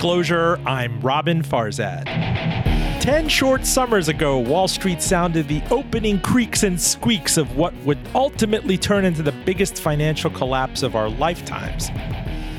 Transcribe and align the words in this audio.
Disclosure, 0.00 0.58
I'm 0.64 0.98
Robin 1.02 1.42
Farzad. 1.42 2.06
Ten 3.02 3.28
short 3.28 3.66
summers 3.66 4.08
ago, 4.08 4.38
Wall 4.38 4.66
Street 4.66 5.02
sounded 5.02 5.46
the 5.46 5.60
opening 5.70 6.18
creaks 6.20 6.62
and 6.62 6.80
squeaks 6.80 7.36
of 7.36 7.54
what 7.54 7.74
would 7.84 7.98
ultimately 8.14 8.78
turn 8.78 9.04
into 9.04 9.22
the 9.22 9.32
biggest 9.44 9.78
financial 9.78 10.30
collapse 10.30 10.82
of 10.82 10.96
our 10.96 11.10
lifetimes. 11.10 11.90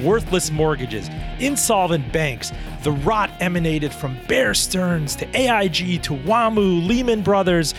Worthless 0.04 0.52
mortgages, 0.52 1.10
insolvent 1.40 2.14
banks, 2.14 2.52
the 2.84 2.92
rot 2.92 3.32
emanated 3.40 3.92
from 3.92 4.20
Bear 4.28 4.54
Stearns 4.54 5.16
to 5.16 5.26
AIG 5.36 6.04
to 6.04 6.14
WAMU, 6.14 6.88
Lehman 6.88 7.24
Brothers, 7.24 7.74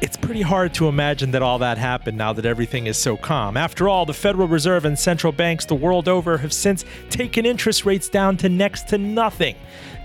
it's 0.00 0.16
pretty 0.16 0.42
hard 0.42 0.72
to 0.74 0.86
imagine 0.86 1.32
that 1.32 1.42
all 1.42 1.58
that 1.58 1.76
happened 1.76 2.16
now 2.16 2.32
that 2.32 2.46
everything 2.46 2.86
is 2.86 2.96
so 2.96 3.16
calm. 3.16 3.56
After 3.56 3.88
all, 3.88 4.06
the 4.06 4.14
Federal 4.14 4.46
Reserve 4.46 4.84
and 4.84 4.96
central 4.96 5.32
banks 5.32 5.64
the 5.64 5.74
world 5.74 6.08
over 6.08 6.38
have 6.38 6.52
since 6.52 6.84
taken 7.10 7.44
interest 7.44 7.84
rates 7.84 8.08
down 8.08 8.36
to 8.38 8.48
next 8.48 8.86
to 8.88 8.98
nothing. 8.98 9.56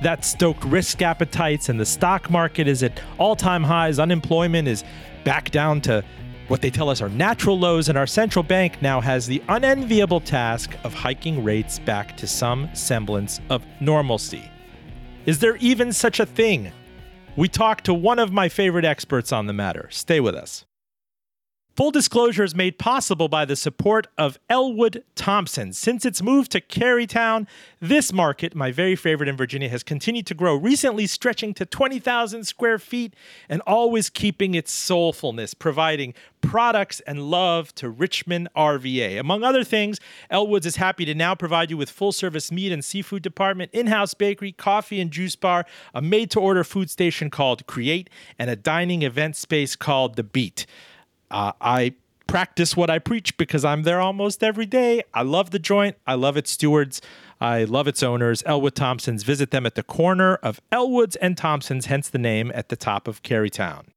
That 0.01 0.25
stoked 0.25 0.63
risk 0.65 1.01
appetites, 1.03 1.69
and 1.69 1.79
the 1.79 1.85
stock 1.85 2.31
market 2.31 2.67
is 2.67 2.81
at 2.81 2.99
all 3.19 3.35
time 3.35 3.63
highs. 3.63 3.99
Unemployment 3.99 4.67
is 4.67 4.83
back 5.23 5.51
down 5.51 5.79
to 5.81 6.03
what 6.47 6.61
they 6.61 6.71
tell 6.71 6.89
us 6.89 7.01
are 7.01 7.09
natural 7.09 7.59
lows, 7.59 7.87
and 7.87 7.97
our 7.97 8.07
central 8.07 8.43
bank 8.43 8.81
now 8.81 8.99
has 8.99 9.27
the 9.27 9.43
unenviable 9.47 10.19
task 10.19 10.75
of 10.83 10.93
hiking 10.93 11.43
rates 11.43 11.77
back 11.77 12.17
to 12.17 12.25
some 12.25 12.67
semblance 12.73 13.39
of 13.49 13.63
normalcy. 13.79 14.49
Is 15.27 15.39
there 15.39 15.55
even 15.57 15.93
such 15.93 16.19
a 16.19 16.25
thing 16.25 16.71
we 17.35 17.47
talked 17.47 17.85
to 17.85 17.93
one 17.93 18.19
of 18.19 18.31
my 18.31 18.49
favorite 18.49 18.85
experts 18.85 19.31
on 19.31 19.47
the 19.47 19.53
matter. 19.53 19.87
Stay 19.91 20.19
with 20.19 20.35
us. 20.35 20.65
Full 21.75 21.89
disclosure 21.89 22.43
is 22.43 22.53
made 22.53 22.77
possible 22.77 23.27
by 23.27 23.45
the 23.45 23.55
support 23.55 24.05
of 24.15 24.37
Ellwood 24.47 25.03
Thompson. 25.15 25.73
Since 25.73 26.05
its 26.05 26.21
move 26.21 26.47
to 26.49 26.61
Carytown, 26.61 27.47
this 27.79 28.13
market, 28.13 28.53
my 28.53 28.71
very 28.71 28.95
favorite 28.95 29.27
in 29.27 29.35
Virginia, 29.35 29.69
has 29.69 29.81
continued 29.81 30.27
to 30.27 30.35
grow, 30.35 30.55
recently 30.55 31.07
stretching 31.07 31.51
to 31.55 31.65
20,000 31.65 32.43
square 32.43 32.77
feet 32.77 33.15
and 33.49 33.59
always 33.65 34.11
keeping 34.11 34.53
its 34.53 34.71
soulfulness, 34.71 35.57
providing 35.57 36.13
products 36.41 36.99
and 37.07 37.31
love 37.31 37.73
to 37.73 37.89
Richmond 37.89 38.49
RVA. 38.55 39.19
Among 39.19 39.43
other 39.43 39.63
things, 39.63 39.99
Ellwoods 40.29 40.67
is 40.67 40.75
happy 40.75 41.05
to 41.05 41.15
now 41.15 41.33
provide 41.33 41.71
you 41.71 41.77
with 41.77 41.89
full 41.89 42.11
service 42.11 42.51
meat 42.51 42.71
and 42.71 42.85
seafood 42.85 43.23
department, 43.23 43.71
in 43.73 43.87
house 43.87 44.13
bakery, 44.13 44.51
coffee 44.51 45.01
and 45.01 45.09
juice 45.09 45.35
bar, 45.35 45.65
a 45.95 46.03
made 46.03 46.29
to 46.31 46.39
order 46.39 46.63
food 46.63 46.91
station 46.91 47.31
called 47.31 47.65
Create, 47.65 48.11
and 48.37 48.51
a 48.51 48.55
dining 48.55 49.01
event 49.01 49.35
space 49.35 49.75
called 49.75 50.17
The 50.17 50.23
Beat. 50.23 50.67
Uh, 51.33 51.51
I 51.59 51.95
practice 52.27 52.77
what 52.77 52.89
I 52.89 52.99
preach 52.99 53.35
because 53.37 53.65
I'm 53.65 53.83
there 53.83 53.99
almost 53.99 54.43
every 54.43 54.67
day. 54.67 55.03
I 55.13 55.23
love 55.23 55.49
the 55.49 55.59
joint. 55.59 55.97
I 56.07 56.13
love 56.13 56.37
its 56.37 56.51
stewards. 56.51 57.01
I 57.41 57.63
love 57.65 57.87
its 57.87 58.01
owners, 58.01 58.41
Ellwood 58.45 58.75
Thompsons. 58.75 59.23
Visit 59.23 59.51
them 59.51 59.65
at 59.65 59.75
the 59.75 59.83
corner 59.83 60.35
of 60.35 60.61
Ellwoods 60.71 61.17
and 61.21 61.35
Thompsons, 61.35 61.87
hence 61.87 62.07
the 62.07 62.19
name 62.19 62.51
at 62.55 62.69
the 62.69 62.75
top 62.75 63.07
of 63.07 63.23
Carytown. 63.23 63.87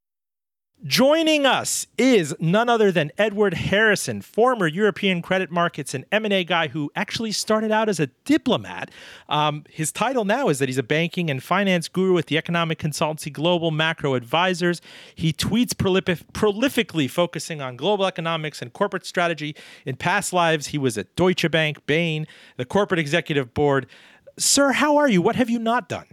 Joining 0.85 1.43
us 1.43 1.87
is 1.97 2.35
none 2.39 2.69
other 2.69 2.91
than 2.91 3.11
Edward 3.17 3.55
Harrison, 3.55 4.21
former 4.21 4.67
European 4.67 5.23
credit 5.23 5.49
markets 5.49 5.95
and 5.95 6.05
M&A 6.11 6.43
guy 6.43 6.67
who 6.67 6.91
actually 6.95 7.31
started 7.31 7.71
out 7.71 7.89
as 7.89 7.99
a 7.99 8.07
diplomat. 8.25 8.91
Um, 9.27 9.63
his 9.71 9.91
title 9.91 10.23
now 10.23 10.49
is 10.49 10.59
that 10.59 10.69
he's 10.69 10.77
a 10.77 10.83
banking 10.83 11.31
and 11.31 11.41
finance 11.41 11.87
guru 11.87 12.13
with 12.13 12.27
the 12.27 12.37
economic 12.37 12.77
consultancy 12.77 13.33
Global 13.33 13.71
Macro 13.71 14.13
Advisors. 14.13 14.79
He 15.15 15.33
tweets 15.33 15.73
prolific- 15.73 16.31
prolifically 16.33 17.09
focusing 17.09 17.59
on 17.59 17.75
global 17.75 18.05
economics 18.05 18.61
and 18.61 18.71
corporate 18.71 19.05
strategy. 19.05 19.55
In 19.83 19.95
past 19.95 20.31
lives, 20.31 20.67
he 20.67 20.77
was 20.77 20.95
at 20.95 21.15
Deutsche 21.15 21.49
Bank, 21.49 21.83
Bain, 21.87 22.27
the 22.57 22.65
corporate 22.65 22.99
executive 22.99 23.51
board. 23.55 23.87
Sir, 24.37 24.73
how 24.73 24.97
are 24.97 25.09
you? 25.09 25.23
What 25.23 25.37
have 25.37 25.49
you 25.49 25.57
not 25.57 25.89
done? 25.89 26.05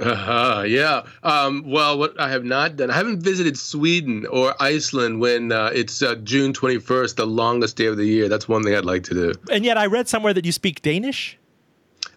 Uh-huh, 0.00 0.62
yeah. 0.66 1.02
Um, 1.22 1.62
well, 1.66 1.98
what 1.98 2.18
I 2.18 2.30
have 2.30 2.44
not 2.44 2.76
done, 2.76 2.90
I 2.90 2.96
haven't 2.96 3.20
visited 3.20 3.58
Sweden 3.58 4.26
or 4.26 4.54
Iceland 4.60 5.20
when 5.20 5.52
uh, 5.52 5.70
it's 5.74 6.02
uh, 6.02 6.14
June 6.16 6.52
21st, 6.52 7.16
the 7.16 7.26
longest 7.26 7.76
day 7.76 7.86
of 7.86 7.96
the 7.96 8.06
year. 8.06 8.28
That's 8.28 8.48
one 8.48 8.62
thing 8.62 8.74
I'd 8.74 8.84
like 8.84 9.04
to 9.04 9.14
do. 9.14 9.32
And 9.50 9.64
yet, 9.64 9.76
I 9.76 9.86
read 9.86 10.08
somewhere 10.08 10.32
that 10.32 10.44
you 10.44 10.52
speak 10.52 10.82
Danish. 10.82 11.36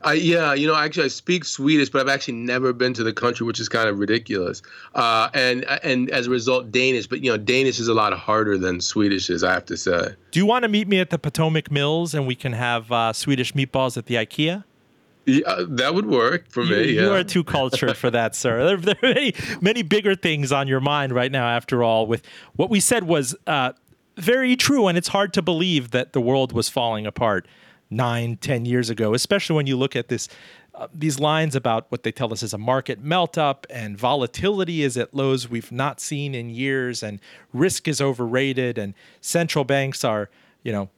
I, 0.06 0.14
yeah, 0.14 0.54
you 0.54 0.68
know, 0.68 0.76
actually, 0.76 1.06
I 1.06 1.10
speak 1.10 1.46
Swedish, 1.46 1.90
but 1.90 2.02
I've 2.02 2.14
actually 2.14 2.36
never 2.36 2.74
been 2.74 2.94
to 2.94 3.04
the 3.04 3.14
country, 3.14 3.46
which 3.46 3.60
is 3.60 3.70
kind 3.70 3.88
of 3.88 4.00
ridiculous. 4.00 4.62
Uh, 4.96 5.30
and 5.34 5.64
and 5.84 6.10
as 6.10 6.28
a 6.28 6.30
result, 6.30 6.72
Danish. 6.72 7.08
But 7.08 7.24
you 7.24 7.32
know, 7.32 7.38
Danish 7.38 7.80
is 7.80 7.88
a 7.88 7.94
lot 7.94 8.14
harder 8.14 8.58
than 8.58 8.82
Swedish 8.82 9.30
is. 9.30 9.44
I 9.44 9.54
have 9.54 9.66
to 9.68 9.78
say. 9.78 10.14
Do 10.32 10.40
you 10.40 10.46
want 10.46 10.64
to 10.64 10.70
meet 10.70 10.88
me 10.88 11.00
at 11.00 11.10
the 11.10 11.18
Potomac 11.18 11.72
Mills, 11.72 12.14
and 12.14 12.28
we 12.28 12.36
can 12.36 12.54
have 12.54 12.92
uh, 12.92 13.14
Swedish 13.14 13.54
meatballs 13.54 13.98
at 13.98 14.08
the 14.08 14.16
IKEA? 14.16 14.66
Yeah, 15.26 15.64
that 15.68 15.94
would 15.94 16.06
work 16.06 16.50
for 16.50 16.64
you, 16.64 16.76
me. 16.76 16.92
You 16.94 17.08
yeah. 17.08 17.14
are 17.14 17.24
too 17.24 17.44
cultured 17.44 17.96
for 17.96 18.12
that, 18.12 18.36
sir. 18.36 18.66
There, 18.66 18.78
there, 18.78 18.96
are 19.02 19.14
many, 19.14 19.34
many 19.62 19.82
bigger 19.82 20.16
things 20.16 20.52
on 20.52 20.68
your 20.68 20.82
mind 20.82 21.14
right 21.14 21.32
now. 21.32 21.48
After 21.48 21.82
all, 21.82 22.08
with 22.08 22.24
what 22.56 22.70
we 22.70 22.80
said 22.80 23.06
was 23.06 23.36
uh, 23.48 23.72
very 24.18 24.56
true, 24.56 24.88
and 24.88 24.98
it's 24.98 25.08
hard 25.10 25.34
to 25.34 25.42
believe 25.42 25.92
that 25.92 26.14
the 26.14 26.22
world 26.22 26.52
was 26.52 26.68
falling 26.68 27.06
apart 27.06 27.48
nine, 27.90 28.38
ten 28.38 28.66
years 28.66 28.90
ago. 28.90 29.14
Especially 29.14 29.56
when 29.56 29.68
you 29.68 29.78
look 29.78 29.96
at 29.96 30.10
this, 30.10 30.28
uh, 30.76 30.88
these 30.94 31.20
lines 31.20 31.56
about 31.56 31.86
what 31.90 32.04
they 32.04 32.12
tell 32.12 32.34
us 32.34 32.44
is 32.44 32.54
a 32.54 32.58
market 32.58 33.02
melt 33.02 33.38
up, 33.38 33.66
and 33.70 33.98
volatility 33.98 34.84
is 34.84 34.98
at 34.98 35.14
lows 35.14 35.50
we've 35.50 35.72
not 35.72 36.02
seen 36.02 36.36
in 36.36 36.50
years, 36.50 37.02
and 37.02 37.22
risk 37.54 37.88
is 37.88 38.02
overrated, 38.02 38.78
and 38.78 38.94
central 39.22 39.64
banks 39.64 40.04
are, 40.04 40.30
you 40.64 40.72
know, 40.74 40.90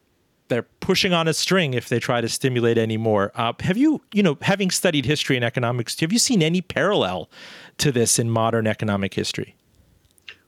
they're 0.47 0.67
pushing 0.79 1.13
on 1.13 1.27
a 1.27 1.33
string 1.33 1.73
if 1.73 1.89
they 1.89 1.99
try 1.99 2.21
to 2.21 2.29
stimulate 2.29 2.77
any 2.77 2.97
more. 2.97 3.31
Uh, 3.35 3.53
have 3.61 3.77
you, 3.77 4.01
you 4.13 4.23
know, 4.23 4.37
having 4.41 4.69
studied 4.69 5.05
history 5.05 5.35
and 5.35 5.45
economics, 5.45 5.99
have 5.99 6.13
you 6.13 6.19
seen 6.19 6.41
any 6.41 6.61
parallel 6.61 7.29
to 7.77 7.91
this 7.91 8.19
in 8.19 8.29
modern 8.29 8.67
economic 8.67 9.13
history? 9.13 9.55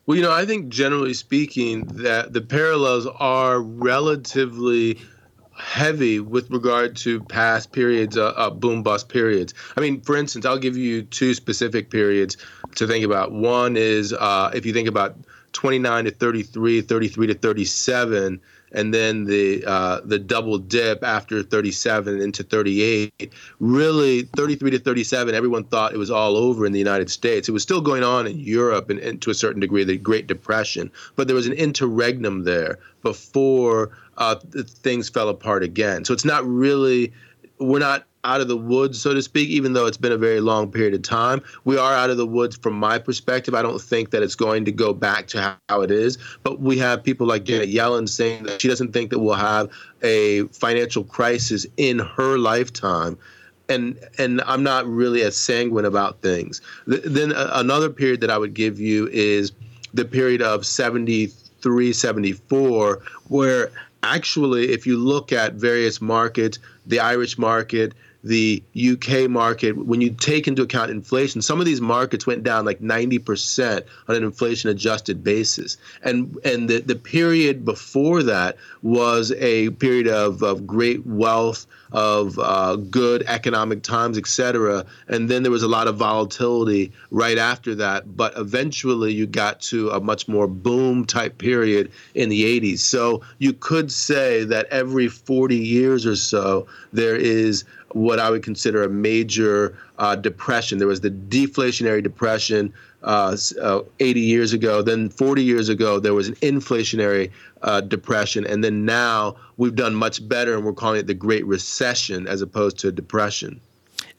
Well, 0.06 0.16
you 0.16 0.24
know, 0.24 0.32
I 0.32 0.46
think 0.46 0.70
generally 0.70 1.14
speaking 1.14 1.82
that 1.88 2.32
the 2.32 2.42
parallels 2.42 3.08
are 3.20 3.60
relatively 3.60 5.00
heavy 5.58 6.20
with 6.20 6.50
regard 6.52 6.96
to 6.96 7.20
past 7.22 7.72
periods, 7.72 8.16
uh, 8.16 8.28
uh, 8.38 8.50
boom 8.50 8.84
bust 8.84 9.10
periods. 9.10 9.54
I 9.76 9.82
mean, 9.82 10.02
for 10.02 10.16
instance, 10.16 10.46
I'll 10.46 10.60
give 10.60 10.78
you 10.78 11.02
two 11.02 11.34
specific 11.34 11.90
periods 11.90 12.38
to 12.76 12.88
think 12.88 13.04
about. 13.04 13.32
One 13.32 13.76
is 13.76 14.14
uh, 14.14 14.52
if 14.54 14.66
you 14.66 14.72
think 14.72 14.88
about 14.88 15.18
29 15.54 16.06
to 16.06 16.12
33, 16.12 16.82
33 16.82 17.28
to 17.28 17.34
37 17.34 18.40
and 18.72 18.94
then 18.94 19.26
the 19.26 19.64
uh, 19.66 20.02
the 20.04 20.20
double 20.20 20.58
dip 20.58 21.04
after 21.04 21.44
37 21.44 22.22
into 22.22 22.44
38. 22.44 23.34
Really, 23.60 24.24
33 24.36 24.72
to 24.72 24.80
37, 24.80 25.34
everyone 25.34 25.64
thought 25.64 25.94
it 25.94 25.98
was 25.98 26.12
all 26.12 26.38
over 26.38 26.66
in 26.66 26.72
the 26.72 26.80
United 26.80 27.10
States. 27.10 27.48
It 27.48 27.54
was 27.54 27.64
still 27.64 27.82
going 27.82 28.04
on 28.04 28.28
in 28.28 28.40
Europe 28.40 28.90
and, 28.90 29.00
and 29.00 29.22
to 29.22 29.30
a 29.30 29.34
certain 29.34 29.60
degree, 29.60 29.84
the 29.84 29.98
Great 29.98 30.28
Depression. 30.28 30.92
But 31.16 31.28
there 31.28 31.36
was 31.36 31.48
an 31.48 31.54
interregnum 31.54 32.44
there 32.44 32.80
before 33.04 33.92
uh, 34.18 34.36
things 34.36 35.10
fell 35.10 35.30
apart 35.30 35.64
again. 35.64 36.06
So 36.06 36.14
it's 36.14 36.26
not 36.26 36.46
really 36.46 37.14
we're 37.60 37.80
not 37.80 38.06
out 38.28 38.42
of 38.42 38.50
the 38.50 38.58
woods, 38.58 39.02
so 39.02 39.14
to 39.14 39.22
speak, 39.22 39.48
even 39.48 39.72
though 39.72 39.86
it's 39.86 39.98
been 39.98 40.12
a 40.12 40.18
very 40.18 40.42
long 40.42 40.70
period 40.70 40.94
of 40.94 41.02
time. 41.02 41.42
We 41.64 41.78
are 41.78 41.94
out 41.94 42.10
of 42.10 42.18
the 42.18 42.28
woods 42.28 42.58
from 42.58 42.74
my 42.74 43.00
perspective. 43.00 43.56
I 43.56 43.62
don't 43.62 43.82
think 43.82 44.12
that 44.12 44.22
it's 44.22 44.36
going 44.36 44.66
to 44.66 44.72
go 44.72 44.94
back 44.94 45.28
to 45.28 45.58
how 45.70 45.82
it 45.82 45.92
is. 45.92 46.18
But 46.44 46.60
we 46.60 46.78
have 46.80 47.04
people 47.04 47.26
like 47.26 47.46
Janet 47.46 47.70
Yellen 47.70 48.10
saying 48.10 48.44
that 48.44 48.62
she 48.62 48.68
doesn't 48.68 48.92
think 48.92 49.12
that 49.12 49.20
we'll 49.20 49.36
have 49.36 49.72
a 50.04 50.44
financial 50.48 51.06
crisis 51.06 51.66
in 51.78 52.00
her 52.00 52.38
lifetime. 52.38 53.18
And 53.70 53.98
and 54.18 54.42
I'm 54.42 54.64
not 54.64 54.86
really 54.86 55.24
as 55.24 55.38
sanguine 55.38 55.86
about 55.86 56.22
things. 56.22 56.62
then 56.86 57.34
uh, 57.34 57.52
another 57.54 57.90
period 57.90 58.22
that 58.22 58.30
I 58.30 58.38
would 58.38 58.54
give 58.54 58.80
you 58.80 59.08
is 59.12 59.54
the 59.94 60.06
period 60.06 60.42
of 60.42 60.66
73, 60.66 61.94
74, 61.94 63.02
where 63.28 63.72
actually, 64.04 64.72
if 64.72 64.86
you 64.86 64.98
look 64.98 65.32
at 65.32 65.54
various 65.54 66.02
markets, 66.02 66.60
the 66.86 67.00
Irish 67.00 67.38
market, 67.38 67.94
the 68.24 68.64
UK 68.76 69.30
market, 69.30 69.78
when 69.78 70.02
you 70.02 70.10
take 70.12 70.48
into 70.48 70.62
account 70.62 70.92
inflation, 70.92 71.42
some 71.42 71.60
of 71.60 71.66
these 71.66 71.82
markets 71.82 72.28
went 72.28 72.44
down 72.44 72.66
like 72.66 72.80
90% 72.80 73.84
on 74.08 74.16
an 74.16 74.24
inflation 74.24 74.70
adjusted 74.70 75.24
basis. 75.24 75.78
And 76.04 76.38
and 76.44 76.70
the, 76.70 76.80
the 76.80 76.96
period 76.96 77.64
before 77.64 78.24
that 78.24 78.58
was 78.82 79.32
a 79.34 79.70
period 79.72 80.08
of, 80.08 80.42
of 80.44 80.66
great 80.66 81.06
wealth, 81.06 81.66
of 81.92 82.38
uh, 82.40 82.76
good 82.76 83.24
economic 83.28 83.84
times, 83.84 84.18
et 84.18 84.28
cetera. 84.28 84.86
And 85.08 85.30
then 85.30 85.44
there 85.44 85.52
was 85.52 85.64
a 85.64 85.68
lot 85.68 85.88
of 85.88 85.98
volatility 85.98 86.92
right 87.12 87.38
after 87.38 87.76
that. 87.76 88.18
But 88.18 88.38
eventually 88.38 89.14
you 89.14 89.26
got 89.26 89.62
to 89.62 89.90
a 89.92 90.00
much 90.00 90.28
more 90.28 90.48
boom 90.48 91.06
type 91.06 91.38
period 91.38 91.92
in 92.14 92.30
the 92.30 92.60
80s. 92.60 92.80
So 92.80 93.22
you 93.38 93.54
could 93.54 93.92
say 93.92 94.44
that 94.44 94.66
every 94.68 95.08
40 95.08 95.56
years 95.56 96.06
or 96.06 96.16
so, 96.16 96.68
there 96.92 97.16
is 97.16 97.64
what 97.92 98.20
I 98.20 98.30
would 98.30 98.44
consider 98.44 98.84
a 98.84 98.90
major 98.90 99.78
uh, 99.98 100.16
depression. 100.16 100.78
There 100.78 100.88
was 100.88 101.02
the 101.02 101.12
deflationary 101.12 102.04
depression 102.04 102.74
uh, 103.04 103.38
uh, 103.62 103.82
80 104.00 104.20
years 104.20 104.54
ago. 104.54 104.82
Then 104.82 105.10
40 105.10 105.44
years 105.44 105.70
ago, 105.70 106.00
there 106.00 106.14
was 106.14 106.28
an 106.28 106.36
inflationary 106.36 107.32
uh, 107.62 107.82
depression. 107.82 108.46
And 108.46 108.64
then 108.64 108.86
now 108.86 109.36
we've 109.58 109.76
done 109.76 109.96
much 109.96 110.28
better, 110.28 110.56
and 110.56 110.66
we're 110.66 110.74
calling 110.74 111.00
it 111.00 111.08
the 111.08 111.14
Great 111.14 111.46
Recession 111.46 112.28
as 112.28 112.42
opposed 112.42 112.78
to 112.80 112.90
a 112.90 112.92
depression. 112.92 113.60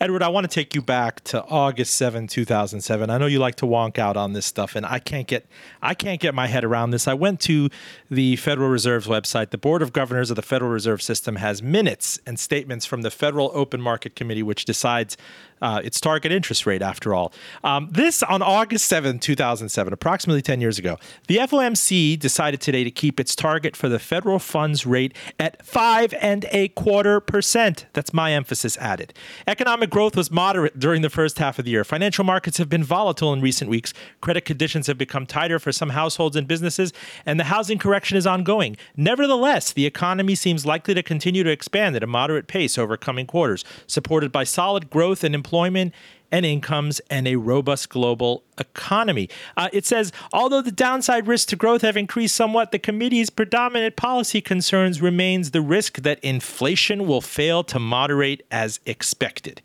Edward, 0.00 0.22
I 0.22 0.28
want 0.28 0.48
to 0.48 0.48
take 0.48 0.76
you 0.76 0.80
back 0.80 1.24
to 1.24 1.42
August 1.46 1.94
7, 1.94 2.28
2007. 2.28 3.10
I 3.10 3.18
know 3.18 3.26
you 3.26 3.40
like 3.40 3.56
to 3.56 3.66
wonk 3.66 3.98
out 3.98 4.16
on 4.16 4.32
this 4.32 4.46
stuff 4.46 4.76
and 4.76 4.86
I 4.86 5.00
can't 5.00 5.26
get 5.26 5.48
I 5.82 5.94
can't 5.94 6.20
get 6.20 6.36
my 6.36 6.46
head 6.46 6.64
around 6.64 6.90
this. 6.90 7.08
I 7.08 7.14
went 7.14 7.40
to 7.40 7.68
the 8.08 8.36
Federal 8.36 8.68
Reserve's 8.68 9.08
website. 9.08 9.50
The 9.50 9.58
Board 9.58 9.82
of 9.82 9.92
Governors 9.92 10.30
of 10.30 10.36
the 10.36 10.42
Federal 10.42 10.70
Reserve 10.70 11.02
System 11.02 11.34
has 11.36 11.64
minutes 11.64 12.20
and 12.24 12.38
statements 12.38 12.86
from 12.86 13.02
the 13.02 13.10
Federal 13.10 13.50
Open 13.54 13.80
Market 13.80 14.14
Committee 14.14 14.44
which 14.44 14.64
decides 14.64 15.16
uh, 15.60 15.80
its 15.84 16.00
target 16.00 16.32
interest 16.32 16.66
rate, 16.66 16.82
after 16.82 17.14
all. 17.14 17.32
Um, 17.64 17.88
this 17.90 18.22
on 18.22 18.42
August 18.42 18.86
7, 18.86 19.18
2007, 19.18 19.92
approximately 19.92 20.42
10 20.42 20.60
years 20.60 20.78
ago, 20.78 20.98
the 21.26 21.38
FOMC 21.38 22.18
decided 22.18 22.60
today 22.60 22.84
to 22.84 22.90
keep 22.90 23.18
its 23.18 23.34
target 23.34 23.76
for 23.76 23.88
the 23.88 23.98
federal 23.98 24.38
funds 24.38 24.86
rate 24.86 25.14
at 25.38 25.64
five 25.64 26.14
and 26.20 26.46
a 26.52 26.68
quarter 26.68 27.20
percent. 27.20 27.86
That's 27.92 28.12
my 28.12 28.32
emphasis 28.32 28.76
added. 28.78 29.14
Economic 29.46 29.87
growth 29.88 30.16
was 30.16 30.30
moderate 30.30 30.78
during 30.78 31.02
the 31.02 31.10
first 31.10 31.38
half 31.38 31.58
of 31.58 31.64
the 31.64 31.70
year. 31.70 31.84
Financial 31.84 32.24
markets 32.24 32.58
have 32.58 32.68
been 32.68 32.84
volatile 32.84 33.32
in 33.32 33.40
recent 33.40 33.70
weeks. 33.70 33.92
Credit 34.20 34.44
conditions 34.44 34.86
have 34.86 34.98
become 34.98 35.26
tighter 35.26 35.58
for 35.58 35.72
some 35.72 35.90
households 35.90 36.36
and 36.36 36.46
businesses, 36.46 36.92
and 37.26 37.40
the 37.40 37.44
housing 37.44 37.78
correction 37.78 38.16
is 38.16 38.26
ongoing. 38.26 38.76
Nevertheless, 38.96 39.72
the 39.72 39.86
economy 39.86 40.34
seems 40.34 40.66
likely 40.66 40.94
to 40.94 41.02
continue 41.02 41.42
to 41.42 41.50
expand 41.50 41.96
at 41.96 42.02
a 42.02 42.06
moderate 42.06 42.46
pace 42.46 42.78
over 42.78 42.96
coming 42.96 43.26
quarters, 43.26 43.64
supported 43.86 44.30
by 44.30 44.44
solid 44.44 44.90
growth 44.90 45.24
and 45.24 45.34
employment 45.34 45.92
and 46.30 46.44
incomes 46.44 47.00
and 47.10 47.26
a 47.26 47.36
robust 47.36 47.88
global 47.88 48.42
economy. 48.58 49.28
Uh, 49.56 49.68
it 49.72 49.86
says, 49.86 50.12
although 50.32 50.62
the 50.62 50.72
downside 50.72 51.26
risks 51.26 51.46
to 51.46 51.56
growth 51.56 51.82
have 51.82 51.96
increased 51.96 52.36
somewhat, 52.36 52.72
the 52.72 52.78
committee's 52.78 53.30
predominant 53.30 53.96
policy 53.96 54.40
concerns 54.40 55.00
remains 55.00 55.52
the 55.52 55.60
risk 55.60 55.98
that 55.98 56.18
inflation 56.20 57.06
will 57.06 57.20
fail 57.20 57.64
to 57.64 57.78
moderate 57.78 58.42
as 58.50 58.80
expected. 58.86 59.62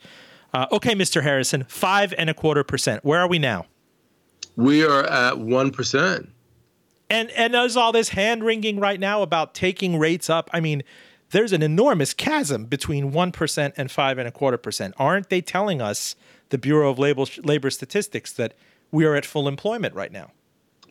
Uh, 0.53 0.67
okay, 0.71 0.93
Mr. 0.93 1.23
Harrison, 1.23 1.63
five 1.67 2.13
and 2.17 2.29
a 2.29 2.33
quarter 2.33 2.63
percent. 2.63 3.03
Where 3.03 3.19
are 3.19 3.27
we 3.27 3.39
now? 3.39 3.65
We 4.55 4.85
are 4.85 5.03
at 5.03 5.39
one 5.39 5.71
percent. 5.71 6.29
And 7.09 7.31
and 7.31 7.53
there's 7.53 7.75
all 7.75 7.91
this 7.91 8.09
hand 8.09 8.43
wringing 8.43 8.79
right 8.79 8.99
now 8.99 9.23
about 9.23 9.55
taking 9.55 9.97
rates 9.97 10.29
up. 10.29 10.49
I 10.53 10.59
mean, 10.59 10.83
there's 11.33 11.51
an 11.51 11.63
enormous 11.63 12.13
chasm 12.13 12.65
between 12.65 13.11
1% 13.11 13.73
and 13.75 13.91
5 13.91 14.17
and 14.19 14.27
a 14.27 14.31
quarter 14.31 14.57
percent. 14.57 14.93
Aren't 14.97 15.29
they 15.29 15.41
telling 15.41 15.81
us, 15.81 16.15
the 16.53 16.59
Bureau 16.59 16.91
of 16.91 16.99
Labor, 16.99 17.25
Labor 17.43 17.71
Statistics, 17.71 18.31
that 18.33 18.53
we 18.91 19.05
are 19.05 19.15
at 19.15 19.25
full 19.25 19.47
employment 19.47 19.95
right 19.95 20.11
now? 20.11 20.29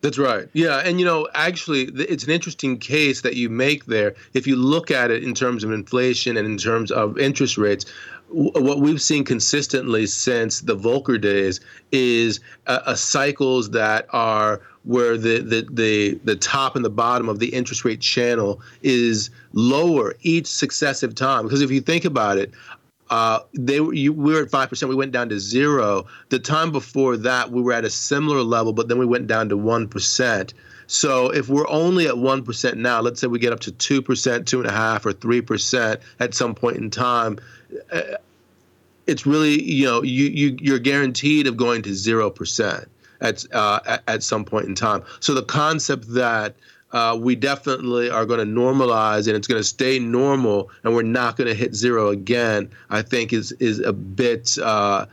That's 0.00 0.18
right. 0.18 0.48
Yeah. 0.54 0.78
And, 0.78 0.98
you 0.98 1.06
know, 1.06 1.28
actually, 1.34 1.82
it's 1.82 2.24
an 2.24 2.32
interesting 2.32 2.78
case 2.78 3.20
that 3.20 3.36
you 3.36 3.48
make 3.48 3.84
there. 3.84 4.16
If 4.34 4.44
you 4.48 4.56
look 4.56 4.90
at 4.90 5.12
it 5.12 5.22
in 5.22 5.34
terms 5.34 5.62
of 5.62 5.70
inflation 5.70 6.36
and 6.36 6.48
in 6.48 6.58
terms 6.58 6.90
of 6.90 7.16
interest 7.16 7.56
rates, 7.58 7.86
what 8.30 8.80
we've 8.80 9.00
seen 9.00 9.22
consistently 9.22 10.06
since 10.06 10.62
the 10.62 10.76
Volcker 10.76 11.20
days 11.20 11.60
is 11.92 12.40
a, 12.66 12.82
a 12.86 12.96
cycles 12.96 13.70
that 13.70 14.08
are 14.10 14.60
where 14.82 15.16
the, 15.16 15.38
the, 15.38 15.68
the, 15.70 16.18
the 16.24 16.34
top 16.34 16.74
and 16.74 16.84
the 16.84 16.90
bottom 16.90 17.28
of 17.28 17.38
the 17.38 17.50
interest 17.50 17.84
rate 17.84 18.00
channel 18.00 18.60
is 18.82 19.30
lower 19.52 20.16
each 20.22 20.48
successive 20.48 21.14
time. 21.14 21.44
Because 21.44 21.62
if 21.62 21.70
you 21.70 21.80
think 21.80 22.04
about 22.04 22.36
it, 22.36 22.50
uh, 23.12 23.40
they 23.52 23.74
you, 23.74 24.10
we 24.10 24.32
were 24.32 24.40
at 24.44 24.50
five 24.50 24.70
percent. 24.70 24.88
We 24.88 24.96
went 24.96 25.12
down 25.12 25.28
to 25.28 25.38
zero. 25.38 26.06
The 26.30 26.38
time 26.38 26.72
before 26.72 27.18
that, 27.18 27.50
we 27.50 27.60
were 27.60 27.74
at 27.74 27.84
a 27.84 27.90
similar 27.90 28.40
level, 28.40 28.72
but 28.72 28.88
then 28.88 28.96
we 28.96 29.04
went 29.04 29.26
down 29.26 29.50
to 29.50 29.56
one 29.58 29.86
percent. 29.86 30.54
So 30.86 31.28
if 31.28 31.50
we're 31.50 31.68
only 31.68 32.06
at 32.06 32.16
one 32.16 32.42
percent 32.42 32.78
now, 32.78 33.02
let's 33.02 33.20
say 33.20 33.26
we 33.26 33.38
get 33.38 33.52
up 33.52 33.60
to 33.60 33.72
two 33.72 34.00
percent, 34.00 34.48
two 34.48 34.60
and 34.60 34.66
a 34.66 34.72
half, 34.72 35.04
or 35.04 35.12
three 35.12 35.42
percent 35.42 36.00
at 36.20 36.32
some 36.32 36.54
point 36.54 36.78
in 36.78 36.88
time. 36.88 37.38
Uh, 37.92 38.00
it's 39.06 39.26
really 39.26 39.62
you 39.62 39.84
know 39.84 40.02
you 40.02 40.24
you 40.28 40.56
you're 40.58 40.78
guaranteed 40.78 41.46
of 41.46 41.58
going 41.58 41.82
to 41.82 41.92
zero 41.92 42.30
percent 42.30 42.88
at, 43.20 43.44
uh, 43.52 43.80
at, 43.84 44.02
at 44.08 44.22
some 44.22 44.42
point 44.42 44.68
in 44.68 44.74
time. 44.74 45.04
So 45.20 45.34
the 45.34 45.42
concept 45.42 46.14
that 46.14 46.56
uh, 46.92 47.16
we 47.18 47.34
definitely 47.34 48.10
are 48.10 48.26
going 48.26 48.40
to 48.40 48.60
normalize 48.60 49.26
and 49.26 49.36
it's 49.36 49.48
going 49.48 49.60
to 49.60 49.66
stay 49.66 49.98
normal 49.98 50.70
and 50.84 50.94
we're 50.94 51.02
not 51.02 51.36
going 51.36 51.48
to 51.48 51.54
hit 51.54 51.74
zero 51.74 52.08
again, 52.08 52.70
I 52.90 53.02
think 53.02 53.32
is 53.32 53.52
is 53.52 53.80
a 53.80 53.92
bit 53.92 54.58
uh, 54.58 55.06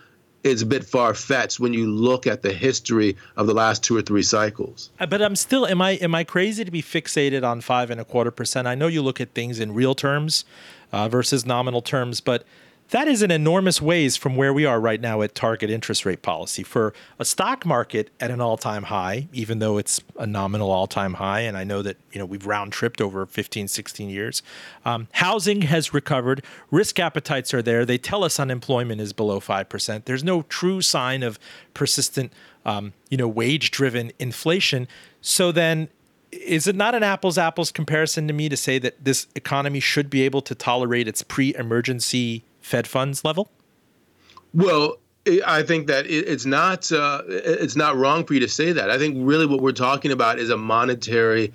is 0.43 0.61
a 0.61 0.65
bit 0.65 0.83
far 0.83 1.13
fetched 1.13 1.59
when 1.59 1.73
you 1.73 1.89
look 1.89 2.27
at 2.27 2.41
the 2.41 2.53
history 2.53 3.15
of 3.37 3.47
the 3.47 3.53
last 3.53 3.83
two 3.83 3.95
or 3.95 4.01
three 4.01 4.23
cycles. 4.23 4.89
Uh, 4.99 5.05
but 5.05 5.21
I'm 5.21 5.35
still 5.35 5.65
am 5.65 5.81
I 5.81 5.91
am 5.91 6.13
I 6.13 6.23
crazy 6.23 6.65
to 6.65 6.71
be 6.71 6.81
fixated 6.81 7.47
on 7.47 7.61
five 7.61 7.89
and 7.89 7.99
a 7.99 8.05
quarter 8.05 8.31
percent? 8.31 8.67
I 8.67 8.75
know 8.75 8.87
you 8.87 9.01
look 9.01 9.21
at 9.21 9.33
things 9.33 9.59
in 9.59 9.73
real 9.73 9.95
terms 9.95 10.45
uh, 10.91 11.07
versus 11.07 11.45
nominal 11.45 11.81
terms, 11.81 12.19
but 12.19 12.43
that 12.91 13.07
is 13.07 13.21
an 13.21 13.31
enormous 13.31 13.81
ways 13.81 14.17
from 14.17 14.35
where 14.35 14.53
we 14.53 14.65
are 14.65 14.79
right 14.79 14.99
now 14.99 15.21
at 15.21 15.35
target 15.35 15.69
interest 15.69 16.05
rate 16.05 16.21
policy. 16.21 16.63
For 16.63 16.93
a 17.19 17.25
stock 17.25 17.65
market 17.65 18.09
at 18.19 18.31
an 18.31 18.41
all-time 18.41 18.83
high 18.83 19.27
even 19.33 19.59
though 19.59 19.77
it's 19.77 20.01
a 20.17 20.25
nominal 20.25 20.71
all-time 20.71 21.15
high 21.15 21.41
and 21.41 21.57
i 21.57 21.63
know 21.63 21.81
that 21.81 21.97
you 22.11 22.19
know 22.19 22.25
we've 22.25 22.45
round 22.45 22.71
tripped 22.71 23.01
over 23.01 23.25
15 23.25 23.67
16 23.67 24.09
years 24.09 24.41
um, 24.85 25.07
housing 25.13 25.63
has 25.63 25.93
recovered. 25.93 26.43
Risk 26.71 26.99
appetites 26.99 27.53
are 27.53 27.61
there. 27.61 27.85
They 27.85 27.97
tell 27.97 28.23
us 28.23 28.39
unemployment 28.39 29.01
is 29.01 29.13
below 29.13 29.39
5% 29.39 30.05
there's 30.05 30.23
no 30.23 30.43
true 30.43 30.81
sign 30.81 31.23
of 31.23 31.39
persistent 31.73 32.33
um, 32.65 32.93
you 33.09 33.17
know 33.17 33.27
wage 33.27 33.71
driven 33.71 34.11
inflation. 34.19 34.87
So 35.21 35.51
then 35.51 35.89
is 36.31 36.67
it 36.67 36.75
not 36.75 36.93
an 36.93 37.03
apples 37.03 37.37
apples 37.37 37.71
comparison 37.71 38.27
to 38.27 38.33
me 38.33 38.49
to 38.49 38.57
say 38.57 38.77
that 38.79 39.03
this 39.03 39.27
economy 39.35 39.79
should 39.79 40.09
be 40.09 40.21
able 40.21 40.41
to 40.43 40.53
tolerate 40.53 41.07
its 41.07 41.23
pre-emergency 41.23 42.43
Fed 42.69 42.87
funds 42.87 43.25
level? 43.25 43.49
Well, 44.53 44.99
I 45.45 45.63
think 45.63 45.87
that 45.87 46.05
it's 46.07 46.45
not 46.45 46.91
uh, 46.91 47.23
it's 47.27 47.75
not 47.75 47.95
wrong 47.97 48.25
for 48.25 48.35
you 48.35 48.39
to 48.41 48.47
say 48.47 48.71
that. 48.71 48.91
I 48.91 48.97
think 48.99 49.17
really 49.17 49.47
what 49.47 49.61
we're 49.61 49.71
talking 49.71 50.11
about 50.11 50.37
is 50.37 50.51
a 50.51 50.57
monetary 50.57 51.51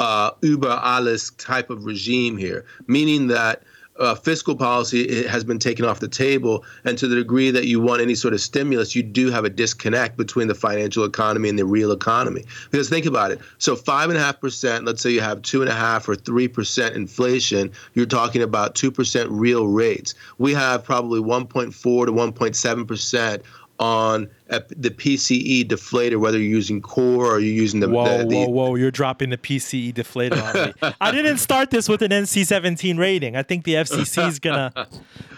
uh, 0.00 0.32
über 0.42 0.70
alles 0.82 1.30
type 1.38 1.70
of 1.70 1.84
regime 1.84 2.36
here, 2.36 2.64
meaning 2.88 3.28
that 3.28 3.62
uh, 3.98 4.14
fiscal 4.14 4.56
policy 4.56 5.26
has 5.26 5.44
been 5.44 5.58
taken 5.58 5.84
off 5.84 6.00
the 6.00 6.08
table. 6.08 6.64
And 6.84 6.96
to 6.98 7.08
the 7.08 7.16
degree 7.16 7.50
that 7.50 7.66
you 7.66 7.80
want 7.80 8.02
any 8.02 8.14
sort 8.14 8.34
of 8.34 8.40
stimulus, 8.40 8.94
you 8.94 9.02
do 9.02 9.30
have 9.30 9.44
a 9.44 9.50
disconnect 9.50 10.16
between 10.16 10.48
the 10.48 10.54
financial 10.54 11.04
economy 11.04 11.48
and 11.48 11.58
the 11.58 11.64
real 11.64 11.92
economy. 11.92 12.44
Because 12.70 12.88
think 12.88 13.06
about 13.06 13.30
it. 13.30 13.40
So 13.58 13.76
five 13.76 14.10
and 14.10 14.18
a 14.18 14.22
half 14.22 14.40
percent, 14.40 14.84
let's 14.84 15.02
say 15.02 15.10
you 15.10 15.20
have 15.20 15.42
two 15.42 15.62
and 15.62 15.70
a 15.70 15.74
half 15.74 16.08
or 16.08 16.14
three 16.14 16.48
percent 16.48 16.94
inflation, 16.94 17.72
you're 17.94 18.06
talking 18.06 18.42
about 18.42 18.74
two 18.74 18.90
percent 18.90 19.30
real 19.30 19.66
rates. 19.66 20.14
We 20.38 20.54
have 20.54 20.84
probably 20.84 21.20
1.4 21.20 21.72
to 21.72 22.12
1.7 22.12 22.88
percent 22.88 23.42
on 23.78 24.28
the 24.48 24.90
PCE 24.90 25.66
deflator, 25.66 26.18
whether 26.18 26.38
you're 26.38 26.48
using 26.48 26.80
core 26.80 27.26
or 27.26 27.40
you're 27.40 27.52
using 27.52 27.80
the. 27.80 27.88
Whoa, 27.88 28.18
the, 28.18 28.24
the, 28.24 28.36
whoa, 28.36 28.48
whoa! 28.48 28.74
You're 28.74 28.90
dropping 28.90 29.30
the 29.30 29.38
PCE 29.38 29.92
deflator 29.92 30.42
on 30.42 30.68
me. 30.68 30.94
I 31.00 31.10
didn't 31.10 31.38
start 31.38 31.70
this 31.70 31.88
with 31.88 32.02
an 32.02 32.10
NC17 32.10 32.98
rating. 32.98 33.36
I 33.36 33.42
think 33.42 33.64
the 33.64 33.74
FCC 33.74 34.28
is 34.28 34.38
gonna. 34.38 34.72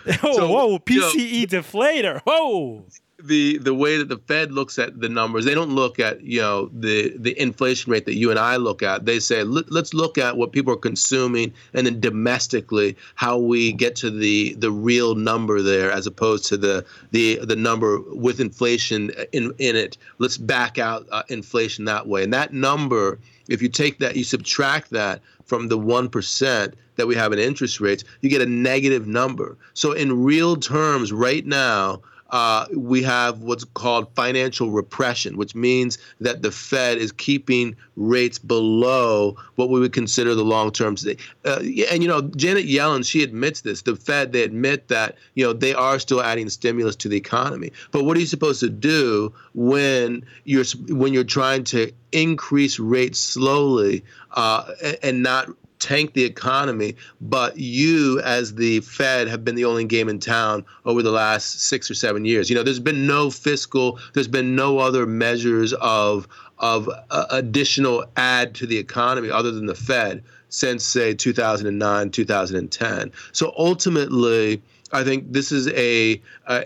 oh, 0.23 0.37
so, 0.37 0.49
whoa! 0.51 0.79
PCE 0.79 1.15
you 1.15 1.41
know, 1.47 1.47
deflator. 1.47 2.21
Whoa! 2.23 2.85
The 3.23 3.59
the 3.59 3.75
way 3.75 3.97
that 3.97 4.09
the 4.09 4.19
Fed 4.19 4.53
looks 4.53 4.79
at 4.79 5.01
the 5.01 5.09
numbers, 5.09 5.45
they 5.45 5.55
don't 5.55 5.75
look 5.75 5.99
at 5.99 6.21
you 6.23 6.41
know 6.41 6.71
the 6.73 7.17
the 7.19 7.39
inflation 7.41 7.91
rate 7.91 8.05
that 8.05 8.15
you 8.15 8.31
and 8.31 8.39
I 8.39 8.57
look 8.57 8.83
at. 8.83 9.07
They 9.07 9.19
say 9.19 9.43
let's 9.43 9.93
look 9.93 10.19
at 10.19 10.37
what 10.37 10.53
people 10.53 10.73
are 10.73 10.79
consuming, 10.79 11.53
and 11.75 11.87
then 11.87 12.01
domestically 12.01 12.97
how 13.17 13.39
we 13.39 13.73
get 13.73 13.97
to 13.97 14.11
the 14.11 14.55
the 14.55 14.71
real 14.71 15.17
number 15.17 15.63
there, 15.63 15.91
as 15.91 16.07
opposed 16.07 16.47
to 16.47 16.57
the 16.57 16.85
the 17.11 17.41
the 17.45 17.57
number 17.57 18.01
with 18.13 18.41
inflation 18.41 19.11
in 19.33 19.53
in 19.59 19.75
it. 19.75 19.99
Let's 20.19 20.39
back 20.39 20.79
out 20.79 21.07
uh, 21.11 21.25
inflation 21.29 21.87
that 21.87 22.07
way, 22.07 22.23
and 22.23 22.33
that 22.33 22.53
number, 22.53 23.19
if 23.49 23.61
you 23.61 23.69
take 23.69 23.99
that, 23.99 24.17
you 24.17 24.25
subtract 24.25 24.91
that 24.91 25.21
from 25.45 25.69
the 25.69 25.79
one 25.79 26.09
percent 26.09 26.75
that 26.95 27.07
we 27.07 27.17
have 27.17 27.33
in 27.33 27.39
interest 27.39 27.81
rates, 27.81 28.05
you 28.21 28.31
get 28.31 28.43
a 28.43 28.47
negative 28.47 29.07
number. 29.07 29.57
So 29.75 29.93
in 29.93 30.25
real 30.25 30.57
terms, 30.57 31.13
right 31.13 31.47
now 31.47 32.03
uh, 32.31 32.67
we 32.75 33.03
have 33.03 33.41
what's 33.41 33.65
called 33.65 34.15
financial 34.15 34.71
repression, 34.71 35.37
which 35.37 35.55
means 35.55 35.99
that 36.21 36.43
the 36.43 36.51
Fed 36.51 36.99
is 36.99 37.13
keeping 37.13 37.75
rates 37.97 38.39
below 38.39 39.37
what 39.57 39.71
we 39.71 39.81
would 39.81 39.93
consider 39.93 40.35
the 40.35 40.45
long 40.45 40.71
term. 40.71 40.97
Uh, 41.45 41.61
and, 41.91 42.03
you 42.03 42.09
know, 42.09 42.23
Janet 42.23 42.67
Yellen, 42.67 43.09
she 43.09 43.23
admits 43.23 43.63
this. 43.63 43.83
The 43.83 43.97
Fed, 43.97 44.33
they 44.33 44.43
admit 44.43 44.89
that, 44.89 45.17
you 45.35 45.45
know, 45.45 45.53
they 45.53 45.75
are 45.75 45.99
still 45.99 46.23
adding 46.23 46.49
stimulus 46.49 46.97
to 46.97 47.09
the 47.09 47.17
economy. 47.17 47.73
But 47.91 48.05
what 48.05 48.17
are 48.17 48.21
you 48.21 48.27
supposed 48.27 48.61
to 48.61 48.71
do 48.71 49.33
when 49.55 50.25
you're 50.45 50.65
when 50.89 51.13
you're 51.13 51.25
trying 51.25 51.65
to 51.65 51.91
increase 52.13 52.79
rates 52.79 53.19
slowly 53.19 54.05
uh, 54.33 54.73
and 55.03 55.23
not 55.23 55.49
tank 55.79 56.15
the 56.15 56.25
economy, 56.25 56.97
but 57.21 57.57
you, 57.59 58.21
as 58.21 58.55
the 58.55 58.81
Fed, 58.81 59.29
have 59.29 59.45
been 59.45 59.55
the 59.55 59.65
only 59.65 59.85
game 59.85 60.09
in 60.09 60.19
town 60.19 60.65
over 60.85 61.03
the 61.03 61.11
last 61.11 61.61
six 61.61 61.91
or 61.91 61.95
seven 61.95 62.25
years. 62.25 62.51
You 62.51 62.57
know, 62.57 62.63
there's 62.63 62.81
been 62.81 63.07
no 63.07 63.31
fiscal, 63.31 63.99
there's 64.15 64.29
been 64.29 64.55
no 64.55 64.79
other 64.79 65.07
measures 65.07 65.73
of 65.75 66.29
of 66.61 66.91
uh, 67.11 67.27
additional 67.31 68.05
add 68.17 68.53
to 68.57 68.67
the 68.67 68.77
economy 68.77 69.31
other 69.31 69.53
than 69.53 69.67
the 69.67 69.75
Fed. 69.75 70.25
since, 70.51 70.83
say, 70.83 71.15
2009, 71.15 72.11
2010. 72.11 73.13
So 73.33 73.53
ultimately, 73.59 74.63
I 74.93 75.05
think 75.05 75.33
this 75.33 75.53
is 75.53 75.69
a 75.69 76.21
uh, 76.47 76.63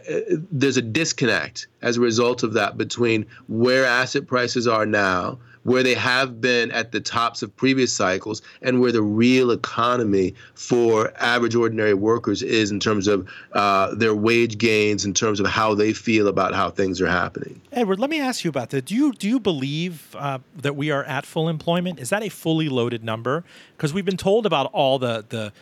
there's 0.50 0.76
a 0.76 0.82
disconnect 0.82 1.66
as 1.82 1.96
a 1.96 2.00
result 2.00 2.42
of 2.42 2.52
that 2.52 2.78
between 2.78 3.26
where 3.48 3.84
asset 3.84 4.26
prices 4.26 4.66
are 4.66 4.86
now 4.86 5.38
where 5.64 5.82
they 5.82 5.94
have 5.94 6.40
been 6.40 6.70
at 6.72 6.92
the 6.92 7.00
tops 7.00 7.42
of 7.42 7.54
previous 7.56 7.92
cycles 7.92 8.42
and 8.62 8.80
where 8.80 8.92
the 8.92 9.02
real 9.02 9.50
economy 9.50 10.34
for 10.54 11.12
average 11.16 11.54
ordinary 11.54 11.94
workers 11.94 12.42
is 12.42 12.70
in 12.70 12.80
terms 12.80 13.06
of 13.06 13.28
uh, 13.52 13.94
their 13.94 14.14
wage 14.14 14.58
gains, 14.58 15.04
in 15.04 15.14
terms 15.14 15.40
of 15.40 15.46
how 15.46 15.74
they 15.74 15.92
feel 15.92 16.28
about 16.28 16.54
how 16.54 16.70
things 16.70 17.00
are 17.00 17.06
happening. 17.06 17.60
Edward, 17.72 18.00
let 18.00 18.10
me 18.10 18.20
ask 18.20 18.44
you 18.44 18.48
about 18.48 18.70
that. 18.70 18.84
Do 18.84 18.94
you 18.94 19.12
do 19.12 19.28
you 19.28 19.38
believe 19.38 20.14
uh, 20.18 20.38
that 20.56 20.76
we 20.76 20.90
are 20.90 21.04
at 21.04 21.26
full 21.26 21.48
employment? 21.48 21.98
Is 22.00 22.10
that 22.10 22.22
a 22.22 22.28
fully 22.28 22.68
loaded 22.68 23.04
number? 23.04 23.44
Because 23.76 23.92
we've 23.94 24.04
been 24.04 24.16
told 24.16 24.46
about 24.46 24.70
all 24.72 24.98
the 24.98 25.24
the 25.28 25.52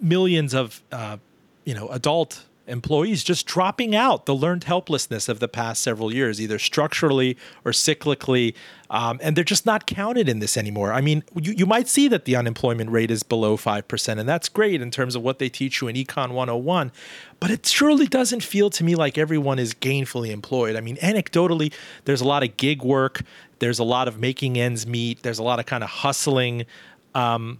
millions 0.00 0.54
of 0.54 0.82
uh, 0.92 1.18
you 1.64 1.74
know 1.74 1.88
adult 1.88 2.44
employees 2.66 3.22
just 3.22 3.46
dropping 3.46 3.94
out 3.94 4.26
the 4.26 4.34
learned 4.34 4.64
helplessness 4.64 5.28
of 5.28 5.40
the 5.40 5.48
past 5.48 5.82
several 5.82 6.12
years, 6.12 6.40
either 6.40 6.58
structurally 6.58 7.36
or 7.64 7.72
cyclically. 7.72 8.54
Um, 8.90 9.18
and 9.22 9.36
they're 9.36 9.44
just 9.44 9.66
not 9.66 9.86
counted 9.86 10.28
in 10.28 10.38
this 10.38 10.56
anymore. 10.56 10.92
I 10.92 11.00
mean, 11.00 11.24
you, 11.34 11.52
you 11.52 11.66
might 11.66 11.88
see 11.88 12.08
that 12.08 12.24
the 12.24 12.36
unemployment 12.36 12.90
rate 12.90 13.10
is 13.10 13.22
below 13.22 13.56
5%, 13.56 14.18
and 14.18 14.28
that's 14.28 14.48
great 14.48 14.80
in 14.80 14.90
terms 14.90 15.16
of 15.16 15.22
what 15.22 15.38
they 15.38 15.48
teach 15.48 15.80
you 15.80 15.88
in 15.88 15.96
Econ 15.96 16.32
101. 16.32 16.92
But 17.40 17.50
it 17.50 17.66
surely 17.66 18.06
doesn't 18.06 18.42
feel 18.42 18.70
to 18.70 18.84
me 18.84 18.94
like 18.94 19.18
everyone 19.18 19.58
is 19.58 19.74
gainfully 19.74 20.30
employed. 20.30 20.76
I 20.76 20.80
mean, 20.80 20.96
anecdotally, 20.96 21.72
there's 22.04 22.20
a 22.20 22.26
lot 22.26 22.42
of 22.42 22.56
gig 22.56 22.82
work, 22.82 23.22
there's 23.58 23.78
a 23.78 23.84
lot 23.84 24.08
of 24.08 24.20
making 24.20 24.58
ends 24.58 24.86
meet, 24.86 25.22
there's 25.22 25.38
a 25.38 25.42
lot 25.42 25.58
of 25.58 25.66
kind 25.66 25.82
of 25.84 25.90
hustling. 25.90 26.66
Um, 27.14 27.58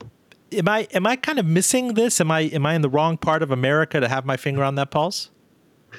am 0.55 0.69
I 0.69 0.89
am 0.93 1.07
I 1.07 1.17
kind 1.17 1.39
of 1.39 1.47
missing 1.47 1.95
this? 1.95 2.21
Am 2.21 2.31
I 2.31 2.41
am 2.41 2.67
I 2.67 2.75
in 2.75 2.83
the 2.83 2.89
wrong 2.89 3.17
part 3.17 3.43
of 3.43 3.51
America 3.51 4.01
to 4.01 4.09
have 4.09 4.25
my 4.25 4.37
finger 4.37 4.63
on 4.63 4.75
that 4.77 4.91
pulse? 4.91 5.31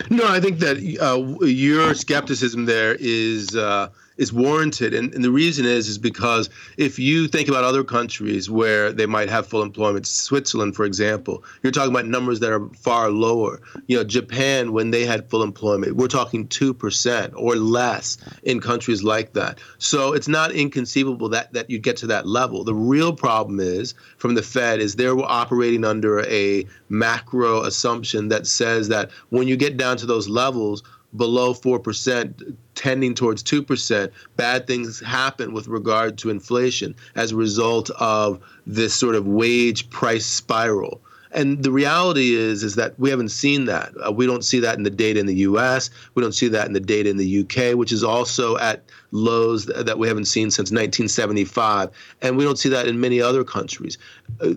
No, 0.09 0.27
I 0.27 0.39
think 0.39 0.59
that 0.59 0.77
uh, 1.01 1.45
your 1.45 1.93
skepticism 1.93 2.65
there 2.65 2.97
is 2.99 3.55
uh, 3.55 3.89
is 4.17 4.31
warranted, 4.31 4.93
and, 4.93 5.13
and 5.13 5.23
the 5.23 5.31
reason 5.31 5.65
is 5.65 5.87
is 5.87 5.97
because 5.97 6.49
if 6.77 6.97
you 6.97 7.27
think 7.27 7.49
about 7.49 7.63
other 7.63 7.83
countries 7.83 8.49
where 8.49 8.91
they 8.91 9.05
might 9.05 9.29
have 9.29 9.47
full 9.47 9.61
employment, 9.61 10.07
Switzerland, 10.07 10.75
for 10.75 10.85
example, 10.85 11.43
you're 11.61 11.71
talking 11.71 11.91
about 11.91 12.05
numbers 12.05 12.39
that 12.39 12.51
are 12.51 12.67
far 12.69 13.09
lower. 13.09 13.61
You 13.87 13.97
know, 13.97 14.03
Japan, 14.03 14.71
when 14.71 14.91
they 14.91 15.05
had 15.05 15.29
full 15.29 15.43
employment, 15.43 15.95
we're 15.95 16.07
talking 16.07 16.47
two 16.47 16.73
percent 16.73 17.33
or 17.35 17.55
less 17.55 18.17
in 18.43 18.61
countries 18.61 19.03
like 19.03 19.33
that. 19.33 19.59
So 19.77 20.13
it's 20.13 20.27
not 20.27 20.51
inconceivable 20.51 21.29
that 21.29 21.53
that 21.53 21.69
you 21.69 21.79
get 21.79 21.97
to 21.97 22.07
that 22.07 22.27
level. 22.27 22.63
The 22.63 22.73
real 22.73 23.13
problem 23.13 23.59
is 23.59 23.93
from 24.17 24.35
the 24.35 24.43
Fed 24.43 24.79
is 24.79 24.95
they're 24.95 25.17
operating 25.17 25.83
under 25.83 26.21
a 26.25 26.65
macro 26.89 27.63
assumption 27.63 28.29
that 28.29 28.47
says 28.47 28.87
that 28.89 29.11
when 29.29 29.47
you 29.47 29.57
get 29.57 29.77
down 29.77 29.97
to 29.97 30.05
those 30.05 30.29
levels 30.29 30.83
below 31.17 31.53
4%, 31.53 32.55
tending 32.75 33.13
towards 33.13 33.43
2%, 33.43 34.11
bad 34.35 34.67
things 34.67 34.99
happen 34.99 35.53
with 35.53 35.67
regard 35.67 36.17
to 36.19 36.29
inflation 36.29 36.95
as 37.15 37.31
a 37.31 37.35
result 37.35 37.89
of 37.91 38.39
this 38.65 38.93
sort 38.93 39.15
of 39.15 39.27
wage 39.27 39.89
price 39.89 40.25
spiral. 40.25 41.01
And 41.35 41.61
the 41.61 41.71
reality 41.71 42.33
is, 42.33 42.63
is 42.63 42.75
that 42.75 42.97
we 42.97 43.09
haven't 43.09 43.29
seen 43.29 43.65
that. 43.65 43.91
Uh, 44.05 44.09
we 44.09 44.25
don't 44.25 44.45
see 44.45 44.61
that 44.61 44.77
in 44.77 44.83
the 44.83 44.89
data 44.89 45.19
in 45.19 45.25
the 45.25 45.35
U.S. 45.35 45.89
We 46.15 46.23
don't 46.23 46.31
see 46.31 46.47
that 46.47 46.65
in 46.65 46.71
the 46.71 46.79
data 46.79 47.09
in 47.09 47.17
the 47.17 47.27
U.K., 47.27 47.75
which 47.75 47.91
is 47.91 48.05
also 48.05 48.57
at 48.57 48.83
lows 49.11 49.65
that 49.65 49.99
we 49.99 50.07
haven't 50.07 50.25
seen 50.25 50.49
since 50.49 50.71
1975, 50.71 51.89
and 52.21 52.37
we 52.37 52.45
don't 52.45 52.57
see 52.57 52.69
that 52.69 52.87
in 52.87 53.01
many 53.01 53.21
other 53.21 53.43
countries. 53.43 53.97
Uh, 54.39 54.53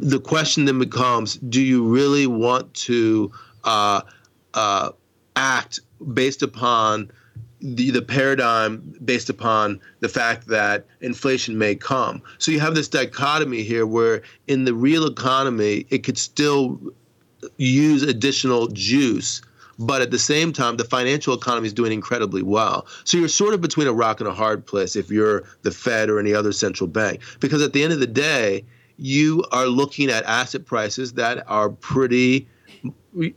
the 0.00 0.20
question 0.22 0.64
then 0.64 0.80
becomes: 0.80 1.36
Do 1.36 1.62
you 1.62 1.84
really 1.84 2.26
want 2.26 2.74
to 2.74 3.30
uh, 3.62 4.00
uh, 4.54 4.90
act 5.36 5.78
based 6.12 6.42
upon 6.42 7.10
the, 7.60 7.90
the 7.90 8.02
paradigm 8.02 8.94
based 9.04 9.30
upon 9.30 9.80
the 10.00 10.08
fact 10.08 10.48
that 10.48 10.86
inflation 11.00 11.56
may 11.58 11.74
come. 11.74 12.22
So 12.38 12.52
you 12.52 12.60
have 12.60 12.74
this 12.74 12.88
dichotomy 12.88 13.62
here 13.62 13.86
where 13.86 14.22
in 14.46 14.64
the 14.64 14.74
real 14.74 15.06
economy, 15.06 15.86
it 15.90 16.04
could 16.04 16.18
still 16.18 16.78
use 17.56 18.02
additional 18.02 18.68
juice, 18.68 19.40
but 19.78 20.02
at 20.02 20.10
the 20.10 20.18
same 20.18 20.52
time, 20.52 20.76
the 20.76 20.84
financial 20.84 21.34
economy 21.34 21.66
is 21.66 21.72
doing 21.72 21.92
incredibly 21.92 22.42
well. 22.42 22.86
So 23.04 23.18
you're 23.18 23.28
sort 23.28 23.54
of 23.54 23.60
between 23.60 23.86
a 23.86 23.92
rock 23.92 24.20
and 24.20 24.28
a 24.28 24.34
hard 24.34 24.66
place 24.66 24.96
if 24.96 25.10
you're 25.10 25.44
the 25.62 25.70
Fed 25.70 26.08
or 26.08 26.18
any 26.18 26.34
other 26.34 26.52
central 26.52 26.88
bank, 26.88 27.20
because 27.40 27.62
at 27.62 27.72
the 27.72 27.82
end 27.82 27.92
of 27.92 28.00
the 28.00 28.06
day, 28.06 28.64
you 28.98 29.44
are 29.52 29.66
looking 29.66 30.10
at 30.10 30.24
asset 30.24 30.64
prices 30.64 31.12
that 31.14 31.44
are 31.48 31.68
pretty 31.68 32.48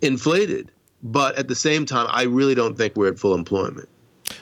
inflated. 0.01 0.71
But 1.01 1.37
at 1.37 1.47
the 1.47 1.55
same 1.55 1.85
time, 1.85 2.07
I 2.09 2.23
really 2.23 2.55
don't 2.55 2.77
think 2.77 2.95
we're 2.95 3.09
at 3.09 3.19
full 3.19 3.33
employment. 3.33 3.87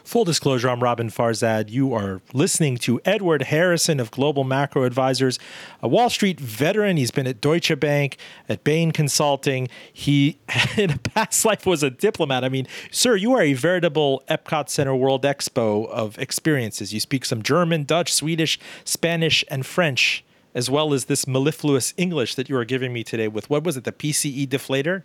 Full 0.03 0.23
disclosure, 0.23 0.69
I'm 0.69 0.81
Robin 0.81 1.09
Farzad. 1.09 1.69
You 1.69 1.93
are 1.93 2.21
listening 2.33 2.77
to 2.77 2.99
Edward 3.03 3.43
Harrison 3.43 3.99
of 3.99 4.09
Global 4.09 4.43
Macro 4.43 4.83
Advisors, 4.83 5.37
a 5.81 5.87
Wall 5.87 6.09
Street 6.09 6.39
veteran. 6.39 6.97
He's 6.97 7.11
been 7.11 7.27
at 7.27 7.41
Deutsche 7.41 7.77
Bank, 7.79 8.17
at 8.47 8.63
Bain 8.63 8.91
Consulting. 8.91 9.67
He, 9.91 10.39
in 10.77 10.91
a 10.91 10.97
past 10.97 11.43
life, 11.45 11.65
was 11.65 11.83
a 11.83 11.89
diplomat. 11.89 12.43
I 12.43 12.49
mean, 12.49 12.67
sir, 12.89 13.15
you 13.15 13.33
are 13.33 13.41
a 13.41 13.53
veritable 13.53 14.23
Epcot 14.29 14.69
Center 14.69 14.95
World 14.95 15.23
Expo 15.23 15.89
of 15.89 16.17
experiences. 16.17 16.93
You 16.93 16.99
speak 16.99 17.25
some 17.25 17.43
German, 17.43 17.83
Dutch, 17.83 18.13
Swedish, 18.13 18.59
Spanish, 18.83 19.43
and 19.49 19.65
French, 19.65 20.23
as 20.55 20.69
well 20.69 20.93
as 20.93 21.05
this 21.05 21.27
mellifluous 21.27 21.93
English 21.97 22.35
that 22.35 22.49
you 22.49 22.57
are 22.57 22.65
giving 22.65 22.93
me 22.93 23.03
today 23.03 23.27
with, 23.27 23.49
what 23.49 23.63
was 23.63 23.77
it, 23.77 23.83
the 23.83 23.91
PCE 23.91 24.47
deflator? 24.47 25.03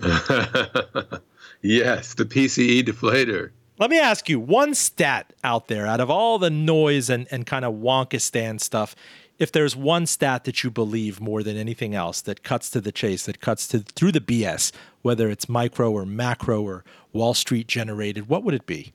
yes, 1.62 2.14
the 2.14 2.24
PCE 2.24 2.84
deflator. 2.84 3.50
Let 3.78 3.90
me 3.90 3.98
ask 3.98 4.28
you 4.28 4.38
one 4.38 4.74
stat 4.74 5.32
out 5.42 5.68
there 5.68 5.86
out 5.86 6.00
of 6.00 6.10
all 6.10 6.38
the 6.38 6.50
noise 6.50 7.08
and, 7.08 7.26
and 7.30 7.46
kind 7.46 7.64
of 7.64 7.74
wonkistan 7.74 8.60
stuff. 8.60 8.94
If 9.38 9.52
there's 9.52 9.74
one 9.74 10.06
stat 10.06 10.44
that 10.44 10.62
you 10.62 10.70
believe 10.70 11.18
more 11.18 11.42
than 11.42 11.56
anything 11.56 11.94
else 11.94 12.20
that 12.22 12.42
cuts 12.42 12.68
to 12.70 12.80
the 12.80 12.92
chase, 12.92 13.24
that 13.24 13.40
cuts 13.40 13.66
to 13.68 13.78
through 13.80 14.12
the 14.12 14.20
BS, 14.20 14.72
whether 15.02 15.30
it's 15.30 15.48
micro 15.48 15.90
or 15.90 16.04
macro 16.04 16.62
or 16.62 16.84
Wall 17.12 17.32
Street 17.32 17.66
generated, 17.66 18.28
what 18.28 18.44
would 18.44 18.54
it 18.54 18.66
be? 18.66 18.92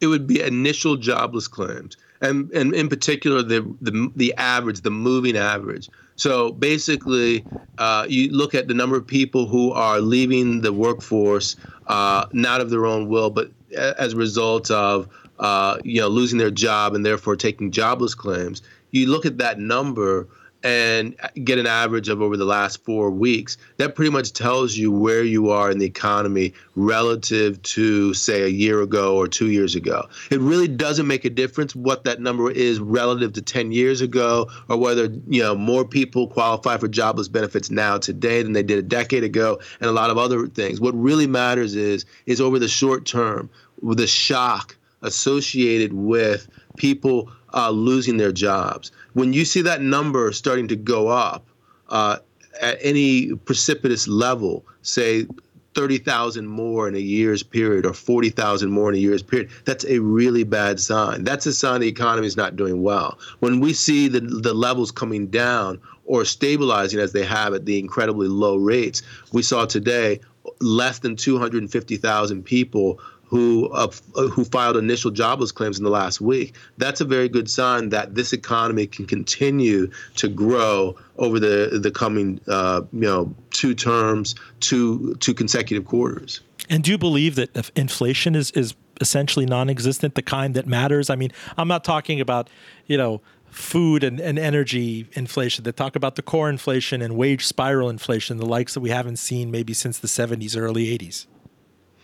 It 0.00 0.08
would 0.08 0.26
be 0.26 0.42
initial 0.42 0.96
jobless 0.96 1.46
claims, 1.48 1.96
and 2.20 2.50
and 2.50 2.74
in 2.74 2.88
particular 2.88 3.42
the 3.42 3.62
the 3.80 4.10
the 4.16 4.34
average, 4.34 4.80
the 4.80 4.90
moving 4.90 5.36
average. 5.36 5.88
So 6.16 6.52
basically, 6.52 7.44
uh, 7.78 8.06
you 8.08 8.30
look 8.32 8.54
at 8.54 8.68
the 8.68 8.74
number 8.74 8.96
of 8.96 9.06
people 9.06 9.46
who 9.46 9.72
are 9.72 10.00
leaving 10.00 10.62
the 10.62 10.72
workforce 10.72 11.56
uh, 11.86 12.26
not 12.32 12.60
of 12.60 12.70
their 12.70 12.86
own 12.86 13.08
will, 13.08 13.30
but 13.30 13.50
as 13.76 14.14
a 14.14 14.16
result 14.16 14.70
of 14.70 15.08
uh, 15.38 15.78
you 15.84 16.00
know 16.00 16.08
losing 16.08 16.38
their 16.38 16.50
job 16.50 16.94
and 16.94 17.04
therefore 17.04 17.36
taking 17.36 17.70
jobless 17.70 18.14
claims. 18.14 18.62
You 18.90 19.08
look 19.08 19.26
at 19.26 19.38
that 19.38 19.58
number 19.58 20.28
and 20.62 21.14
get 21.44 21.58
an 21.58 21.66
average 21.66 22.08
of 22.08 22.20
over 22.20 22.36
the 22.36 22.44
last 22.44 22.84
four 22.84 23.10
weeks, 23.10 23.56
that 23.76 23.94
pretty 23.94 24.10
much 24.10 24.32
tells 24.32 24.76
you 24.76 24.90
where 24.90 25.22
you 25.22 25.50
are 25.50 25.70
in 25.70 25.78
the 25.78 25.86
economy 25.86 26.52
relative 26.74 27.60
to, 27.62 28.12
say, 28.14 28.42
a 28.42 28.48
year 28.48 28.82
ago 28.82 29.16
or 29.16 29.28
two 29.28 29.50
years 29.50 29.74
ago. 29.74 30.08
It 30.30 30.40
really 30.40 30.68
doesn't 30.68 31.06
make 31.06 31.24
a 31.24 31.30
difference 31.30 31.74
what 31.74 32.04
that 32.04 32.20
number 32.20 32.50
is 32.50 32.80
relative 32.80 33.32
to 33.34 33.42
10 33.42 33.72
years 33.72 34.00
ago 34.00 34.50
or 34.68 34.76
whether, 34.76 35.04
you 35.28 35.42
know, 35.42 35.54
more 35.54 35.84
people 35.84 36.28
qualify 36.28 36.76
for 36.76 36.88
jobless 36.88 37.28
benefits 37.28 37.70
now 37.70 37.98
today 37.98 38.42
than 38.42 38.52
they 38.52 38.62
did 38.62 38.78
a 38.78 38.82
decade 38.82 39.24
ago 39.24 39.58
and 39.80 39.88
a 39.88 39.92
lot 39.92 40.10
of 40.10 40.18
other 40.18 40.46
things. 40.48 40.80
What 40.80 40.94
really 40.94 41.26
matters 41.26 41.74
is 41.74 42.04
is 42.26 42.40
over 42.40 42.58
the 42.58 42.68
short 42.68 43.04
term, 43.06 43.50
the 43.82 44.06
shock 44.06 44.76
associated 45.02 45.92
with 45.92 46.48
people 46.76 47.30
uh, 47.56 47.70
losing 47.70 48.18
their 48.18 48.32
jobs. 48.32 48.92
When 49.14 49.32
you 49.32 49.44
see 49.44 49.62
that 49.62 49.80
number 49.80 50.30
starting 50.32 50.68
to 50.68 50.76
go 50.76 51.08
up 51.08 51.46
uh, 51.88 52.18
at 52.60 52.78
any 52.82 53.34
precipitous 53.34 54.06
level, 54.06 54.64
say 54.82 55.26
30,000 55.74 56.46
more 56.46 56.88
in 56.88 56.94
a 56.94 57.00
year's 57.00 57.42
period 57.42 57.84
or 57.84 57.92
40,000 57.92 58.70
more 58.70 58.90
in 58.90 58.94
a 58.94 58.98
year's 58.98 59.22
period, 59.22 59.50
that's 59.64 59.84
a 59.86 59.98
really 59.98 60.44
bad 60.44 60.78
sign. 60.78 61.24
That's 61.24 61.46
a 61.46 61.52
sign 61.52 61.80
the 61.80 61.88
economy 61.88 62.26
is 62.26 62.36
not 62.36 62.56
doing 62.56 62.82
well. 62.82 63.18
When 63.40 63.60
we 63.60 63.72
see 63.72 64.08
the, 64.08 64.20
the 64.20 64.54
levels 64.54 64.90
coming 64.90 65.26
down 65.26 65.80
or 66.04 66.24
stabilizing 66.24 67.00
as 67.00 67.12
they 67.12 67.24
have 67.24 67.52
at 67.52 67.64
the 67.64 67.78
incredibly 67.78 68.28
low 68.28 68.56
rates, 68.56 69.02
we 69.32 69.42
saw 69.42 69.64
today 69.64 70.20
less 70.60 71.00
than 71.00 71.16
250,000 71.16 72.42
people 72.42 73.00
who 73.26 73.68
uh, 73.70 73.90
who 74.14 74.44
filed 74.44 74.76
initial 74.76 75.10
jobless 75.10 75.52
claims 75.52 75.78
in 75.78 75.84
the 75.84 75.90
last 75.90 76.20
week. 76.20 76.54
That's 76.78 77.00
a 77.00 77.04
very 77.04 77.28
good 77.28 77.50
sign 77.50 77.88
that 77.90 78.14
this 78.14 78.32
economy 78.32 78.86
can 78.86 79.06
continue 79.06 79.90
to 80.16 80.28
grow 80.28 80.96
over 81.18 81.40
the 81.40 81.78
the 81.82 81.90
coming 81.90 82.40
uh, 82.48 82.82
you 82.92 83.00
know 83.00 83.34
two 83.50 83.74
terms, 83.74 84.34
two 84.60 85.14
two 85.16 85.34
consecutive 85.34 85.84
quarters. 85.84 86.40
And 86.68 86.82
do 86.82 86.90
you 86.90 86.98
believe 86.98 87.34
that 87.34 87.70
inflation 87.76 88.34
is 88.34 88.50
is 88.52 88.74
essentially 89.00 89.44
non-existent, 89.44 90.14
the 90.14 90.22
kind 90.22 90.54
that 90.54 90.66
matters? 90.66 91.10
I 91.10 91.16
mean, 91.16 91.32
I'm 91.58 91.68
not 91.68 91.84
talking 91.84 92.20
about 92.20 92.48
you 92.86 92.96
know 92.96 93.20
food 93.50 94.04
and, 94.04 94.20
and 94.20 94.38
energy 94.38 95.08
inflation, 95.12 95.64
that 95.64 95.76
talk 95.76 95.96
about 95.96 96.14
the 96.16 96.22
core 96.22 96.50
inflation 96.50 97.00
and 97.00 97.16
wage 97.16 97.46
spiral 97.46 97.88
inflation, 97.88 98.36
the 98.36 98.46
likes 98.46 98.74
that 98.74 98.80
we 98.80 98.90
haven't 98.90 99.16
seen 99.16 99.50
maybe 99.50 99.72
since 99.72 99.98
the 99.98 100.08
70s, 100.08 100.56
early 100.58 100.86
80s. 100.86 101.26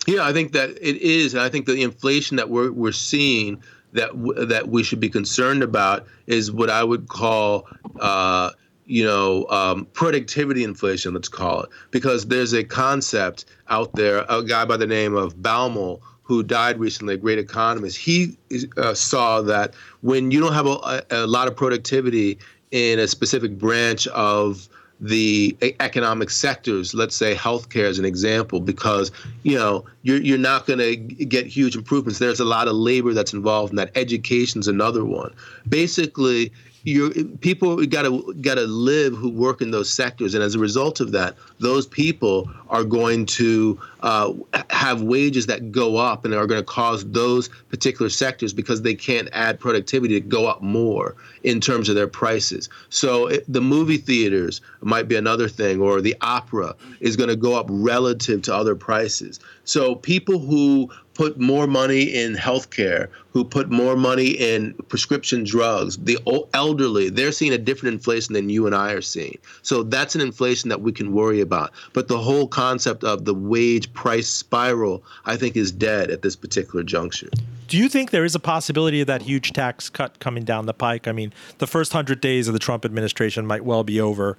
Yeah, 0.06 0.24
I 0.24 0.32
think 0.32 0.52
that 0.52 0.70
it 0.70 0.96
is. 1.00 1.34
And 1.34 1.42
I 1.42 1.48
think 1.48 1.66
the 1.66 1.82
inflation 1.82 2.36
that 2.36 2.50
we're, 2.50 2.72
we're 2.72 2.92
seeing 2.92 3.62
that, 3.92 4.10
w- 4.10 4.46
that 4.46 4.68
we 4.68 4.82
should 4.82 5.00
be 5.00 5.08
concerned 5.08 5.62
about 5.62 6.06
is 6.26 6.50
what 6.50 6.70
I 6.70 6.84
would 6.84 7.08
call. 7.08 7.66
Uh, 8.00 8.50
you 8.84 9.04
know, 9.04 9.46
um, 9.48 9.86
productivity 9.92 10.64
inflation, 10.64 11.14
let's 11.14 11.28
call 11.28 11.62
it, 11.62 11.70
because 11.92 12.26
there's 12.26 12.52
a 12.52 12.64
concept 12.64 13.44
out 13.68 13.94
there, 13.94 14.26
a 14.28 14.42
guy 14.42 14.64
by 14.64 14.76
the 14.76 14.88
name 14.88 15.14
of 15.14 15.36
Baumol, 15.36 16.00
who 16.22 16.42
died 16.42 16.78
recently, 16.78 17.14
a 17.14 17.16
great 17.16 17.38
economist, 17.38 17.96
he 17.96 18.36
uh, 18.76 18.94
saw 18.94 19.42
that 19.42 19.74
when 20.00 20.30
you 20.30 20.40
don't 20.40 20.54
have 20.54 20.66
a, 20.66 21.04
a, 21.10 21.26
lot 21.26 21.48
of 21.48 21.56
productivity 21.56 22.38
in 22.70 22.98
a 22.98 23.06
specific 23.06 23.58
branch 23.58 24.06
of 24.08 24.68
the 25.02 25.56
economic 25.80 26.30
sectors, 26.30 26.94
let's 26.94 27.16
say 27.16 27.34
healthcare 27.34 27.88
as 27.88 27.98
an 27.98 28.04
example, 28.04 28.60
because 28.60 29.10
you 29.42 29.56
know 29.56 29.84
you're 30.02 30.20
you're 30.22 30.38
not 30.38 30.64
going 30.64 30.78
to 30.78 30.96
get 30.96 31.44
huge 31.44 31.74
improvements. 31.74 32.20
There's 32.20 32.38
a 32.38 32.44
lot 32.44 32.68
of 32.68 32.74
labor 32.76 33.12
that's 33.12 33.32
involved 33.32 33.72
in 33.72 33.76
that. 33.76 33.90
Education's 33.96 34.68
another 34.68 35.04
one. 35.04 35.34
Basically, 35.68 36.52
you 36.84 37.36
people 37.40 37.84
got 37.86 38.02
to 38.02 38.34
got 38.40 38.56
to 38.56 38.66
live 38.66 39.14
who 39.14 39.30
work 39.30 39.60
in 39.62 39.70
those 39.70 39.92
sectors, 39.92 40.34
and 40.34 40.42
as 40.42 40.54
a 40.54 40.58
result 40.58 41.00
of 41.00 41.12
that, 41.12 41.36
those 41.58 41.86
people 41.86 42.50
are 42.70 42.84
going 42.84 43.26
to 43.26 43.78
uh, 44.00 44.32
have 44.70 45.02
wages 45.02 45.46
that 45.46 45.70
go 45.70 45.96
up 45.96 46.24
and 46.24 46.34
are 46.34 46.46
going 46.46 46.60
to 46.60 46.64
cause 46.64 47.04
those 47.10 47.48
particular 47.68 48.08
sectors 48.08 48.52
because 48.52 48.82
they 48.82 48.94
can't 48.94 49.28
add 49.32 49.60
productivity 49.60 50.20
to 50.20 50.26
go 50.26 50.46
up 50.46 50.60
more 50.62 51.14
in 51.44 51.60
terms 51.60 51.88
of 51.88 51.94
their 51.94 52.08
prices. 52.08 52.68
So 52.88 53.26
it, 53.28 53.44
the 53.52 53.60
movie 53.60 53.98
theaters 53.98 54.60
might 54.80 55.06
be 55.06 55.16
another 55.16 55.48
thing, 55.48 55.80
or 55.80 56.00
the 56.00 56.16
opera 56.20 56.74
is 57.00 57.16
going 57.16 57.28
to 57.28 57.36
go 57.36 57.54
up 57.54 57.66
relative 57.68 58.42
to 58.42 58.54
other 58.54 58.74
prices. 58.74 59.38
So 59.64 59.94
people 59.94 60.38
who 60.38 60.90
put 61.14 61.38
more 61.38 61.66
money 61.66 62.02
in 62.02 62.34
healthcare, 62.34 63.08
who 63.32 63.44
put 63.44 63.70
more 63.70 63.96
money 63.96 64.28
in 64.28 64.74
prescription 64.88 65.44
drugs, 65.44 65.96
the 65.98 66.18
elderly, 66.54 67.10
they're 67.10 67.32
seeing 67.32 67.52
a 67.52 67.58
different 67.58 67.94
inflation 67.94 68.34
than 68.34 68.48
you 68.48 68.66
and 68.66 68.74
I 68.74 68.92
are 68.92 69.02
seeing. 69.02 69.38
So 69.62 69.82
that's 69.82 70.14
an 70.14 70.20
inflation 70.20 70.68
that 70.70 70.80
we 70.80 70.92
can 70.92 71.12
worry 71.12 71.40
about. 71.40 71.72
But 71.92 72.08
the 72.08 72.18
whole 72.18 72.46
concept 72.46 73.04
of 73.04 73.24
the 73.24 73.34
wage 73.34 73.92
price 73.92 74.28
spiral, 74.28 75.02
I 75.24 75.36
think, 75.36 75.56
is 75.56 75.72
dead 75.72 76.10
at 76.10 76.22
this 76.22 76.36
particular 76.36 76.82
juncture. 76.82 77.30
Do 77.68 77.78
you 77.78 77.88
think 77.88 78.10
there 78.10 78.24
is 78.24 78.34
a 78.34 78.40
possibility 78.40 79.00
of 79.00 79.06
that 79.06 79.22
huge 79.22 79.52
tax 79.52 79.88
cut 79.88 80.18
coming 80.18 80.44
down 80.44 80.66
the 80.66 80.74
pike? 80.74 81.08
I 81.08 81.12
mean, 81.12 81.32
the 81.58 81.66
first 81.66 81.94
100 81.94 82.20
days 82.20 82.48
of 82.48 82.52
the 82.52 82.58
Trump 82.58 82.84
administration 82.84 83.46
might 83.46 83.64
well 83.64 83.84
be 83.84 84.00
over. 84.00 84.36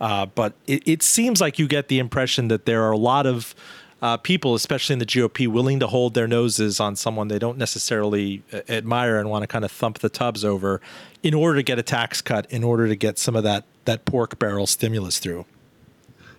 Uh, 0.00 0.26
but 0.26 0.52
it, 0.66 0.86
it 0.86 1.02
seems 1.02 1.40
like 1.40 1.58
you 1.58 1.66
get 1.66 1.88
the 1.88 1.98
impression 1.98 2.48
that 2.48 2.66
there 2.66 2.82
are 2.82 2.92
a 2.92 2.98
lot 2.98 3.26
of 3.26 3.54
uh, 4.06 4.16
people, 4.16 4.54
especially 4.54 4.92
in 4.92 5.00
the 5.00 5.06
GOP, 5.06 5.48
willing 5.48 5.80
to 5.80 5.88
hold 5.88 6.14
their 6.14 6.28
noses 6.28 6.78
on 6.78 6.94
someone 6.94 7.26
they 7.26 7.40
don't 7.40 7.58
necessarily 7.58 8.40
uh, 8.52 8.60
admire 8.68 9.18
and 9.18 9.28
want 9.28 9.42
to 9.42 9.48
kind 9.48 9.64
of 9.64 9.72
thump 9.72 9.98
the 9.98 10.08
tubs 10.08 10.44
over 10.44 10.80
in 11.24 11.34
order 11.34 11.56
to 11.56 11.62
get 11.64 11.76
a 11.76 11.82
tax 11.82 12.22
cut, 12.22 12.48
in 12.48 12.62
order 12.62 12.86
to 12.86 12.94
get 12.94 13.18
some 13.18 13.34
of 13.34 13.42
that 13.42 13.64
that 13.84 14.04
pork 14.04 14.38
barrel 14.38 14.64
stimulus 14.64 15.18
through. 15.18 15.44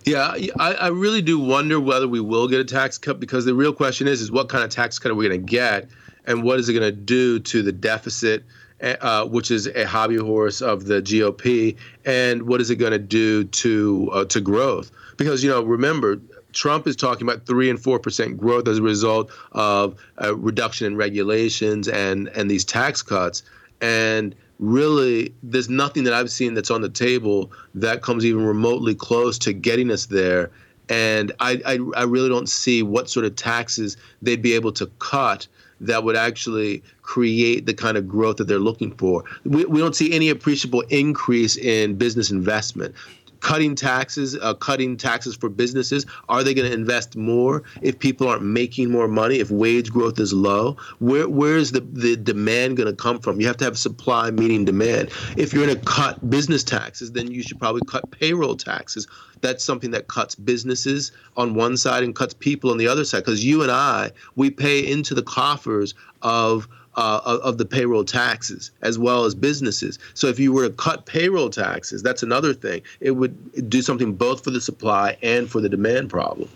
Yeah, 0.06 0.34
I, 0.58 0.74
I 0.74 0.88
really 0.88 1.20
do 1.20 1.38
wonder 1.38 1.78
whether 1.78 2.08
we 2.08 2.20
will 2.20 2.48
get 2.48 2.58
a 2.58 2.64
tax 2.64 2.96
cut 2.96 3.20
because 3.20 3.44
the 3.44 3.52
real 3.52 3.74
question 3.74 4.08
is 4.08 4.22
is 4.22 4.32
what 4.32 4.48
kind 4.48 4.64
of 4.64 4.70
tax 4.70 4.98
cut 4.98 5.12
are 5.12 5.14
we 5.14 5.28
going 5.28 5.38
to 5.38 5.46
get, 5.46 5.88
and 6.24 6.42
what 6.42 6.58
is 6.58 6.70
it 6.70 6.72
going 6.72 6.90
to 6.90 6.98
do 6.98 7.38
to 7.38 7.62
the 7.62 7.72
deficit, 7.72 8.44
eh, 8.80 8.96
uh, 9.02 9.26
which 9.26 9.50
is 9.50 9.66
a 9.66 9.86
hobby 9.86 10.16
horse 10.16 10.62
of 10.62 10.86
the 10.86 11.02
GOP, 11.02 11.76
and 12.06 12.44
what 12.44 12.62
is 12.62 12.70
it 12.70 12.76
going 12.76 12.92
to 12.92 12.98
do 12.98 13.44
to 13.44 14.08
uh, 14.14 14.24
to 14.24 14.40
growth? 14.40 14.90
Because 15.18 15.44
you 15.44 15.50
know, 15.50 15.62
remember, 15.62 16.18
Trump 16.58 16.88
is 16.88 16.96
talking 16.96 17.24
about 17.24 17.46
three 17.46 17.70
and 17.70 17.80
four 17.80 18.00
percent 18.00 18.36
growth 18.36 18.66
as 18.66 18.78
a 18.78 18.82
result 18.82 19.30
of 19.52 19.94
a 20.16 20.34
reduction 20.34 20.88
in 20.88 20.96
regulations 20.96 21.86
and 21.86 22.26
and 22.28 22.50
these 22.50 22.64
tax 22.64 23.00
cuts. 23.00 23.44
And 23.80 24.34
really, 24.58 25.32
there's 25.44 25.68
nothing 25.68 26.02
that 26.02 26.12
I've 26.12 26.32
seen 26.32 26.54
that's 26.54 26.72
on 26.72 26.80
the 26.80 26.88
table 26.88 27.52
that 27.76 28.02
comes 28.02 28.26
even 28.26 28.44
remotely 28.44 28.96
close 28.96 29.38
to 29.38 29.52
getting 29.52 29.92
us 29.92 30.06
there. 30.06 30.50
And 30.88 31.30
I, 31.38 31.62
I, 31.64 31.78
I 31.96 32.02
really 32.02 32.28
don't 32.28 32.48
see 32.48 32.82
what 32.82 33.08
sort 33.08 33.24
of 33.24 33.36
taxes 33.36 33.96
they'd 34.20 34.42
be 34.42 34.54
able 34.54 34.72
to 34.72 34.86
cut 34.98 35.46
that 35.80 36.02
would 36.02 36.16
actually 36.16 36.82
create 37.02 37.66
the 37.66 37.74
kind 37.74 37.96
of 37.96 38.08
growth 38.08 38.38
that 38.38 38.48
they're 38.48 38.58
looking 38.58 38.92
for. 38.96 39.22
We, 39.44 39.64
we 39.66 39.78
don't 39.78 39.94
see 39.94 40.12
any 40.12 40.28
appreciable 40.28 40.80
increase 40.88 41.56
in 41.56 41.94
business 41.94 42.32
investment 42.32 42.96
cutting 43.40 43.74
taxes, 43.74 44.36
uh, 44.36 44.54
cutting 44.54 44.96
taxes 44.96 45.36
for 45.36 45.48
businesses? 45.48 46.06
Are 46.28 46.42
they 46.42 46.54
going 46.54 46.68
to 46.68 46.74
invest 46.74 47.16
more 47.16 47.62
if 47.82 47.98
people 47.98 48.28
aren't 48.28 48.42
making 48.42 48.90
more 48.90 49.08
money? 49.08 49.38
If 49.38 49.50
wage 49.50 49.90
growth 49.90 50.18
is 50.18 50.32
low, 50.32 50.76
where 50.98 51.28
where 51.28 51.56
is 51.56 51.72
the 51.72 51.80
the 51.80 52.16
demand 52.16 52.76
going 52.76 52.88
to 52.88 52.96
come 52.96 53.18
from? 53.18 53.40
You 53.40 53.46
have 53.46 53.56
to 53.58 53.64
have 53.64 53.78
supply 53.78 54.30
meeting 54.30 54.64
demand. 54.64 55.10
If 55.36 55.52
you're 55.52 55.64
going 55.64 55.78
to 55.78 55.84
cut 55.84 56.28
business 56.28 56.64
taxes, 56.64 57.12
then 57.12 57.30
you 57.30 57.42
should 57.42 57.58
probably 57.58 57.82
cut 57.86 58.10
payroll 58.10 58.56
taxes. 58.56 59.06
That's 59.40 59.62
something 59.62 59.92
that 59.92 60.08
cuts 60.08 60.34
businesses 60.34 61.12
on 61.36 61.54
one 61.54 61.76
side 61.76 62.02
and 62.02 62.14
cuts 62.14 62.34
people 62.34 62.70
on 62.70 62.78
the 62.78 62.88
other 62.88 63.04
side. 63.04 63.20
Because 63.20 63.44
you 63.44 63.62
and 63.62 63.70
I, 63.70 64.10
we 64.34 64.50
pay 64.50 64.84
into 64.84 65.14
the 65.14 65.22
coffers 65.22 65.94
of 66.22 66.68
uh, 66.96 67.38
of 67.42 67.58
the 67.58 67.64
payroll 67.64 68.04
taxes 68.04 68.70
as 68.82 68.98
well 68.98 69.24
as 69.24 69.34
businesses. 69.34 69.98
So 70.14 70.26
if 70.26 70.38
you 70.38 70.52
were 70.52 70.68
to 70.68 70.74
cut 70.74 71.06
payroll 71.06 71.50
taxes, 71.50 72.02
that's 72.02 72.22
another 72.22 72.54
thing. 72.54 72.82
It 73.00 73.12
would 73.12 73.70
do 73.70 73.82
something 73.82 74.14
both 74.14 74.42
for 74.42 74.50
the 74.50 74.60
supply 74.60 75.16
and 75.22 75.48
for 75.50 75.60
the 75.60 75.68
demand 75.68 76.10
problem. 76.10 76.48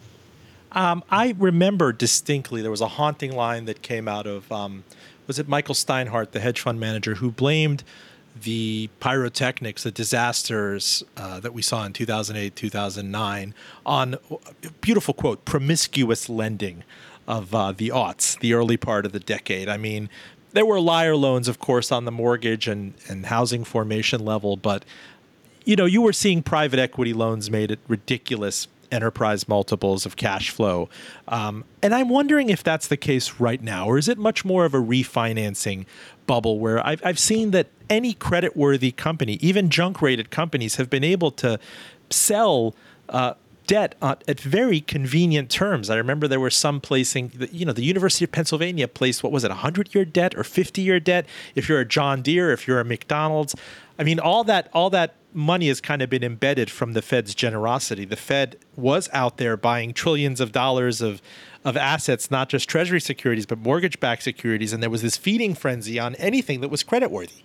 Um, 0.72 1.04
I 1.10 1.34
remember 1.38 1.92
distinctly 1.92 2.62
there 2.62 2.70
was 2.70 2.80
a 2.80 2.88
haunting 2.88 3.36
line 3.36 3.66
that 3.66 3.82
came 3.82 4.08
out 4.08 4.26
of 4.26 4.50
um, 4.50 4.84
was 5.26 5.38
it 5.38 5.48
Michael 5.48 5.74
Steinhardt, 5.74 6.32
the 6.32 6.40
hedge 6.40 6.60
fund 6.60 6.80
manager, 6.80 7.16
who 7.16 7.30
blamed 7.30 7.84
the 8.40 8.88
pyrotechnics, 9.00 9.82
the 9.82 9.90
disasters 9.90 11.04
uh, 11.16 11.38
that 11.40 11.52
we 11.52 11.62
saw 11.62 11.84
in 11.84 11.92
2008, 11.92 12.56
2009, 12.56 13.54
on 13.84 14.16
beautiful 14.80 15.14
quote, 15.14 15.44
promiscuous 15.44 16.28
lending 16.28 16.82
of 17.26 17.54
uh, 17.54 17.72
the 17.72 17.88
aughts, 17.88 18.38
the 18.40 18.54
early 18.54 18.76
part 18.76 19.06
of 19.06 19.12
the 19.12 19.20
decade. 19.20 19.68
I 19.68 19.76
mean, 19.76 20.08
there 20.52 20.66
were 20.66 20.80
liar 20.80 21.16
loans, 21.16 21.48
of 21.48 21.58
course, 21.58 21.90
on 21.90 22.04
the 22.04 22.12
mortgage 22.12 22.68
and, 22.68 22.94
and 23.08 23.26
housing 23.26 23.64
formation 23.64 24.24
level, 24.24 24.56
but 24.56 24.84
you 25.64 25.76
know, 25.76 25.84
you 25.84 26.02
were 26.02 26.12
seeing 26.12 26.42
private 26.42 26.80
equity 26.80 27.12
loans 27.12 27.50
made 27.50 27.70
at 27.70 27.78
ridiculous 27.86 28.66
enterprise 28.90 29.48
multiples 29.48 30.04
of 30.04 30.16
cash 30.16 30.50
flow. 30.50 30.88
Um, 31.28 31.64
and 31.82 31.94
I'm 31.94 32.08
wondering 32.08 32.50
if 32.50 32.62
that's 32.62 32.88
the 32.88 32.96
case 32.96 33.40
right 33.40 33.62
now, 33.62 33.86
or 33.86 33.96
is 33.96 34.08
it 34.08 34.18
much 34.18 34.44
more 34.44 34.64
of 34.64 34.74
a 34.74 34.78
refinancing 34.78 35.86
bubble 36.26 36.58
where 36.58 36.84
I've, 36.86 37.00
I've 37.04 37.18
seen 37.18 37.52
that 37.52 37.68
any 37.88 38.12
credit 38.12 38.56
worthy 38.56 38.92
company, 38.92 39.34
even 39.40 39.70
junk 39.70 40.02
rated 40.02 40.30
companies, 40.30 40.76
have 40.76 40.90
been 40.90 41.04
able 41.04 41.30
to 41.32 41.58
sell. 42.10 42.74
Uh, 43.08 43.34
debt 43.66 43.94
at 44.02 44.40
very 44.40 44.80
convenient 44.80 45.50
terms. 45.50 45.90
I 45.90 45.96
remember 45.96 46.28
there 46.28 46.40
were 46.40 46.50
some 46.50 46.80
placing, 46.80 47.32
you 47.52 47.64
know, 47.64 47.72
the 47.72 47.84
University 47.84 48.24
of 48.24 48.32
Pennsylvania 48.32 48.88
placed 48.88 49.22
what 49.22 49.32
was 49.32 49.44
it, 49.44 49.50
a 49.50 49.54
hundred 49.54 49.94
year 49.94 50.04
debt 50.04 50.34
or 50.36 50.44
fifty 50.44 50.82
year 50.82 51.00
debt? 51.00 51.26
If 51.54 51.68
you're 51.68 51.80
a 51.80 51.84
John 51.84 52.22
Deere, 52.22 52.52
if 52.52 52.66
you're 52.66 52.80
a 52.80 52.84
McDonald's, 52.84 53.54
I 53.98 54.04
mean, 54.04 54.18
all 54.18 54.44
that 54.44 54.68
all 54.72 54.90
that 54.90 55.14
money 55.34 55.68
has 55.68 55.80
kind 55.80 56.02
of 56.02 56.10
been 56.10 56.24
embedded 56.24 56.70
from 56.70 56.92
the 56.92 57.02
Fed's 57.02 57.34
generosity. 57.34 58.04
The 58.04 58.16
Fed 58.16 58.56
was 58.76 59.08
out 59.12 59.38
there 59.38 59.56
buying 59.56 59.92
trillions 59.92 60.40
of 60.40 60.52
dollars 60.52 61.00
of 61.00 61.22
of 61.64 61.76
assets, 61.76 62.30
not 62.30 62.48
just 62.48 62.68
Treasury 62.68 63.00
securities, 63.00 63.46
but 63.46 63.58
mortgage 63.58 64.00
backed 64.00 64.24
securities, 64.24 64.72
and 64.72 64.82
there 64.82 64.90
was 64.90 65.02
this 65.02 65.16
feeding 65.16 65.54
frenzy 65.54 65.98
on 65.98 66.14
anything 66.16 66.60
that 66.60 66.68
was 66.68 66.82
credit 66.82 67.10
worthy. 67.10 67.44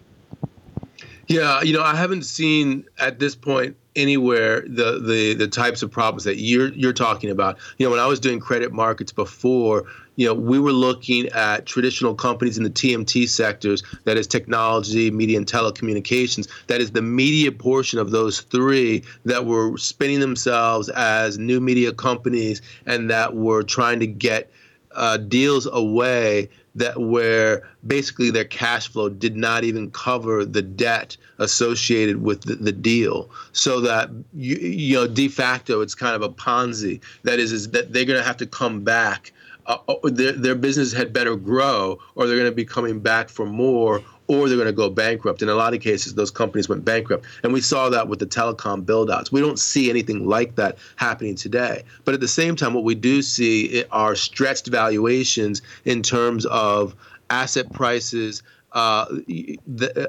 Yeah, 1.27 1.61
you 1.61 1.73
know, 1.73 1.83
I 1.83 1.95
haven't 1.95 2.23
seen 2.23 2.85
at 2.99 3.19
this 3.19 3.35
point 3.35 3.75
anywhere 3.97 4.61
the 4.61 4.99
the 4.99 5.33
the 5.33 5.47
types 5.47 5.81
of 5.83 5.91
problems 5.91 6.23
that 6.23 6.37
you're 6.37 6.69
you're 6.69 6.93
talking 6.93 7.29
about. 7.29 7.57
You 7.77 7.85
know, 7.85 7.91
when 7.91 7.99
I 7.99 8.05
was 8.05 8.19
doing 8.19 8.39
credit 8.39 8.71
markets 8.71 9.11
before, 9.11 9.85
you 10.15 10.27
know, 10.27 10.33
we 10.33 10.59
were 10.59 10.71
looking 10.71 11.27
at 11.29 11.65
traditional 11.65 12.15
companies 12.15 12.57
in 12.57 12.63
the 12.63 12.69
TMT 12.69 13.27
sectors, 13.27 13.83
that 14.05 14.17
is 14.17 14.27
technology, 14.27 15.11
media, 15.11 15.37
and 15.37 15.45
telecommunications. 15.45 16.47
That 16.67 16.79
is 16.79 16.91
the 16.91 17.01
media 17.01 17.51
portion 17.51 17.99
of 17.99 18.11
those 18.11 18.41
three 18.41 19.03
that 19.25 19.45
were 19.45 19.77
spinning 19.77 20.19
themselves 20.19 20.89
as 20.89 21.37
new 21.37 21.59
media 21.59 21.91
companies 21.93 22.61
and 22.85 23.09
that 23.09 23.35
were 23.35 23.63
trying 23.63 23.99
to 23.99 24.07
get 24.07 24.51
uh, 24.93 25.17
deals 25.17 25.67
away 25.71 26.49
that 26.77 26.99
where 27.01 27.67
basically 27.85 28.31
their 28.31 28.45
cash 28.45 28.87
flow 28.87 29.09
did 29.09 29.35
not 29.35 29.63
even 29.63 29.91
cover 29.91 30.45
the 30.45 30.61
debt 30.61 31.17
associated 31.39 32.21
with 32.21 32.43
the, 32.43 32.55
the 32.55 32.71
deal. 32.71 33.29
So 33.51 33.81
that 33.81 34.09
you, 34.33 34.55
you 34.55 34.95
know 34.95 35.07
de 35.07 35.27
facto 35.27 35.81
it's 35.81 35.95
kind 35.95 36.15
of 36.15 36.21
a 36.21 36.29
ponzi. 36.29 37.01
That 37.23 37.39
is 37.39 37.51
is 37.51 37.69
that 37.71 37.93
they're 37.93 38.05
going 38.05 38.19
to 38.19 38.25
have 38.25 38.37
to 38.37 38.45
come 38.45 38.83
back. 38.83 39.33
Uh, 39.65 39.77
uh, 39.89 39.95
their, 40.03 40.31
their 40.31 40.55
business 40.55 40.93
had 40.93 41.11
better 41.11 41.35
grow 41.35 41.99
or 42.15 42.25
they're 42.25 42.37
going 42.37 42.49
to 42.49 42.55
be 42.55 42.63
coming 42.63 43.01
back 43.01 43.27
for 43.27 43.45
more 43.45 44.01
or 44.27 44.47
they're 44.47 44.57
going 44.57 44.67
to 44.67 44.73
go 44.73 44.89
bankrupt. 44.89 45.41
In 45.41 45.49
a 45.49 45.55
lot 45.55 45.73
of 45.73 45.81
cases, 45.81 46.15
those 46.15 46.31
companies 46.31 46.67
went 46.69 46.85
bankrupt. 46.85 47.25
And 47.43 47.53
we 47.53 47.61
saw 47.61 47.89
that 47.89 48.07
with 48.07 48.19
the 48.19 48.25
telecom 48.25 48.85
buildouts. 48.85 49.31
We 49.31 49.41
don't 49.41 49.59
see 49.59 49.89
anything 49.89 50.27
like 50.27 50.55
that 50.55 50.77
happening 50.97 51.35
today. 51.35 51.83
But 52.05 52.13
at 52.13 52.19
the 52.19 52.27
same 52.27 52.55
time, 52.55 52.73
what 52.73 52.83
we 52.83 52.95
do 52.95 53.21
see 53.21 53.83
are 53.91 54.15
stretched 54.15 54.67
valuations 54.67 55.61
in 55.85 56.01
terms 56.03 56.45
of 56.45 56.95
asset 57.29 57.71
prices, 57.73 58.43
uh, 58.73 59.05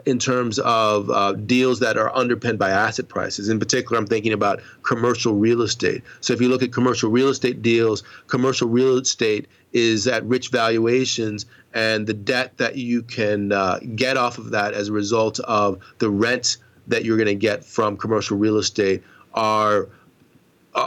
in 0.04 0.18
terms 0.18 0.59
of 0.59 1.11
uh, 1.11 1.33
deals 1.33 1.81
that 1.81 1.96
are 1.96 2.14
underpinned 2.14 2.59
by 2.59 2.70
asset 2.70 3.09
prices. 3.09 3.48
In 3.48 3.59
particular, 3.59 3.98
I'm 3.98 4.07
thinking 4.07 4.33
about 4.33 4.61
commercial 4.83 5.35
real 5.35 5.62
estate. 5.62 6.02
So 6.20 6.33
if 6.33 6.40
you 6.40 6.48
look 6.48 6.62
at 6.62 6.72
commercial 6.72 7.11
real 7.11 7.28
estate 7.28 7.62
deals, 7.62 8.02
commercial 8.26 8.68
real 8.68 8.98
estate 8.98 9.46
is 9.72 10.07
at 10.07 10.24
rich 10.24 10.48
valuations, 10.48 11.46
and 11.74 12.07
the 12.07 12.14
debt 12.14 12.57
that 12.59 12.76
you 12.76 13.02
can 13.02 13.52
uh, 13.52 13.78
get 13.94 14.16
off 14.16 14.38
of 14.38 14.50
that 14.50 14.74
as 14.74 14.88
a 14.88 14.92
result 14.92 15.38
of 15.40 15.81
the 15.98 16.11
rents 16.11 16.59
that 16.87 17.04
you're 17.04 17.16
going 17.16 17.26
to 17.26 17.35
get 17.35 17.64
from 17.64 17.96
commercial 17.96 18.37
real 18.37 18.57
estate 18.57 19.02
are 19.35 19.88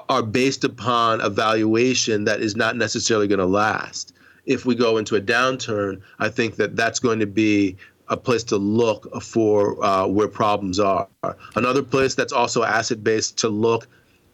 are 0.10 0.24
based 0.24 0.64
upon 0.64 1.20
a 1.22 1.30
valuation 1.30 2.24
that 2.24 2.40
is 2.40 2.56
not 2.56 2.78
necessarily 2.78 3.28
going 3.28 3.40
to 3.40 3.46
last 3.46 4.14
if 4.46 4.66
we 4.66 4.76
go 4.76 4.98
into 4.98 5.16
a 5.16 5.22
downturn, 5.22 6.02
I 6.20 6.30
think 6.30 6.56
that 6.56 6.76
that's 6.76 7.00
going 7.00 7.20
to 7.20 7.28
be 7.28 7.78
a 8.08 8.18
place 8.18 8.44
to 8.44 8.58
look 8.58 9.22
for 9.22 9.84
uh, 9.84 10.08
where 10.08 10.28
problems 10.28 10.80
are. 10.80 11.08
Another 11.56 11.84
place 11.84 12.16
that's 12.16 12.34
also 12.34 12.64
asset 12.64 13.04
based 13.04 13.38
to 13.40 13.50
look 13.50 13.88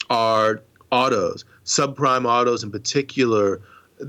are 0.10 0.62
autos, 0.92 1.46
subprime 1.66 2.26
autos 2.26 2.64
in 2.64 2.72
particular. 2.72 3.62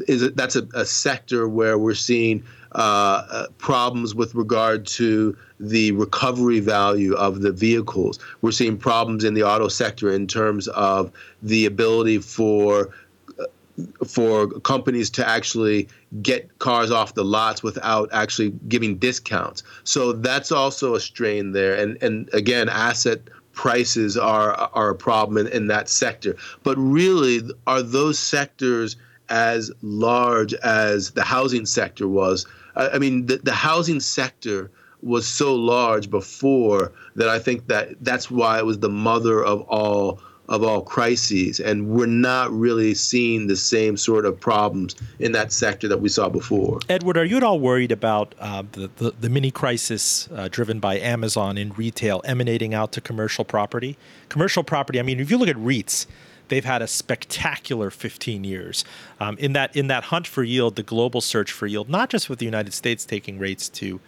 Is 0.07 0.33
that's 0.33 0.57
a, 0.57 0.69
a 0.75 0.85
sector 0.85 1.49
where 1.49 1.79
we're 1.79 1.95
seeing 1.95 2.45
uh, 2.73 3.27
uh, 3.31 3.47
problems 3.57 4.15
with 4.15 4.35
regard 4.35 4.87
to 4.87 5.37
the 5.59 5.93
recovery 5.93 6.61
value 6.61 7.15
of 7.15 7.41
the 7.41 7.53
vehicles. 7.53 8.19
We're 8.43 8.53
seeing 8.53 8.77
problems 8.77 9.25
in 9.25 9.33
the 9.35 9.45
auto 9.45 9.69
sector 9.69 10.13
in 10.13 10.27
terms 10.27 10.69
of 10.69 11.11
the 11.43 11.65
ability 11.65 12.19
for 12.19 12.91
for 14.07 14.49
companies 14.61 15.09
to 15.09 15.27
actually 15.27 15.89
get 16.21 16.59
cars 16.59 16.91
off 16.91 17.15
the 17.15 17.25
lots 17.25 17.63
without 17.63 18.09
actually 18.13 18.51
giving 18.69 18.99
discounts. 18.99 19.63
So 19.85 20.13
that's 20.13 20.51
also 20.53 20.95
a 20.95 21.01
strain 21.01 21.53
there. 21.53 21.75
And 21.75 22.01
and 22.03 22.29
again, 22.33 22.69
asset 22.69 23.21
prices 23.53 24.17
are 24.17 24.53
are 24.75 24.91
a 24.91 24.95
problem 24.95 25.47
in, 25.47 25.53
in 25.53 25.67
that 25.69 25.89
sector. 25.89 26.37
But 26.63 26.77
really, 26.77 27.41
are 27.67 27.83
those 27.83 28.19
sectors 28.19 28.97
as 29.29 29.71
large 29.83 30.55
as 30.55 31.11
the 31.13 31.23
housing 31.23 31.67
sector 31.67 32.09
was? 32.09 32.47
I, 32.77 32.91
I 32.91 32.99
mean, 32.99 33.27
the, 33.27 33.37
the 33.39 33.53
housing 33.53 34.01
sector 34.01 34.71
was 35.03 35.27
so 35.27 35.55
large 35.55 36.11
before 36.11 36.93
that 37.15 37.29
I 37.29 37.39
think 37.39 37.69
that 37.69 37.91
that's 38.01 38.31
why 38.31 38.59
it 38.59 38.67
was 38.67 38.81
the 38.81 38.89
mother 38.89 39.45
of 39.45 39.63
all 39.63 40.21
of 40.49 40.63
all 40.63 40.81
crises, 40.81 41.61
and 41.61 41.89
we're 41.91 42.07
not 42.07 42.51
really 42.51 42.95
seeing 42.95 43.49
the 43.49 43.57
same 43.57 43.97
sort 43.97 44.25
of 44.25 44.41
problems 44.41 44.97
in 45.19 45.33
that 45.33 45.53
sector 45.53 45.89
that 45.89 46.01
we 46.01 46.09
saw 46.09 46.29
before. 46.29 46.79
Edward, 46.89 47.19
are 47.19 47.25
you 47.25 47.37
at 47.37 47.43
all 47.43 47.61
worried 47.61 47.93
about 47.93 48.35
uh, 48.39 48.63
the, 48.73 48.91
the, 48.97 49.11
the 49.21 49.29
mini 49.29 49.51
crisis 49.51 50.27
uh, 50.35 50.49
driven 50.49 50.81
by 50.81 50.99
Amazon 50.99 51.59
in 51.59 51.73
retail 51.75 52.23
emanating 52.25 52.73
out 52.73 52.93
to 52.93 53.01
commercial 53.01 53.45
property? 53.45 53.99
Commercial 54.31 54.65
property, 54.65 54.99
I 54.99 55.03
mean, 55.03 55.21
if 55.21 55.31
you 55.31 55.37
look 55.37 55.51
at 55.51 55.57
REITs, 55.57 56.07
they've 56.49 56.65
had 56.65 56.83
a 56.83 56.87
spectacular 56.87 57.91
15 57.91 58.45
years. 58.45 58.85
Um, 59.21 59.37
in 59.39 59.53
that 59.53 59.75
in 59.77 59.89
that 59.89 60.05
hunt 60.05 60.27
for 60.27 60.43
yield, 60.43 60.77
the 60.77 60.83
global 60.83 61.21
search 61.21 61.53
for 61.53 61.67
yield, 61.67 61.89
not 61.89 62.11
just 62.11 62.29
with 62.29 62.39
the 62.39 62.45
United 62.45 62.75
States 62.75 63.05
taking 63.05 63.39
rates 63.39 63.69
to 63.71 64.01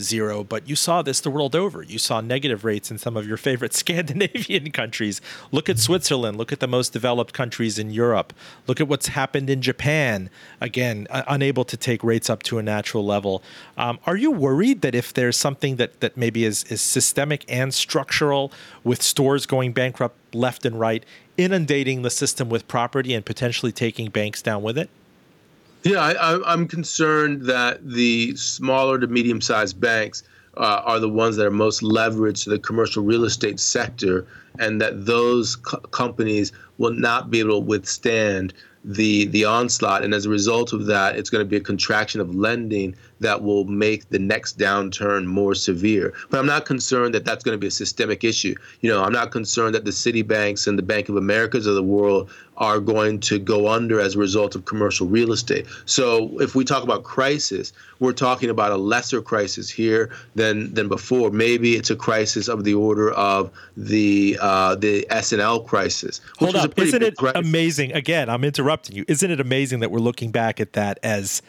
zero, 0.00 0.44
but 0.44 0.68
you 0.68 0.76
saw 0.76 1.02
this 1.02 1.20
the 1.20 1.30
world 1.30 1.54
over. 1.54 1.82
You 1.82 1.98
saw 1.98 2.20
negative 2.20 2.64
rates 2.64 2.90
in 2.90 2.98
some 2.98 3.16
of 3.16 3.26
your 3.26 3.36
favorite 3.36 3.74
Scandinavian 3.86 4.70
countries. 4.70 5.20
Look 5.52 5.68
at 5.68 5.78
Switzerland. 5.78 6.36
Look 6.36 6.52
at 6.52 6.60
the 6.60 6.66
most 6.66 6.92
developed 6.92 7.32
countries 7.32 7.78
in 7.78 7.90
Europe. 7.90 8.32
Look 8.66 8.80
at 8.80 8.88
what's 8.88 9.08
happened 9.08 9.50
in 9.50 9.62
Japan. 9.62 10.30
Again, 10.60 11.06
uh, 11.10 11.22
unable 11.28 11.64
to 11.64 11.76
take 11.76 12.02
rates 12.04 12.30
up 12.30 12.42
to 12.44 12.58
a 12.58 12.62
natural 12.62 13.04
level. 13.04 13.42
Um, 13.76 13.98
are 14.06 14.16
you 14.16 14.30
worried 14.30 14.82
that 14.82 14.94
if 14.94 15.12
there's 15.12 15.36
something 15.36 15.76
that, 15.76 16.00
that 16.00 16.16
maybe 16.16 16.44
is, 16.44 16.64
is 16.64 16.80
systemic 16.80 17.44
and 17.48 17.72
structural 17.72 18.52
with 18.84 19.02
stores 19.02 19.46
going 19.46 19.72
bankrupt 19.72 20.16
left 20.34 20.66
and 20.66 20.78
right, 20.78 21.04
inundating 21.36 22.02
the 22.02 22.10
system 22.10 22.48
with 22.48 22.68
property 22.68 23.14
and 23.14 23.24
potentially 23.24 23.72
taking 23.72 24.10
banks 24.10 24.42
down 24.42 24.62
with 24.62 24.78
it? 24.78 24.90
Yeah, 25.86 26.00
I, 26.00 26.52
am 26.52 26.66
concerned 26.66 27.42
that 27.42 27.88
the 27.88 28.34
smaller 28.34 28.98
to 28.98 29.06
medium 29.06 29.40
sized 29.40 29.80
banks 29.80 30.24
uh, 30.56 30.82
are 30.84 30.98
the 30.98 31.08
ones 31.08 31.36
that 31.36 31.46
are 31.46 31.50
most 31.50 31.80
leveraged 31.80 32.42
to 32.44 32.50
the 32.50 32.58
commercial 32.58 33.04
real 33.04 33.24
estate 33.24 33.60
sector, 33.60 34.26
and 34.58 34.80
that 34.80 35.06
those 35.06 35.54
co- 35.54 35.78
companies 35.78 36.50
will 36.78 36.92
not 36.92 37.30
be 37.30 37.38
able 37.38 37.60
to 37.60 37.64
withstand 37.64 38.52
the 38.84 39.26
the 39.26 39.44
onslaught. 39.44 40.02
And 40.02 40.12
as 40.12 40.26
a 40.26 40.30
result 40.30 40.72
of 40.72 40.86
that 40.86 41.16
it's 41.16 41.30
going 41.30 41.44
to 41.44 41.48
be 41.48 41.56
a 41.56 41.60
contraction 41.60 42.20
of 42.20 42.34
lending 42.34 42.96
that 43.20 43.42
will 43.42 43.64
make 43.64 44.08
the 44.10 44.18
next 44.18 44.58
downturn 44.58 45.26
more 45.26 45.54
severe. 45.54 46.12
But 46.30 46.38
i'm 46.38 46.46
not 46.46 46.64
concerned 46.66 47.14
that 47.14 47.24
that's 47.24 47.44
going 47.44 47.54
to 47.54 47.60
be 47.60 47.68
a 47.68 47.70
systemic 47.70 48.24
issue. 48.24 48.54
You 48.80 48.90
know 48.90 49.02
i'm 49.02 49.12
not 49.12 49.30
concerned 49.30 49.74
that 49.74 49.84
the 49.84 49.90
Citibanks 49.90 50.66
and 50.66 50.78
the 50.78 50.82
bank 50.82 51.08
of 51.08 51.16
americas 51.16 51.66
of 51.66 51.74
the 51.74 51.82
world 51.82 52.30
are 52.56 52.80
going 52.80 53.20
to 53.20 53.38
go 53.38 53.68
under 53.68 54.00
as 54.00 54.14
a 54.14 54.18
result 54.18 54.54
of 54.54 54.64
commercial 54.64 55.06
real 55.06 55.30
estate. 55.30 55.66
So 55.84 56.40
if 56.40 56.54
we 56.54 56.64
talk 56.64 56.82
about 56.82 57.04
crisis 57.04 57.72
we're 57.98 58.12
talking 58.12 58.50
about 58.50 58.72
a 58.72 58.76
lesser 58.76 59.22
crisis 59.22 59.70
here 59.70 60.10
than 60.34 60.72
than 60.74 60.88
before. 60.88 61.30
Maybe 61.30 61.76
it's 61.76 61.90
a 61.90 61.96
crisis 61.96 62.48
of 62.48 62.64
the 62.64 62.74
order 62.74 63.10
of 63.12 63.50
the 63.76 64.38
uh, 64.40 64.74
the 64.74 65.06
S&L 65.10 65.60
crisis 65.60 66.20
hold 66.38 66.56
up. 66.56 66.78
isn't 66.78 67.02
it 67.02 67.16
crisis. 67.16 67.40
amazing? 67.40 67.92
Again 67.92 68.28
i'm 68.28 68.44
interrupting 68.44 68.96
you. 68.96 69.04
Isn't 69.08 69.30
it 69.30 69.40
amazing 69.40 69.80
that 69.80 69.90
we're 69.90 69.98
looking 70.00 70.30
back 70.30 70.60
at 70.60 70.74
that 70.74 70.98
as 71.02 71.42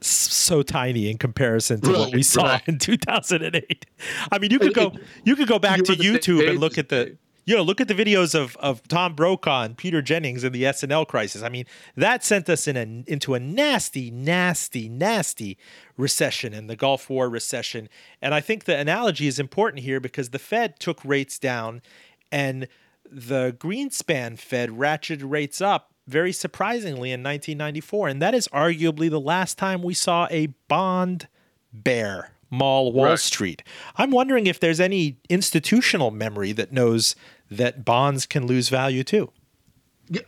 so 0.00 0.62
tiny 0.62 1.10
in 1.10 1.18
comparison 1.18 1.80
to 1.80 1.90
right, 1.90 1.98
what 1.98 2.14
we 2.14 2.22
saw 2.22 2.44
right. 2.44 2.62
in 2.66 2.78
2008? 2.78 3.86
I 4.32 4.38
mean, 4.38 4.50
you 4.50 4.58
could 4.58 4.74
go 4.74 4.92
you 5.24 5.36
could 5.36 5.48
go 5.48 5.58
back 5.58 5.78
you 5.78 5.84
to 5.84 5.92
YouTube 5.96 6.48
and 6.48 6.58
look 6.58 6.78
at 6.78 6.88
the 6.88 7.16
you 7.46 7.56
know, 7.56 7.62
look 7.62 7.80
at 7.80 7.88
the 7.88 7.94
videos 7.94 8.34
of, 8.34 8.56
of 8.58 8.86
Tom 8.86 9.14
Brokaw 9.14 9.62
and 9.62 9.76
Peter 9.76 10.00
Jennings 10.02 10.44
in 10.44 10.52
the 10.52 10.64
S&L 10.66 11.04
crisis. 11.04 11.42
I 11.42 11.48
mean, 11.48 11.64
that 11.96 12.22
sent 12.22 12.48
us 12.48 12.68
in 12.68 12.76
a, 12.76 13.10
into 13.10 13.34
a 13.34 13.40
nasty, 13.40 14.10
nasty, 14.10 14.88
nasty 14.88 15.58
recession 15.96 16.54
and 16.54 16.70
the 16.70 16.76
Gulf 16.76 17.10
War 17.10 17.28
recession. 17.28 17.88
And 18.22 18.34
I 18.34 18.40
think 18.40 18.64
the 18.64 18.76
analogy 18.76 19.26
is 19.26 19.40
important 19.40 19.82
here 19.82 19.98
because 19.98 20.30
the 20.30 20.38
Fed 20.38 20.78
took 20.78 21.04
rates 21.04 21.40
down 21.40 21.82
and 22.30 22.68
the 23.10 23.56
Greenspan 23.58 24.38
Fed 24.38 24.70
ratcheted 24.70 25.28
rates 25.28 25.60
up 25.60 25.89
very 26.10 26.32
surprisingly 26.32 27.12
in 27.12 27.22
1994. 27.22 28.08
And 28.08 28.22
that 28.22 28.34
is 28.34 28.48
arguably 28.48 29.08
the 29.08 29.20
last 29.20 29.56
time 29.56 29.82
we 29.82 29.94
saw 29.94 30.26
a 30.30 30.48
bond 30.68 31.28
bear 31.72 32.32
maul 32.50 32.92
Wall 32.92 33.06
right. 33.06 33.18
Street. 33.18 33.62
I'm 33.96 34.10
wondering 34.10 34.46
if 34.46 34.60
there's 34.60 34.80
any 34.80 35.18
institutional 35.28 36.10
memory 36.10 36.52
that 36.52 36.72
knows 36.72 37.14
that 37.50 37.84
bonds 37.84 38.26
can 38.26 38.46
lose 38.46 38.68
value 38.68 39.04
too. 39.04 39.30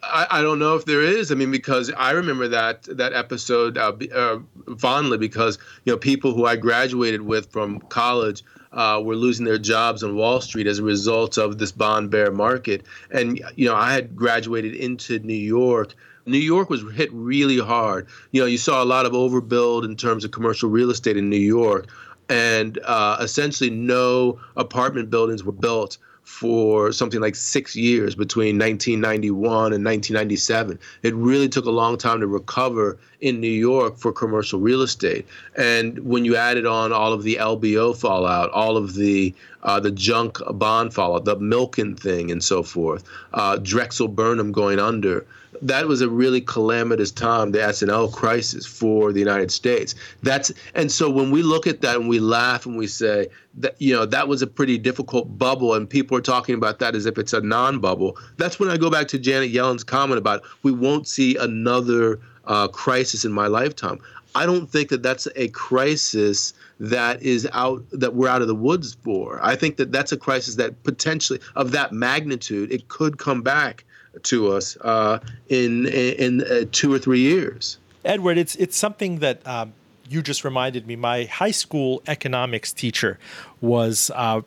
I, 0.02 0.26
I 0.30 0.42
don't 0.42 0.58
know 0.58 0.76
if 0.76 0.84
there 0.84 1.02
is. 1.02 1.32
I 1.32 1.34
mean, 1.34 1.50
because 1.50 1.90
I 1.96 2.12
remember 2.12 2.48
that 2.48 2.84
that 2.84 3.12
episode 3.12 3.76
uh, 3.76 3.92
uh, 4.14 4.38
fondly 4.78 5.18
because 5.18 5.58
you 5.84 5.92
know 5.92 5.96
people 5.96 6.34
who 6.34 6.46
I 6.46 6.56
graduated 6.56 7.22
with 7.22 7.50
from 7.50 7.80
college 7.80 8.44
uh, 8.72 9.00
were 9.04 9.16
losing 9.16 9.44
their 9.44 9.58
jobs 9.58 10.02
on 10.02 10.14
Wall 10.14 10.40
Street 10.40 10.66
as 10.66 10.78
a 10.78 10.84
result 10.84 11.36
of 11.36 11.58
this 11.58 11.72
bond 11.72 12.10
bear 12.10 12.30
market. 12.30 12.84
And 13.10 13.40
you 13.56 13.66
know, 13.66 13.74
I 13.74 13.92
had 13.92 14.14
graduated 14.14 14.74
into 14.74 15.18
New 15.20 15.34
York. 15.34 15.94
New 16.26 16.38
York 16.38 16.70
was 16.70 16.84
hit 16.94 17.12
really 17.12 17.58
hard. 17.58 18.06
You 18.30 18.42
know, 18.42 18.46
you 18.46 18.58
saw 18.58 18.82
a 18.82 18.86
lot 18.86 19.06
of 19.06 19.12
overbuild 19.12 19.84
in 19.84 19.96
terms 19.96 20.24
of 20.24 20.30
commercial 20.30 20.70
real 20.70 20.90
estate 20.90 21.16
in 21.16 21.28
New 21.28 21.36
York, 21.36 21.88
and 22.28 22.78
uh, 22.84 23.16
essentially 23.20 23.70
no 23.70 24.38
apartment 24.56 25.10
buildings 25.10 25.42
were 25.42 25.50
built 25.50 25.98
for 26.22 26.92
something 26.92 27.20
like 27.20 27.34
six 27.34 27.74
years 27.74 28.14
between 28.14 28.58
1991 28.58 29.72
and 29.72 29.84
1997. 29.84 30.78
It 31.02 31.14
really 31.14 31.48
took 31.48 31.66
a 31.66 31.70
long 31.70 31.98
time 31.98 32.20
to 32.20 32.26
recover 32.26 32.98
in 33.20 33.40
New 33.40 33.48
York 33.48 33.98
for 33.98 34.12
commercial 34.12 34.60
real 34.60 34.82
estate. 34.82 35.26
And 35.56 35.98
when 36.00 36.24
you 36.24 36.36
added 36.36 36.66
on 36.66 36.92
all 36.92 37.12
of 37.12 37.22
the 37.22 37.36
LBO 37.36 37.96
fallout, 37.96 38.50
all 38.50 38.76
of 38.76 38.94
the 38.94 39.34
uh, 39.62 39.78
the 39.78 39.92
junk 39.92 40.38
bond 40.54 40.92
fallout, 40.92 41.24
the 41.24 41.36
Milken 41.36 41.98
thing, 41.98 42.32
and 42.32 42.42
so 42.42 42.64
forth, 42.64 43.04
uh, 43.34 43.58
Drexel 43.58 44.08
Burnham 44.08 44.50
going 44.50 44.80
under, 44.80 45.24
that 45.62 45.86
was 45.86 46.00
a 46.00 46.08
really 46.08 46.40
calamitous 46.40 47.12
time, 47.12 47.52
the 47.52 47.62
S&L 47.62 48.08
crisis 48.08 48.66
for 48.66 49.12
the 49.12 49.20
United 49.20 49.50
States. 49.50 49.94
That's 50.22 50.52
and 50.74 50.90
so 50.90 51.08
when 51.08 51.30
we 51.30 51.42
look 51.42 51.66
at 51.66 51.80
that 51.82 51.96
and 51.96 52.08
we 52.08 52.18
laugh 52.18 52.66
and 52.66 52.76
we 52.76 52.88
say 52.88 53.28
that 53.54 53.80
you 53.80 53.94
know 53.94 54.04
that 54.04 54.28
was 54.28 54.42
a 54.42 54.46
pretty 54.46 54.76
difficult 54.76 55.38
bubble, 55.38 55.74
and 55.74 55.88
people 55.88 56.16
are 56.16 56.22
talking 56.22 56.54
about 56.54 56.80
that 56.80 56.94
as 56.94 57.06
if 57.06 57.16
it's 57.16 57.32
a 57.32 57.40
non-bubble. 57.40 58.18
That's 58.36 58.58
when 58.58 58.68
I 58.68 58.76
go 58.76 58.90
back 58.90 59.08
to 59.08 59.18
Janet 59.18 59.50
Yellen's 59.50 59.84
comment 59.84 60.18
about 60.18 60.42
we 60.62 60.72
won't 60.72 61.06
see 61.06 61.36
another 61.36 62.18
uh, 62.44 62.68
crisis 62.68 63.24
in 63.24 63.32
my 63.32 63.46
lifetime. 63.46 64.00
I 64.34 64.46
don't 64.46 64.68
think 64.68 64.88
that 64.88 65.02
that's 65.02 65.28
a 65.36 65.48
crisis 65.48 66.54
that 66.80 67.22
is 67.22 67.48
out 67.52 67.84
that 67.92 68.14
we're 68.14 68.28
out 68.28 68.42
of 68.42 68.48
the 68.48 68.54
woods 68.54 68.96
for. 69.04 69.38
I 69.42 69.54
think 69.54 69.76
that 69.76 69.92
that's 69.92 70.10
a 70.10 70.16
crisis 70.16 70.56
that 70.56 70.82
potentially 70.82 71.38
of 71.54 71.70
that 71.72 71.92
magnitude 71.92 72.72
it 72.72 72.88
could 72.88 73.18
come 73.18 73.42
back 73.42 73.84
to 74.22 74.52
us 74.52 74.76
uh, 74.80 75.18
in 75.48 75.86
in, 75.86 76.42
uh, 76.42 76.64
two 76.72 76.92
or 76.92 76.98
three 76.98 77.20
years. 77.20 77.78
Edward, 78.04 78.38
it's 78.38 78.54
it's 78.56 78.76
something 78.76 79.18
that 79.20 79.46
um, 79.46 79.72
you 80.08 80.22
just 80.22 80.44
reminded 80.44 80.86
me. 80.86 80.96
My 80.96 81.24
high 81.24 81.50
school 81.50 82.02
economics 82.06 82.72
teacher 82.72 83.18
was. 83.60 84.10
Uh, 84.14 84.42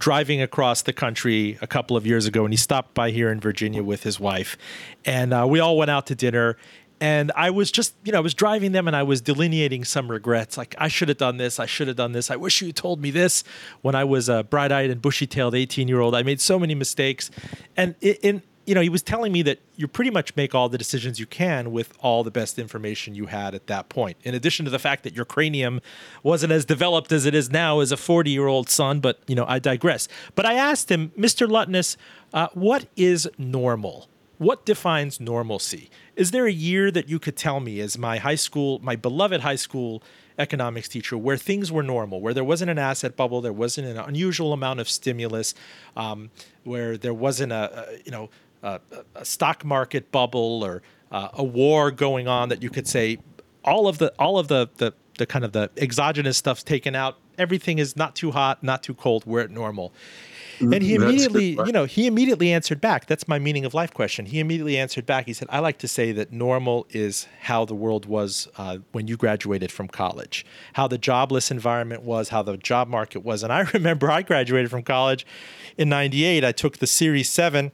driving 0.00 0.42
across 0.42 0.82
the 0.82 0.92
country 0.92 1.56
a 1.62 1.66
couple 1.68 1.96
of 1.96 2.04
years 2.04 2.26
ago, 2.26 2.44
and 2.44 2.52
he 2.52 2.56
stopped 2.56 2.92
by 2.94 3.10
here 3.10 3.30
in 3.30 3.38
Virginia 3.38 3.82
with 3.82 4.02
his 4.02 4.18
wife, 4.18 4.58
and 5.04 5.32
uh, 5.32 5.46
we 5.48 5.60
all 5.60 5.78
went 5.78 5.90
out 5.90 6.04
to 6.04 6.16
dinner 6.16 6.56
and 7.00 7.32
I 7.36 7.50
was 7.50 7.70
just, 7.70 7.94
you 8.04 8.12
know, 8.12 8.18
I 8.18 8.20
was 8.22 8.34
driving 8.34 8.72
them 8.72 8.86
and 8.86 8.96
I 8.96 9.02
was 9.02 9.20
delineating 9.20 9.84
some 9.84 10.10
regrets. 10.10 10.56
Like, 10.56 10.74
I 10.78 10.88
should 10.88 11.08
have 11.08 11.18
done 11.18 11.36
this. 11.36 11.58
I 11.58 11.66
should 11.66 11.88
have 11.88 11.98
done 11.98 12.12
this. 12.12 12.30
I 12.30 12.36
wish 12.36 12.62
you 12.62 12.72
told 12.72 13.00
me 13.00 13.10
this 13.10 13.44
when 13.82 13.94
I 13.94 14.04
was 14.04 14.28
a 14.28 14.44
bright 14.44 14.72
eyed 14.72 14.90
and 14.90 15.02
bushy 15.02 15.26
tailed 15.26 15.54
18 15.54 15.88
year 15.88 16.00
old. 16.00 16.14
I 16.14 16.22
made 16.22 16.40
so 16.40 16.58
many 16.58 16.74
mistakes. 16.74 17.30
And 17.76 17.94
in, 18.00 18.42
you 18.66 18.74
know, 18.74 18.80
he 18.80 18.88
was 18.88 19.02
telling 19.02 19.32
me 19.32 19.42
that 19.42 19.60
you 19.76 19.86
pretty 19.86 20.10
much 20.10 20.34
make 20.36 20.54
all 20.54 20.68
the 20.68 20.78
decisions 20.78 21.20
you 21.20 21.26
can 21.26 21.72
with 21.72 21.96
all 22.00 22.24
the 22.24 22.30
best 22.30 22.58
information 22.58 23.14
you 23.14 23.26
had 23.26 23.54
at 23.54 23.66
that 23.66 23.88
point. 23.88 24.16
In 24.22 24.34
addition 24.34 24.64
to 24.64 24.70
the 24.70 24.78
fact 24.78 25.02
that 25.04 25.14
your 25.14 25.24
cranium 25.24 25.80
wasn't 26.22 26.52
as 26.52 26.64
developed 26.64 27.12
as 27.12 27.26
it 27.26 27.34
is 27.34 27.50
now 27.50 27.80
as 27.80 27.92
a 27.92 27.96
40 27.96 28.30
year 28.30 28.46
old 28.46 28.68
son, 28.68 29.00
but, 29.00 29.20
you 29.26 29.34
know, 29.34 29.44
I 29.46 29.58
digress. 29.58 30.08
But 30.34 30.46
I 30.46 30.54
asked 30.54 30.90
him, 30.90 31.12
Mr. 31.18 31.46
Lutniss, 31.46 31.96
uh, 32.32 32.48
what 32.54 32.86
is 32.96 33.28
normal? 33.38 34.08
What 34.38 34.64
defines 34.64 35.20
normalcy? 35.20 35.90
Is 36.16 36.32
there 36.32 36.46
a 36.46 36.52
year 36.52 36.90
that 36.90 37.08
you 37.08 37.18
could 37.18 37.36
tell 37.36 37.60
me, 37.60 37.80
as 37.80 37.96
my 37.96 38.18
high 38.18 38.34
school, 38.34 38.80
my 38.80 38.96
beloved 38.96 39.42
high 39.42 39.56
school 39.56 40.02
economics 40.38 40.88
teacher, 40.88 41.16
where 41.16 41.36
things 41.36 41.70
were 41.70 41.82
normal, 41.82 42.20
where 42.20 42.34
there 42.34 42.44
wasn't 42.44 42.70
an 42.70 42.78
asset 42.78 43.16
bubble, 43.16 43.40
there 43.40 43.52
wasn't 43.52 43.86
an 43.86 43.96
unusual 43.96 44.52
amount 44.52 44.80
of 44.80 44.88
stimulus, 44.88 45.54
um, 45.96 46.30
where 46.64 46.96
there 46.96 47.14
wasn't 47.14 47.52
a, 47.52 47.88
a 47.88 47.98
you 48.04 48.10
know 48.10 48.28
a, 48.64 48.80
a, 49.14 49.24
stock 49.24 49.64
market 49.64 50.10
bubble 50.10 50.64
or 50.64 50.82
uh, 51.12 51.28
a 51.34 51.44
war 51.44 51.90
going 51.90 52.26
on 52.26 52.48
that 52.48 52.62
you 52.62 52.70
could 52.70 52.88
say 52.88 53.18
all 53.64 53.86
of 53.86 53.98
the 53.98 54.12
all 54.18 54.38
of 54.38 54.48
the, 54.48 54.68
the 54.78 54.92
the 55.18 55.26
kind 55.26 55.44
of 55.44 55.52
the 55.52 55.70
exogenous 55.76 56.36
stuff's 56.36 56.62
taken 56.62 56.94
out. 56.94 57.18
Everything 57.38 57.78
is 57.78 57.96
not 57.96 58.14
too 58.14 58.30
hot, 58.30 58.62
not 58.62 58.82
too 58.82 58.94
cold. 58.94 59.24
We're 59.26 59.40
at 59.40 59.50
normal. 59.50 59.92
And 60.60 60.82
he 60.82 60.94
immediately, 60.94 61.58
you 61.66 61.72
know, 61.72 61.84
he 61.84 62.06
immediately 62.06 62.52
answered 62.52 62.80
back. 62.80 63.06
That's 63.06 63.26
my 63.26 63.40
meaning 63.40 63.64
of 63.64 63.74
life 63.74 63.92
question. 63.92 64.26
He 64.26 64.38
immediately 64.38 64.78
answered 64.78 65.04
back. 65.04 65.26
He 65.26 65.32
said, 65.32 65.48
I 65.50 65.58
like 65.58 65.78
to 65.78 65.88
say 65.88 66.12
that 66.12 66.32
normal 66.32 66.86
is 66.90 67.26
how 67.40 67.64
the 67.64 67.74
world 67.74 68.06
was 68.06 68.46
uh, 68.56 68.78
when 68.92 69.08
you 69.08 69.16
graduated 69.16 69.72
from 69.72 69.88
college, 69.88 70.46
how 70.74 70.86
the 70.86 70.98
jobless 70.98 71.50
environment 71.50 72.02
was, 72.02 72.28
how 72.28 72.42
the 72.42 72.56
job 72.56 72.86
market 72.86 73.20
was. 73.24 73.42
And 73.42 73.52
I 73.52 73.60
remember 73.74 74.10
I 74.10 74.22
graduated 74.22 74.70
from 74.70 74.82
college 74.82 75.26
in 75.76 75.88
98. 75.88 76.44
I 76.44 76.52
took 76.52 76.78
the 76.78 76.86
Series 76.86 77.28
7 77.28 77.72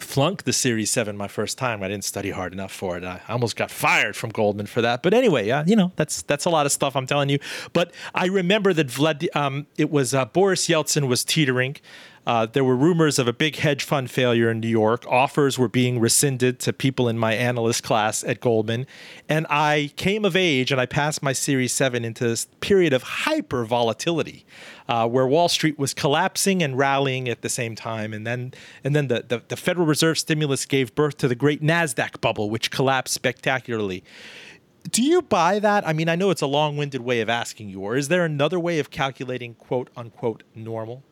flunked 0.00 0.44
the 0.44 0.52
Series 0.52 0.90
7 0.90 1.16
my 1.16 1.28
first 1.28 1.58
time. 1.58 1.82
I 1.82 1.88
didn't 1.88 2.04
study 2.04 2.30
hard 2.30 2.52
enough 2.52 2.72
for 2.72 2.96
it. 2.96 3.04
I 3.04 3.20
almost 3.28 3.56
got 3.56 3.70
fired 3.70 4.16
from 4.16 4.30
Goldman 4.30 4.66
for 4.66 4.82
that. 4.82 5.02
But 5.02 5.14
anyway, 5.14 5.50
uh, 5.50 5.64
you 5.66 5.76
know, 5.76 5.92
that's 5.96 6.22
that's 6.22 6.44
a 6.44 6.50
lot 6.50 6.66
of 6.66 6.72
stuff 6.72 6.96
I'm 6.96 7.06
telling 7.06 7.28
you. 7.28 7.38
But 7.72 7.92
I 8.14 8.26
remember 8.26 8.72
that 8.72 8.88
Vlad, 8.88 9.34
um, 9.36 9.66
it 9.76 9.90
was 9.90 10.14
uh, 10.14 10.24
Boris 10.26 10.68
Yeltsin 10.68 11.08
was 11.08 11.24
teetering. 11.24 11.76
Uh, 12.26 12.46
there 12.46 12.64
were 12.64 12.76
rumors 12.76 13.18
of 13.18 13.28
a 13.28 13.32
big 13.32 13.56
hedge 13.56 13.84
fund 13.84 14.10
failure 14.10 14.50
in 14.50 14.60
New 14.60 14.68
York. 14.68 15.04
Offers 15.06 15.58
were 15.58 15.68
being 15.68 16.00
rescinded 16.00 16.58
to 16.60 16.72
people 16.72 17.08
in 17.08 17.18
my 17.18 17.34
analyst 17.34 17.82
class 17.82 18.24
at 18.24 18.40
Goldman. 18.40 18.86
And 19.28 19.46
I 19.50 19.92
came 19.96 20.24
of 20.24 20.34
age 20.34 20.72
and 20.72 20.80
I 20.80 20.86
passed 20.86 21.22
my 21.22 21.32
Series 21.32 21.72
7 21.72 22.04
into 22.04 22.24
this 22.24 22.46
period 22.60 22.92
of 22.92 23.02
hyper 23.02 23.64
volatility 23.64 24.46
uh, 24.88 25.06
where 25.06 25.26
Wall 25.26 25.48
Street 25.48 25.78
was 25.78 25.92
collapsing 25.92 26.62
and 26.62 26.78
rallying 26.78 27.28
at 27.28 27.42
the 27.42 27.50
same 27.50 27.74
time. 27.74 28.14
And 28.14 28.26
then, 28.26 28.54
and 28.82 28.96
then 28.96 29.08
the, 29.08 29.24
the, 29.26 29.42
the 29.48 29.56
Federal 29.56 29.86
Reserve 29.86 30.18
stimulus 30.18 30.64
gave 30.64 30.94
birth 30.94 31.18
to 31.18 31.28
the 31.28 31.34
great 31.34 31.62
NASDAQ 31.62 32.20
bubble, 32.20 32.48
which 32.48 32.70
collapsed 32.70 33.14
spectacularly 33.14 34.02
do 34.90 35.02
you 35.02 35.22
buy 35.22 35.58
that? 35.60 35.86
I 35.86 35.94
mean, 35.94 36.10
I 36.10 36.14
know 36.14 36.28
it's 36.28 36.42
a 36.42 36.46
long 36.46 36.76
winded 36.76 37.00
way 37.00 37.22
of 37.22 37.30
asking 37.30 37.70
you, 37.70 37.80
or 37.80 37.96
is 37.96 38.08
there 38.08 38.22
another 38.22 38.60
way 38.60 38.78
of 38.78 38.90
calculating 38.90 39.54
quote 39.54 39.88
unquote 39.96 40.42
normal? 40.54 41.02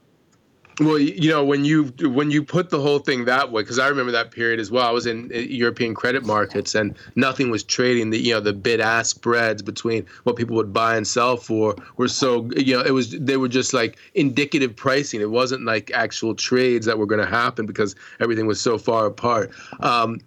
Well, 0.81 0.99
you 0.99 1.31
know, 1.31 1.45
when 1.45 1.65
you 1.67 1.93
when 2.01 2.31
you 2.31 2.43
put 2.43 2.71
the 2.71 2.81
whole 2.81 2.99
thing 2.99 3.27
that 3.27 3.53
way, 3.53 3.63
because 3.63 3.79
I 3.79 3.89
remember 3.89 4.13
that 4.13 4.31
period 4.31 4.59
as 4.59 4.71
well. 4.71 4.87
I 4.87 4.91
was 4.91 5.07
in 5.07 5.31
uh, 5.33 5.39
European 5.39 5.95
credit 5.95 6.25
markets, 6.25 6.75
and 6.75 6.97
nothing 7.15 7.51
was 7.51 7.63
trading. 7.63 8.09
The 8.11 8.19
you 8.19 8.33
know 8.33 8.41
the 8.41 8.55
bid 8.55 8.81
ask 8.81 9.15
spreads 9.15 9.61
between 9.61 10.07
what 10.25 10.37
people 10.37 10.57
would 10.57 10.73
buy 10.73 10.97
and 10.97 11.07
sell 11.07 11.37
for 11.37 11.77
were 11.99 12.09
so 12.09 12.49
you 12.57 12.75
know 12.75 12.83
it 12.83 12.93
was 12.93 13.11
they 13.11 13.37
were 13.37 13.49
just 13.49 13.75
like 13.75 13.99
indicative 14.15 14.75
pricing. 14.75 15.21
It 15.21 15.31
wasn't 15.31 15.65
like 15.65 15.91
actual 15.93 16.35
trades 16.35 16.87
that 16.87 16.99
were 16.99 17.07
going 17.07 17.21
to 17.21 17.31
happen 17.31 17.67
because 17.67 17.95
everything 18.19 18.47
was 18.47 18.61
so 18.61 18.79
far 18.79 19.05
apart. 19.05 19.51
Um, 19.81 20.21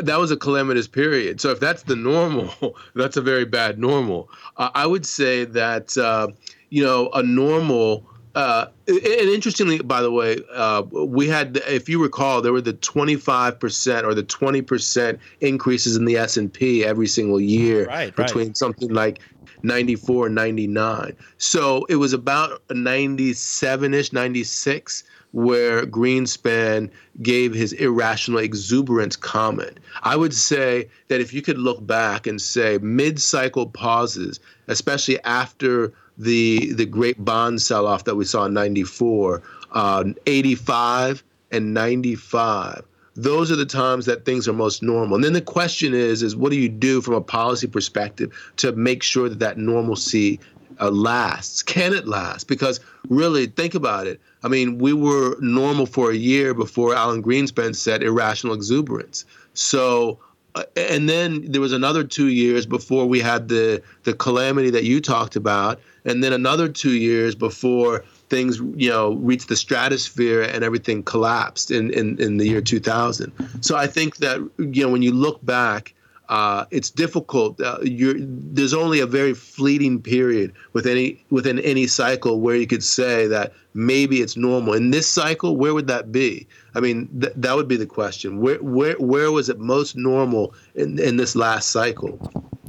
that 0.00 0.18
was 0.18 0.30
a 0.30 0.36
calamitous 0.36 0.86
period. 0.86 1.40
So 1.40 1.50
if 1.50 1.58
that's 1.60 1.82
the 1.82 1.96
normal, 1.96 2.76
that's 2.94 3.16
a 3.16 3.22
very 3.22 3.44
bad 3.44 3.80
normal. 3.80 4.30
Uh, 4.56 4.70
I 4.74 4.86
would 4.86 5.04
say 5.04 5.44
that 5.44 5.98
uh, 5.98 6.28
you 6.70 6.84
know 6.84 7.10
a 7.10 7.22
normal 7.24 8.06
uh, 8.36 8.68
and 8.86 9.00
interestingly, 9.30 9.78
by 9.78 10.02
the 10.02 10.10
way, 10.10 10.36
uh, 10.52 10.82
we 10.92 11.26
had, 11.26 11.56
if 11.66 11.88
you 11.88 12.02
recall, 12.02 12.42
there 12.42 12.52
were 12.52 12.60
the 12.60 12.74
25% 12.74 14.04
or 14.04 14.12
the 14.12 14.22
20% 14.22 15.18
increases 15.40 15.96
in 15.96 16.04
the 16.04 16.18
S&P 16.18 16.84
every 16.84 17.06
single 17.06 17.40
year 17.40 17.86
right, 17.86 18.14
between 18.14 18.48
right. 18.48 18.56
something 18.56 18.90
like 18.90 19.20
94 19.62 20.26
and 20.26 20.34
99. 20.34 21.16
So 21.38 21.86
it 21.86 21.96
was 21.96 22.12
about 22.12 22.62
97ish, 22.68 24.12
96 24.12 25.04
where 25.32 25.84
Greenspan 25.84 26.90
gave 27.22 27.52
his 27.52 27.72
irrational 27.74 28.38
exuberance 28.38 29.16
comment. 29.16 29.80
I 30.02 30.16
would 30.16 30.34
say 30.34 30.88
that 31.08 31.20
if 31.20 31.32
you 31.34 31.42
could 31.42 31.58
look 31.58 31.86
back 31.86 32.26
and 32.26 32.40
say 32.40 32.78
mid-cycle 32.80 33.66
pauses, 33.66 34.40
especially 34.68 35.22
after 35.24 35.92
the 36.18 36.72
the 36.72 36.86
great 36.86 37.24
bond 37.24 37.62
sell 37.62 37.86
off 37.86 38.04
that 38.04 38.16
we 38.16 38.24
saw 38.24 38.46
in 38.46 38.54
94, 38.54 39.42
uh, 39.72 40.04
85 40.26 41.22
and 41.50 41.74
95. 41.74 42.82
Those 43.14 43.50
are 43.50 43.56
the 43.56 43.66
times 43.66 44.04
that 44.06 44.26
things 44.26 44.46
are 44.46 44.52
most 44.52 44.82
normal. 44.82 45.14
And 45.14 45.24
then 45.24 45.32
the 45.32 45.40
question 45.40 45.94
is, 45.94 46.22
is 46.22 46.36
what 46.36 46.52
do 46.52 46.58
you 46.58 46.68
do 46.68 47.00
from 47.00 47.14
a 47.14 47.20
policy 47.20 47.66
perspective 47.66 48.30
to 48.58 48.72
make 48.72 49.02
sure 49.02 49.28
that 49.30 49.38
that 49.38 49.56
normalcy 49.56 50.38
uh, 50.80 50.90
lasts? 50.90 51.62
Can 51.62 51.94
it 51.94 52.06
last? 52.06 52.46
Because 52.46 52.78
really, 53.08 53.46
think 53.46 53.74
about 53.74 54.06
it. 54.06 54.20
I 54.42 54.48
mean, 54.48 54.78
we 54.78 54.92
were 54.92 55.36
normal 55.40 55.86
for 55.86 56.10
a 56.10 56.14
year 56.16 56.52
before 56.52 56.94
Alan 56.94 57.22
Greenspan 57.22 57.74
said 57.74 58.02
irrational 58.02 58.54
exuberance. 58.54 59.24
So 59.54 60.18
Uh, 60.56 60.64
and 60.74 61.06
then 61.06 61.44
there 61.52 61.60
was 61.60 61.72
another 61.72 62.02
two 62.02 62.28
years 62.28 62.64
before 62.64 63.06
we 63.06 63.20
had 63.20 63.48
the 63.48 63.82
the 64.04 64.14
calamity 64.14 64.70
that 64.70 64.84
you 64.84 65.00
talked 65.00 65.36
about, 65.36 65.78
and 66.06 66.24
then 66.24 66.32
another 66.32 66.66
two 66.66 66.96
years 66.96 67.34
before 67.34 68.04
things 68.30 68.58
you 68.74 68.88
know 68.88 69.12
reached 69.16 69.48
the 69.48 69.56
stratosphere 69.56 70.42
and 70.42 70.64
everything 70.64 71.02
collapsed 71.02 71.70
in 71.70 71.90
in, 71.92 72.20
in 72.20 72.38
the 72.38 72.48
year 72.48 72.62
2000. 72.62 73.30
So 73.60 73.76
I 73.76 73.86
think 73.86 74.16
that 74.16 74.38
you 74.58 74.82
know 74.82 74.88
when 74.88 75.02
you 75.02 75.12
look 75.12 75.44
back 75.44 75.92
uh, 76.28 76.64
it's 76.70 76.90
difficult. 76.90 77.60
Uh, 77.60 77.78
there's 77.82 78.74
only 78.74 79.00
a 79.00 79.06
very 79.06 79.34
fleeting 79.34 80.02
period 80.02 80.52
with 80.72 80.86
any 80.86 81.24
within 81.30 81.58
any 81.60 81.86
cycle 81.86 82.40
where 82.40 82.56
you 82.56 82.66
could 82.66 82.82
say 82.82 83.26
that 83.26 83.52
maybe 83.74 84.20
it's 84.20 84.36
normal. 84.36 84.74
In 84.74 84.90
this 84.90 85.08
cycle, 85.08 85.56
where 85.56 85.74
would 85.74 85.86
that 85.86 86.10
be? 86.10 86.46
I 86.74 86.80
mean, 86.80 87.08
th- 87.20 87.32
that 87.36 87.54
would 87.54 87.68
be 87.68 87.76
the 87.76 87.86
question. 87.86 88.40
Where 88.40 88.58
where 88.58 88.94
where 88.94 89.30
was 89.30 89.48
it 89.48 89.58
most 89.58 89.96
normal 89.96 90.54
in, 90.74 90.98
in 90.98 91.16
this 91.16 91.36
last 91.36 91.70
cycle? 91.70 92.18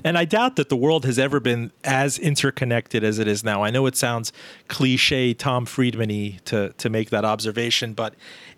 And 0.04 0.18
I 0.18 0.26
doubt 0.26 0.56
that 0.58 0.70
the 0.70 0.78
world 0.78 1.06
has 1.06 1.18
ever 1.18 1.40
been 1.40 1.72
as 1.84 2.20
interconnected 2.20 3.04
as 3.04 3.20
it 3.20 3.28
is 3.28 3.44
now. 3.44 3.64
I 3.64 3.72
know 3.72 3.88
it 3.88 3.96
sounds 3.96 4.32
cliche, 4.68 5.34
Tom 5.34 5.66
Friedman 5.66 6.40
to, 6.46 6.72
to 6.72 6.90
make 6.90 7.10
that 7.10 7.26
observation, 7.26 7.94
but 7.94 8.14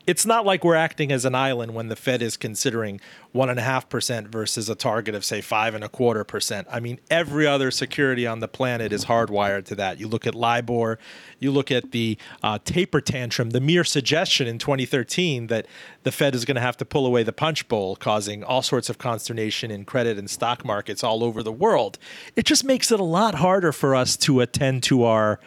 it's 0.10 0.26
not 0.26 0.43
like 0.43 0.63
we're 0.63 0.74
acting 0.74 1.12
as 1.12 1.24
an 1.24 1.36
island 1.36 1.76
when 1.76 1.88
the 1.88 1.95
Fed 1.95 2.24
is 2.24 2.36
considering 2.36 3.00
one 3.32 3.48
and 3.48 3.60
a 3.60 3.62
half 3.62 3.88
percent 3.89 4.28
versus 4.30 4.67
a 4.67 4.74
target 4.74 5.13
of 5.13 5.24
say 5.24 5.39
five 5.39 5.76
and 5.76 5.84
a 5.84 5.88
quarter 5.88 6.24
percent. 6.24 6.67
I 6.72 6.80
mean, 6.80 7.00
every 7.12 7.45
other 7.45 7.69
security 7.69 8.26
on 8.26 8.39
the 8.39 8.48
planet 8.48 8.91
is 8.91 9.06
hardwired 9.06 9.65
to 9.65 9.76
that. 9.76 10.00
You 10.00 10.08
look 10.08 10.26
at 10.26 10.34
LIBOR, 10.34 10.98
you 11.38 11.52
look 11.52 11.69
at 11.69 11.91
the 11.91 12.17
uh, 12.41 12.58
taper 12.65 13.02
tantrum, 13.02 13.52
the 13.52 13.62
mere 13.62 13.84
suggestion 13.84 14.48
in 14.48 14.58
2013 14.58 15.45
that 15.45 15.67
the 16.02 16.12
Fed 16.12 16.34
is 16.34 16.43
going 16.43 16.56
to 16.56 16.62
have 16.62 16.78
to 16.78 16.86
pull 16.86 17.06
away 17.06 17.22
the 17.22 17.32
punch 17.32 17.67
bowl, 17.67 17.95
causing 17.95 18.43
all 18.43 18.63
sorts 18.63 18.89
of 18.89 18.98
consternation 18.98 19.69
in 19.69 19.86
credit 19.86 20.17
and 20.17 20.28
stock 20.28 20.65
markets 20.65 21.04
all 21.04 21.24
over 21.24 21.43
the 21.43 21.52
world. 21.52 22.00
It 22.36 22.48
just 22.48 22.63
makes 22.63 22.91
it 22.91 23.00
a 23.00 23.04
lot 23.04 23.36
harder 23.36 23.72
for 23.72 23.93
us 23.93 24.17
to 24.17 24.39
attend 24.41 24.82
to 24.84 25.04
our 25.04 25.39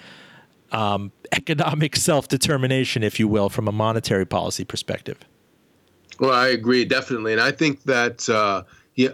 um, 0.70 1.10
economic 1.32 1.96
self 1.96 2.28
determination, 2.28 3.02
if 3.02 3.18
you 3.18 3.28
will, 3.28 3.48
from 3.48 3.68
a 3.68 3.72
monetary 3.72 4.26
policy 4.26 4.64
perspective. 4.64 5.18
Well, 6.20 6.32
I 6.32 6.48
agree 6.48 6.84
definitely, 6.84 7.32
and 7.32 7.40
I 7.40 7.50
think 7.50 7.82
that 7.84 8.28
uh, 8.28 8.62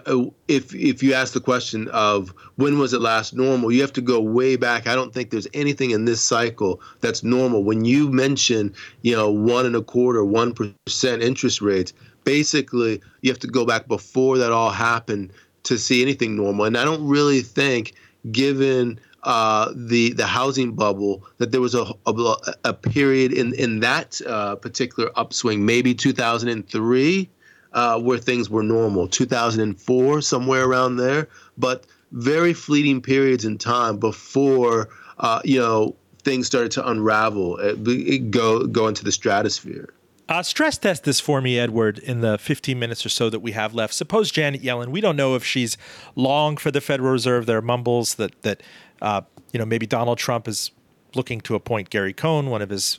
uh, 0.06 0.24
if 0.48 0.74
if 0.74 1.02
you 1.02 1.14
ask 1.14 1.32
the 1.32 1.40
question 1.40 1.88
of 1.88 2.30
when 2.56 2.78
was 2.78 2.92
it 2.92 3.00
last 3.00 3.34
normal, 3.34 3.70
you 3.70 3.80
have 3.80 3.92
to 3.92 4.00
go 4.00 4.20
way 4.20 4.56
back. 4.56 4.88
I 4.88 4.94
don't 4.94 5.14
think 5.14 5.30
there's 5.30 5.46
anything 5.54 5.92
in 5.92 6.04
this 6.04 6.20
cycle 6.20 6.80
that's 7.00 7.22
normal. 7.22 7.62
When 7.62 7.84
you 7.84 8.10
mention, 8.10 8.74
you 9.02 9.14
know, 9.14 9.30
one 9.30 9.66
and 9.66 9.76
a 9.76 9.82
quarter, 9.82 10.24
one 10.24 10.52
percent 10.52 11.22
interest 11.22 11.60
rates, 11.60 11.92
basically 12.24 13.00
you 13.22 13.30
have 13.30 13.38
to 13.40 13.46
go 13.46 13.64
back 13.64 13.86
before 13.86 14.36
that 14.38 14.50
all 14.50 14.70
happened 14.70 15.32
to 15.64 15.78
see 15.78 16.02
anything 16.02 16.34
normal. 16.34 16.64
And 16.64 16.76
I 16.76 16.84
don't 16.84 17.06
really 17.06 17.40
think, 17.40 17.94
given 18.32 18.98
uh, 19.22 19.72
the 19.74 20.12
the 20.12 20.26
housing 20.26 20.72
bubble, 20.72 21.24
that 21.38 21.52
there 21.52 21.60
was 21.60 21.74
a, 21.74 21.86
a, 22.06 22.34
a 22.64 22.74
period 22.74 23.32
in 23.32 23.54
in 23.54 23.80
that 23.80 24.20
uh, 24.26 24.56
particular 24.56 25.10
upswing, 25.16 25.64
maybe 25.64 25.94
2003 25.94 27.28
uh, 27.72 28.00
where 28.00 28.18
things 28.18 28.48
were 28.48 28.62
normal, 28.62 29.08
2004, 29.08 30.20
somewhere 30.20 30.64
around 30.64 30.96
there, 30.96 31.28
but 31.56 31.86
very 32.12 32.52
fleeting 32.52 33.00
periods 33.00 33.44
in 33.44 33.58
time 33.58 33.98
before, 33.98 34.88
uh, 35.18 35.40
you 35.44 35.58
know, 35.58 35.94
things 36.22 36.46
started 36.46 36.72
to 36.72 36.88
unravel, 36.88 37.58
it, 37.58 37.78
uh, 37.78 37.90
it 37.90 38.30
go 38.30 38.66
go 38.66 38.88
into 38.88 39.04
the 39.04 39.12
stratosphere. 39.12 39.92
Uh, 40.28 40.42
stress 40.42 40.76
test 40.76 41.04
this 41.04 41.20
for 41.20 41.40
me, 41.40 41.58
Edward, 41.58 41.98
in 41.98 42.20
the 42.20 42.36
15 42.36 42.78
minutes 42.78 43.06
or 43.06 43.08
so 43.08 43.30
that 43.30 43.40
we 43.40 43.52
have 43.52 43.72
left. 43.72 43.94
Suppose 43.94 44.30
Janet 44.30 44.62
Yellen, 44.62 44.88
we 44.88 45.00
don't 45.00 45.16
know 45.16 45.34
if 45.34 45.42
she's 45.42 45.78
long 46.16 46.58
for 46.58 46.70
the 46.70 46.82
Federal 46.82 47.12
Reserve. 47.12 47.46
There 47.46 47.56
are 47.56 47.62
mumbles 47.62 48.16
that, 48.16 48.42
that 48.42 48.62
uh, 49.02 49.22
you 49.52 49.58
know, 49.58 49.66
maybe 49.66 49.86
Donald 49.86 50.18
Trump 50.18 50.48
is 50.48 50.70
looking 51.14 51.40
to 51.42 51.54
appoint 51.54 51.90
Gary 51.90 52.12
Cohn, 52.12 52.50
one 52.50 52.62
of 52.62 52.70
his 52.70 52.98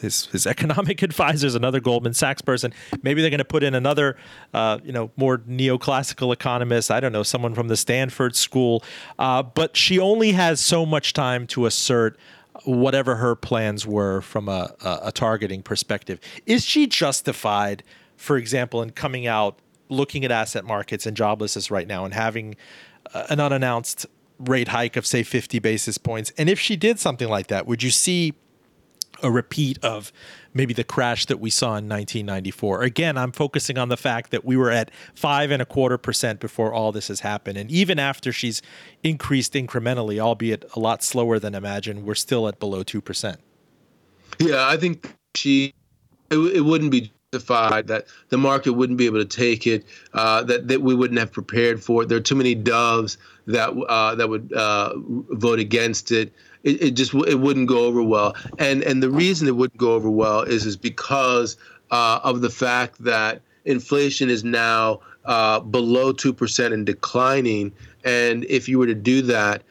his 0.00 0.26
his 0.26 0.46
economic 0.54 1.02
advisors, 1.02 1.54
another 1.54 1.80
Goldman 1.80 2.14
Sachs 2.14 2.42
person. 2.42 2.72
Maybe 3.02 3.20
they're 3.20 3.30
going 3.30 3.38
to 3.38 3.44
put 3.44 3.62
in 3.62 3.74
another, 3.74 4.16
uh, 4.52 4.78
you 4.84 4.92
know, 4.92 5.10
more 5.16 5.38
neoclassical 5.38 6.32
economist. 6.32 6.90
I 6.90 7.00
don't 7.00 7.12
know, 7.12 7.22
someone 7.22 7.54
from 7.54 7.68
the 7.68 7.76
Stanford 7.76 8.36
School. 8.36 8.84
Uh, 9.18 9.42
but 9.42 9.76
she 9.76 9.98
only 9.98 10.32
has 10.32 10.60
so 10.60 10.86
much 10.86 11.12
time 11.12 11.46
to 11.48 11.66
assert 11.66 12.18
whatever 12.64 13.16
her 13.16 13.34
plans 13.34 13.84
were 13.84 14.20
from 14.20 14.48
a, 14.48 14.72
a, 14.84 15.00
a 15.04 15.12
targeting 15.12 15.62
perspective. 15.62 16.20
Is 16.46 16.64
she 16.64 16.86
justified, 16.86 17.82
for 18.16 18.36
example, 18.36 18.80
in 18.80 18.90
coming 18.90 19.26
out 19.26 19.58
looking 19.88 20.24
at 20.24 20.30
asset 20.30 20.64
markets 20.64 21.04
and 21.04 21.16
joblessness 21.16 21.70
right 21.70 21.86
now 21.86 22.04
and 22.04 22.14
having 22.14 22.54
uh, 23.12 23.24
an 23.28 23.40
unannounced 23.40 24.06
rate 24.38 24.68
hike 24.68 24.96
of 24.96 25.06
say 25.06 25.22
50 25.22 25.58
basis 25.58 25.98
points 25.98 26.32
and 26.36 26.48
if 26.48 26.58
she 26.58 26.76
did 26.76 26.98
something 26.98 27.28
like 27.28 27.46
that 27.48 27.66
would 27.66 27.82
you 27.82 27.90
see 27.90 28.34
a 29.22 29.30
repeat 29.30 29.78
of 29.82 30.12
maybe 30.52 30.74
the 30.74 30.84
crash 30.84 31.26
that 31.26 31.40
we 31.40 31.50
saw 31.50 31.68
in 31.68 31.88
1994. 31.88 32.82
Again, 32.82 33.16
I'm 33.16 33.32
focusing 33.32 33.78
on 33.78 33.88
the 33.88 33.96
fact 33.96 34.30
that 34.30 34.44
we 34.44 34.56
were 34.56 34.70
at 34.70 34.90
five 35.14 35.50
and 35.50 35.62
a 35.62 35.64
quarter 35.64 35.98
percent 35.98 36.40
before 36.40 36.72
all 36.72 36.92
this 36.92 37.08
has 37.08 37.20
happened. 37.20 37.56
And 37.56 37.70
even 37.70 37.98
after 37.98 38.32
she's 38.32 38.62
increased 39.02 39.54
incrementally, 39.54 40.20
albeit 40.20 40.64
a 40.76 40.80
lot 40.80 41.02
slower 41.02 41.38
than 41.38 41.54
imagined, 41.54 42.04
we're 42.04 42.14
still 42.14 42.46
at 42.46 42.60
below 42.60 42.84
2%. 42.84 43.36
Yeah, 44.38 44.68
I 44.68 44.76
think 44.76 45.14
she, 45.34 45.72
it, 46.30 46.38
it 46.38 46.60
wouldn't 46.60 46.90
be 46.90 47.12
justified 47.34 47.86
that 47.88 48.06
the 48.28 48.38
market 48.38 48.72
wouldn't 48.72 48.98
be 48.98 49.06
able 49.06 49.24
to 49.24 49.24
take 49.24 49.66
it, 49.66 49.84
uh, 50.12 50.42
that, 50.44 50.68
that 50.68 50.82
we 50.82 50.94
wouldn't 50.94 51.18
have 51.18 51.32
prepared 51.32 51.82
for 51.82 52.02
it. 52.02 52.08
There 52.08 52.18
are 52.18 52.22
too 52.22 52.34
many 52.34 52.54
doves 52.54 53.18
that, 53.46 53.70
uh, 53.70 54.14
that 54.14 54.28
would 54.28 54.52
uh, 54.52 54.92
vote 54.96 55.58
against 55.58 56.12
it 56.12 56.32
it, 56.62 56.82
it 56.82 56.90
just 56.92 57.12
it 57.12 57.38
wouldn't 57.38 57.68
go 57.68 57.84
over 57.84 58.02
well. 58.02 58.34
And 58.58 58.82
and 58.82 59.02
the 59.02 59.10
reason 59.10 59.46
it 59.46 59.54
wouldn't 59.54 59.76
go 59.78 59.92
over 59.94 60.10
well 60.10 60.40
is 60.40 60.64
is 60.64 60.78
because 60.78 61.58
uh, 61.90 62.20
of 62.24 62.40
the 62.40 62.48
fact 62.48 63.04
that 63.04 63.42
inflation 63.66 64.30
is 64.30 64.44
now 64.44 65.00
uh, 65.26 65.60
below 65.60 66.12
two 66.12 66.32
percent 66.32 66.72
and 66.72 66.86
declining. 66.86 67.70
And 68.02 68.44
if 68.44 68.66
you 68.66 68.78
were 68.78 68.86
to 68.86 68.94
do 68.94 69.20
that, 69.22 69.62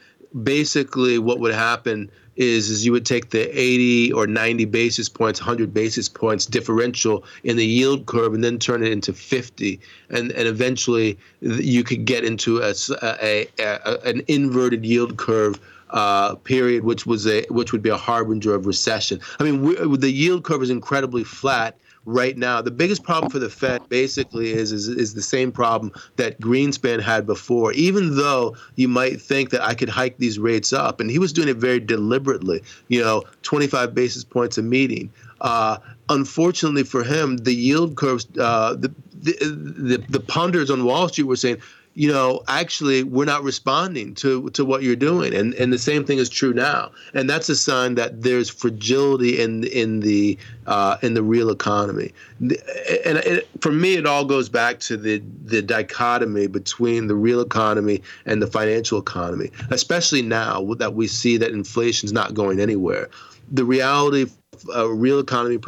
basically 0.42 1.18
what 1.18 1.40
would 1.40 1.52
happen 1.52 2.10
is 2.36 2.70
is 2.70 2.84
you 2.84 2.92
would 2.92 3.06
take 3.06 3.30
the 3.30 3.48
80 3.58 4.12
or 4.12 4.26
90 4.26 4.64
basis 4.66 5.08
points 5.08 5.40
100 5.40 5.72
basis 5.72 6.08
points 6.08 6.46
differential 6.46 7.24
in 7.42 7.56
the 7.56 7.66
yield 7.66 8.06
curve 8.06 8.34
and 8.34 8.42
then 8.42 8.58
turn 8.58 8.82
it 8.82 8.92
into 8.92 9.12
50 9.12 9.80
and 10.10 10.32
and 10.32 10.48
eventually 10.48 11.18
you 11.40 11.84
could 11.84 12.04
get 12.04 12.24
into 12.24 12.58
a, 12.58 12.74
a, 13.02 13.48
a 13.58 13.98
an 14.04 14.22
inverted 14.28 14.84
yield 14.84 15.16
curve 15.16 15.60
uh, 15.90 16.34
period, 16.36 16.82
which 16.82 17.06
was 17.06 17.26
a 17.26 17.44
which 17.50 17.72
would 17.72 17.82
be 17.82 17.88
a 17.88 17.96
harbinger 17.96 18.52
of 18.52 18.66
recession. 18.66 19.20
I 19.38 19.44
mean, 19.44 20.00
the 20.00 20.10
yield 20.10 20.42
curve 20.42 20.62
is 20.62 20.70
incredibly 20.70 21.22
flat 21.22 21.76
right 22.04 22.36
now. 22.36 22.60
The 22.60 22.70
biggest 22.70 23.02
problem 23.02 23.30
for 23.30 23.38
the 23.38 23.48
Fed 23.48 23.88
basically 23.88 24.52
is, 24.52 24.72
is 24.72 24.88
is 24.88 25.14
the 25.14 25.22
same 25.22 25.52
problem 25.52 25.92
that 26.16 26.40
Greenspan 26.40 27.00
had 27.00 27.26
before. 27.26 27.72
Even 27.72 28.16
though 28.16 28.56
you 28.76 28.88
might 28.88 29.20
think 29.20 29.50
that 29.50 29.62
I 29.62 29.74
could 29.74 29.88
hike 29.88 30.18
these 30.18 30.38
rates 30.38 30.72
up, 30.72 31.00
and 31.00 31.10
he 31.10 31.18
was 31.18 31.32
doing 31.32 31.48
it 31.48 31.56
very 31.56 31.80
deliberately. 31.80 32.62
You 32.88 33.02
know, 33.02 33.24
25 33.42 33.94
basis 33.94 34.24
points 34.24 34.58
a 34.58 34.62
meeting. 34.62 35.12
Uh, 35.40 35.78
unfortunately 36.08 36.84
for 36.84 37.04
him, 37.04 37.38
the 37.38 37.54
yield 37.54 37.96
curves, 37.96 38.26
uh, 38.38 38.74
the, 38.74 38.92
the, 39.12 39.32
the 39.42 40.04
the 40.08 40.20
pundits 40.20 40.70
on 40.70 40.84
Wall 40.84 41.08
Street 41.08 41.24
were 41.24 41.36
saying 41.36 41.58
you 41.94 42.08
know, 42.08 42.42
actually 42.48 43.04
we're 43.04 43.24
not 43.24 43.42
responding 43.44 44.14
to 44.16 44.50
to 44.50 44.64
what 44.64 44.82
you're 44.82 44.96
doing, 44.96 45.32
and 45.32 45.54
and 45.54 45.72
the 45.72 45.78
same 45.78 46.04
thing 46.04 46.18
is 46.18 46.28
true 46.28 46.52
now, 46.52 46.90
and 47.14 47.30
that's 47.30 47.48
a 47.48 47.56
sign 47.56 47.94
that 47.94 48.22
there's 48.22 48.50
fragility 48.50 49.40
in 49.40 49.64
in 49.64 50.00
the 50.00 50.36
uh, 50.66 50.96
in 51.02 51.14
the 51.14 51.22
real 51.22 51.50
economy, 51.50 52.12
and 52.40 53.18
it, 53.18 53.48
for 53.60 53.70
me, 53.70 53.94
it 53.94 54.06
all 54.06 54.24
goes 54.24 54.48
back 54.48 54.80
to 54.80 54.96
the 54.96 55.22
the 55.44 55.62
dichotomy 55.62 56.48
between 56.48 57.06
the 57.06 57.14
real 57.14 57.40
economy 57.40 58.02
and 58.26 58.42
the 58.42 58.48
financial 58.48 58.98
economy, 58.98 59.50
especially 59.70 60.22
now 60.22 60.74
that 60.74 60.94
we 60.94 61.06
see 61.06 61.36
that 61.36 61.52
inflation's 61.52 62.12
not 62.12 62.34
going 62.34 62.58
anywhere. 62.58 63.08
The 63.52 63.64
reality 63.64 64.22
of 64.22 64.34
a 64.74 64.92
real 64.92 65.20
economy 65.20 65.58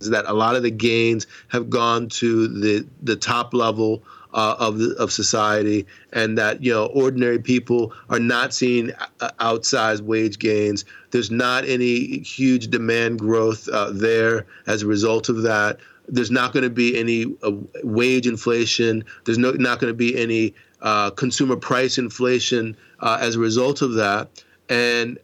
is 0.00 0.10
that 0.10 0.24
a 0.26 0.32
lot 0.32 0.56
of 0.56 0.62
the 0.62 0.70
gains 0.70 1.26
have 1.48 1.68
gone 1.68 2.08
to 2.08 2.48
the 2.48 2.86
the 3.02 3.16
top 3.16 3.52
level 3.52 4.02
uh, 4.34 4.56
of 4.58 4.80
of 4.98 5.12
society, 5.12 5.86
and 6.12 6.36
that 6.36 6.62
you 6.62 6.72
know 6.72 6.86
ordinary 6.86 7.38
people 7.38 7.92
are 8.10 8.18
not 8.18 8.52
seeing 8.52 8.92
uh, 9.20 9.30
outsized 9.40 10.02
wage 10.02 10.38
gains. 10.38 10.84
There's 11.12 11.30
not 11.30 11.64
any 11.64 12.18
huge 12.18 12.68
demand 12.68 13.20
growth 13.20 13.68
uh, 13.68 13.90
there 13.92 14.46
as 14.66 14.82
a 14.82 14.86
result 14.86 15.28
of 15.28 15.42
that. 15.42 15.78
There's 16.08 16.32
not 16.32 16.52
going 16.52 16.64
to 16.64 16.70
be 16.70 16.98
any 16.98 17.34
uh, 17.42 17.52
wage 17.82 18.26
inflation. 18.26 19.04
There's 19.24 19.38
no, 19.38 19.52
not 19.52 19.78
going 19.78 19.92
to 19.92 19.96
be 19.96 20.20
any 20.20 20.52
uh, 20.82 21.10
consumer 21.10 21.56
price 21.56 21.96
inflation 21.96 22.76
uh, 23.00 23.18
as 23.20 23.36
a 23.36 23.38
result 23.38 23.80
of 23.82 23.94
that. 23.94 24.28
And 24.68 25.18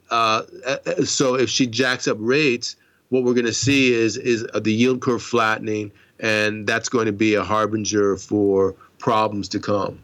so, 1.05 1.35
if 1.35 1.49
she 1.51 1.67
jacks 1.67 2.07
up 2.07 2.19
rates, 2.21 2.77
what 3.09 3.25
we're 3.25 3.35
going 3.35 3.47
to 3.47 3.53
see 3.53 3.93
is 3.93 4.17
is 4.17 4.47
the 4.55 4.73
yield 4.73 5.01
curve 5.01 5.23
flattening, 5.23 5.91
and 6.21 6.67
that's 6.67 6.89
going 6.89 7.07
to 7.07 7.13
be 7.13 7.35
a 7.35 7.43
harbinger 7.43 8.17
for 8.17 8.77
problems 9.01 9.49
to 9.49 9.59
come. 9.59 10.01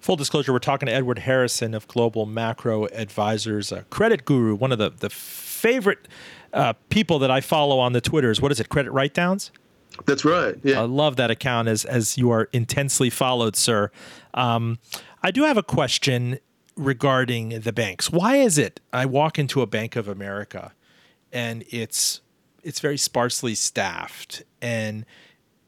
Full 0.00 0.16
disclosure, 0.16 0.52
we're 0.52 0.58
talking 0.58 0.86
to 0.86 0.92
Edward 0.92 1.20
Harrison 1.20 1.74
of 1.74 1.88
Global 1.88 2.26
Macro 2.26 2.86
Advisors, 2.86 3.72
a 3.72 3.82
credit 3.84 4.24
guru, 4.24 4.54
one 4.54 4.70
of 4.70 4.78
the, 4.78 4.90
the 4.90 5.10
favorite 5.10 6.06
uh, 6.52 6.74
people 6.90 7.18
that 7.20 7.30
I 7.30 7.40
follow 7.40 7.78
on 7.78 7.94
the 7.94 8.00
Twitters. 8.00 8.40
What 8.40 8.52
is 8.52 8.60
it, 8.60 8.68
Credit 8.68 8.92
Writedowns? 8.92 9.50
That's 10.06 10.24
right. 10.24 10.56
Yeah. 10.62 10.80
I 10.80 10.84
love 10.84 11.16
that 11.16 11.30
account 11.30 11.68
as, 11.68 11.84
as 11.84 12.18
you 12.18 12.30
are 12.30 12.48
intensely 12.52 13.10
followed, 13.10 13.56
sir. 13.56 13.90
Um, 14.34 14.78
I 15.22 15.30
do 15.30 15.44
have 15.44 15.56
a 15.56 15.62
question 15.62 16.38
regarding 16.76 17.60
the 17.60 17.72
banks. 17.72 18.10
Why 18.10 18.36
is 18.36 18.58
it 18.58 18.80
I 18.92 19.06
walk 19.06 19.38
into 19.38 19.62
a 19.62 19.66
Bank 19.66 19.96
of 19.96 20.08
America 20.08 20.72
and 21.32 21.64
it's 21.70 22.20
it's 22.62 22.80
very 22.80 22.96
sparsely 22.96 23.54
staffed 23.54 24.42
and 24.62 25.04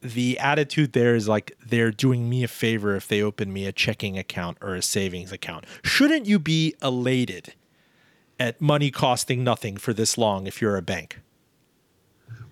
the 0.07 0.38
attitude 0.38 0.92
there 0.92 1.14
is 1.14 1.28
like 1.28 1.57
they're 1.64 1.90
doing 1.90 2.28
me 2.28 2.44
a 2.44 2.48
favor 2.48 2.96
if 2.96 3.09
they 3.09 3.22
open 3.22 3.52
me 3.52 3.66
a 3.66 3.72
checking 3.72 4.18
account 4.18 4.59
or 4.61 4.74
a 4.74 4.82
savings 4.82 5.32
account. 5.32 5.64
Shouldn't 5.82 6.26
you 6.26 6.38
be 6.38 6.74
elated 6.82 7.54
at 8.38 8.61
money 8.61 8.90
costing 8.90 9.44
nothing 9.44 9.76
for 9.76 9.92
this 9.92 10.16
long 10.16 10.46
if 10.46 10.61
you're 10.61 10.76
a 10.76 10.82
bank? 10.82 11.20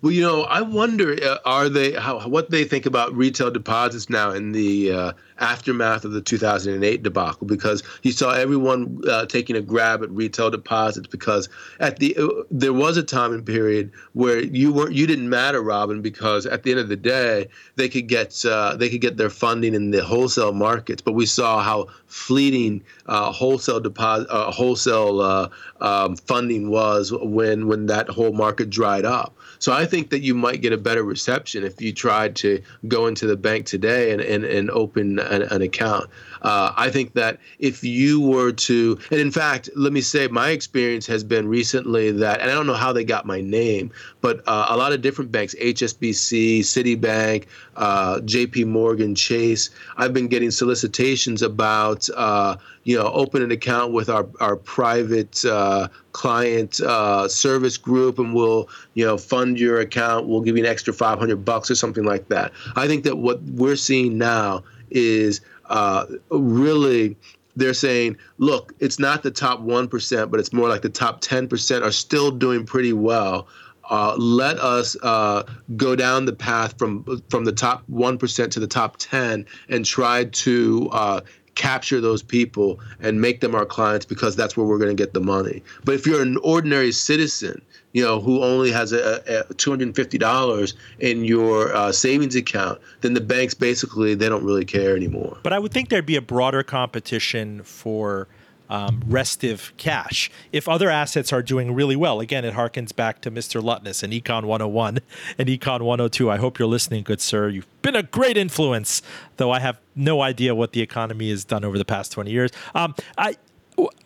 Well, 0.05 0.13
you 0.13 0.21
know, 0.21 0.43
I 0.43 0.61
wonder 0.61 1.17
uh, 1.19 1.39
are 1.45 1.67
they 1.67 1.93
how, 1.93 2.27
what 2.27 2.51
they 2.51 2.63
think 2.63 2.85
about 2.85 3.15
retail 3.15 3.49
deposits 3.49 4.07
now 4.07 4.29
in 4.29 4.51
the 4.51 4.91
uh, 4.91 5.11
aftermath 5.39 6.05
of 6.05 6.11
the 6.11 6.21
2008 6.21 7.01
debacle 7.01 7.47
because 7.47 7.81
you 8.03 8.11
saw 8.11 8.33
everyone 8.33 9.01
uh, 9.09 9.25
taking 9.25 9.55
a 9.55 9.61
grab 9.61 10.03
at 10.03 10.11
retail 10.11 10.51
deposits 10.51 11.07
because 11.07 11.49
at 11.79 11.97
the 11.97 12.15
uh, 12.17 12.43
there 12.51 12.71
was 12.71 12.97
a 12.97 13.03
time 13.03 13.33
and 13.33 13.47
period 13.47 13.91
where 14.13 14.43
you 14.43 14.71
weren't 14.71 14.93
you 14.93 15.07
didn't 15.07 15.27
matter, 15.27 15.59
Robin, 15.59 16.03
because 16.03 16.45
at 16.45 16.61
the 16.61 16.69
end 16.69 16.79
of 16.79 16.87
the 16.87 16.95
day 16.95 17.47
they 17.75 17.89
could 17.89 18.07
get 18.07 18.45
uh, 18.45 18.75
they 18.75 18.89
could 18.89 19.01
get 19.01 19.17
their 19.17 19.31
funding 19.31 19.73
in 19.73 19.89
the 19.89 20.03
wholesale 20.03 20.53
markets, 20.53 21.01
but 21.01 21.13
we 21.13 21.25
saw 21.25 21.63
how 21.63 21.87
fleeting 22.05 22.83
uh, 23.07 23.31
wholesale 23.31 23.79
deposit 23.79 24.27
wholesale 24.29 25.49
um, 25.81 26.15
funding 26.15 26.69
was 26.69 27.11
when 27.11 27.65
when 27.65 27.87
that 27.87 28.07
whole 28.07 28.33
market 28.33 28.69
dried 28.69 29.03
up. 29.03 29.35
So 29.65 29.73
I 29.73 29.87
think 29.87 30.11
that 30.11 30.19
you 30.19 30.35
might 30.35 30.61
get 30.61 30.73
a 30.73 30.77
better 30.77 31.03
reception 31.03 31.63
if 31.63 31.81
you 31.81 31.91
tried 31.91 32.35
to 32.35 32.61
go 32.87 33.07
into 33.07 33.25
the 33.25 33.35
bank 33.35 33.65
today 33.65 34.11
and, 34.11 34.21
and, 34.21 34.45
and 34.45 34.69
open 34.69 35.17
an, 35.17 35.41
an 35.41 35.63
account. 35.63 36.07
Uh, 36.43 36.71
I 36.77 36.91
think 36.91 37.13
that 37.13 37.39
if 37.57 37.83
you 37.83 38.21
were 38.21 38.51
to, 38.51 38.99
and 39.09 39.19
in 39.19 39.31
fact, 39.31 39.71
let 39.75 39.91
me 39.91 40.01
say, 40.01 40.27
my 40.27 40.49
experience 40.49 41.07
has 41.07 41.23
been 41.23 41.47
recently 41.47 42.11
that, 42.11 42.41
and 42.41 42.51
I 42.51 42.53
don't 42.53 42.67
know 42.67 42.75
how 42.75 42.93
they 42.93 43.03
got 43.03 43.25
my 43.25 43.41
name, 43.41 43.91
but 44.25 44.41
uh, 44.47 44.65
a 44.69 44.75
lot 44.75 44.91
of 44.91 45.03
different 45.03 45.31
banks, 45.31 45.53
HSBC, 45.53 46.61
Citibank, 46.61 47.45
uh, 47.75 48.15
JP 48.21 48.65
Morgan, 48.65 49.13
Chase, 49.13 49.69
I've 49.97 50.15
been 50.15 50.27
getting 50.27 50.49
solicitations 50.49 51.43
about, 51.43 52.09
uh, 52.15 52.57
you 52.85 52.97
know, 52.97 53.05
open 53.13 53.43
an 53.43 53.51
account 53.51 53.93
with 53.93 54.09
our, 54.09 54.27
our 54.39 54.55
private 54.55 55.45
uh, 55.45 55.89
client 56.13 56.79
uh, 56.79 57.27
service 57.27 57.77
group 57.77 58.17
and 58.17 58.33
we'll, 58.33 58.67
you 58.95 59.05
know, 59.05 59.15
fund 59.15 59.59
your 59.59 59.79
account. 59.79 60.27
We'll 60.27 60.41
give 60.41 60.57
you 60.57 60.63
an 60.63 60.71
extra 60.71 60.91
500 60.91 61.45
bucks 61.45 61.69
or 61.69 61.75
something 61.75 62.03
like 62.03 62.27
that. 62.29 62.51
I 62.75 62.87
think 62.87 63.03
that 63.03 63.17
what 63.17 63.43
we're 63.43 63.75
seeing 63.75 64.17
now 64.17 64.63
is 64.89 65.41
uh, 65.65 66.07
really 66.31 67.15
they're 67.55 67.73
saying, 67.73 68.17
look, 68.37 68.73
it's 68.79 68.99
not 68.99 69.23
the 69.23 69.31
top 69.31 69.61
1%, 69.61 70.31
but 70.31 70.39
it's 70.39 70.51
more 70.51 70.67
like 70.67 70.81
the 70.81 70.89
top 70.89 71.21
10% 71.21 71.83
are 71.83 71.91
still 71.91 72.31
doing 72.31 72.65
pretty 72.65 72.91
well. 72.93 73.47
Uh, 73.89 74.15
let 74.17 74.57
us 74.59 74.95
uh, 75.03 75.43
go 75.75 75.95
down 75.95 76.25
the 76.25 76.33
path 76.33 76.77
from 76.77 77.03
from 77.29 77.45
the 77.45 77.51
top 77.51 77.83
1% 77.91 78.51
to 78.51 78.59
the 78.59 78.67
top 78.67 78.97
10 78.97 79.45
and 79.69 79.85
try 79.85 80.25
to 80.25 80.89
uh, 80.91 81.21
capture 81.55 82.01
those 82.01 82.21
people 82.21 82.79
and 82.99 83.19
make 83.19 83.39
them 83.41 83.55
our 83.55 83.65
clients 83.65 84.05
because 84.05 84.35
that's 84.35 84.55
where 84.55 84.65
we're 84.65 84.77
going 84.77 84.95
to 84.95 85.01
get 85.01 85.13
the 85.13 85.21
money. 85.21 85.63
But 85.83 85.95
if 85.95 86.05
you're 86.05 86.21
an 86.21 86.37
ordinary 86.43 86.91
citizen, 86.91 87.61
you 87.93 88.03
know, 88.03 88.19
who 88.19 88.43
only 88.43 88.71
has 88.71 88.91
a, 88.91 89.45
a 89.49 89.53
$250 89.53 90.73
in 90.99 91.23
your 91.23 91.73
uh, 91.73 91.91
savings 91.93 92.35
account, 92.35 92.81
then 93.01 93.13
the 93.13 93.21
banks 93.21 93.53
basically 93.53 94.15
they 94.15 94.27
don't 94.27 94.43
really 94.43 94.65
care 94.65 94.95
anymore. 94.95 95.37
But 95.43 95.53
I 95.53 95.59
would 95.59 95.71
think 95.71 95.89
there'd 95.89 96.05
be 96.05 96.17
a 96.17 96.21
broader 96.21 96.61
competition 96.61 97.63
for 97.63 98.27
um, 98.69 99.03
restive 99.07 99.73
cash. 99.77 100.31
If 100.51 100.67
other 100.67 100.89
assets 100.89 101.31
are 101.31 101.41
doing 101.41 101.73
really 101.73 101.95
well, 101.95 102.19
again, 102.19 102.45
it 102.45 102.53
harkens 102.53 102.95
back 102.95 103.21
to 103.21 103.31
Mr. 103.31 103.61
Lutniss 103.61 104.03
and 104.03 104.13
Econ 104.13 104.45
101 104.45 104.99
and 105.37 105.49
Econ 105.49 105.81
102. 105.81 106.29
I 106.29 106.37
hope 106.37 106.59
you're 106.59 106.67
listening, 106.67 107.03
good 107.03 107.21
sir. 107.21 107.49
You've 107.49 107.81
been 107.81 107.95
a 107.95 108.03
great 108.03 108.37
influence, 108.37 109.01
though 109.37 109.51
I 109.51 109.59
have 109.59 109.79
no 109.95 110.21
idea 110.21 110.55
what 110.55 110.73
the 110.73 110.81
economy 110.81 111.29
has 111.29 111.45
done 111.45 111.63
over 111.63 111.77
the 111.77 111.85
past 111.85 112.11
20 112.11 112.31
years. 112.31 112.51
Um, 112.73 112.95
I 113.17 113.35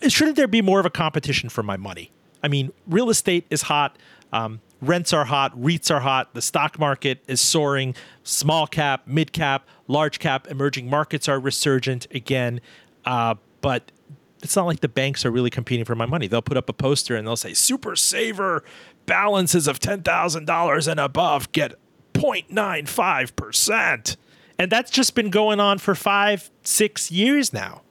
shouldn't 0.07 0.35
there 0.35 0.47
be 0.47 0.61
more 0.61 0.79
of 0.79 0.85
a 0.85 0.89
competition 0.89 1.49
for 1.49 1.63
my 1.63 1.77
money? 1.77 2.11
I 2.41 2.47
mean, 2.47 2.71
real 2.87 3.09
estate 3.09 3.45
is 3.49 3.63
hot. 3.63 3.97
Um, 4.31 4.61
rents 4.81 5.13
are 5.13 5.25
hot, 5.25 5.59
REITs 5.59 5.91
are 5.91 5.99
hot, 5.99 6.33
the 6.33 6.41
stock 6.41 6.79
market 6.79 7.23
is 7.27 7.41
soaring, 7.41 7.95
small 8.23 8.67
cap, 8.67 9.03
mid 9.05 9.33
cap, 9.33 9.67
large 9.87 10.19
cap, 10.19 10.47
emerging 10.47 10.89
markets 10.89 11.27
are 11.27 11.39
resurgent 11.39 12.07
again. 12.11 12.61
Uh, 13.05 13.35
but 13.61 13.91
it's 14.41 14.55
not 14.55 14.65
like 14.65 14.79
the 14.79 14.87
banks 14.87 15.25
are 15.25 15.31
really 15.31 15.49
competing 15.49 15.85
for 15.85 15.95
my 15.95 16.05
money. 16.05 16.27
They'll 16.27 16.41
put 16.41 16.57
up 16.57 16.69
a 16.69 16.73
poster 16.73 17.15
and 17.15 17.27
they'll 17.27 17.35
say, 17.35 17.53
Super 17.53 17.95
Saver 17.95 18.63
balances 19.05 19.67
of 19.67 19.79
$10,000 19.79 20.87
and 20.87 20.99
above 20.99 21.51
get 21.51 21.75
0.95%. 22.13 24.17
And 24.57 24.71
that's 24.71 24.91
just 24.91 25.15
been 25.15 25.29
going 25.29 25.59
on 25.59 25.77
for 25.77 25.95
five, 25.95 26.51
six 26.63 27.11
years 27.11 27.53
now. 27.53 27.81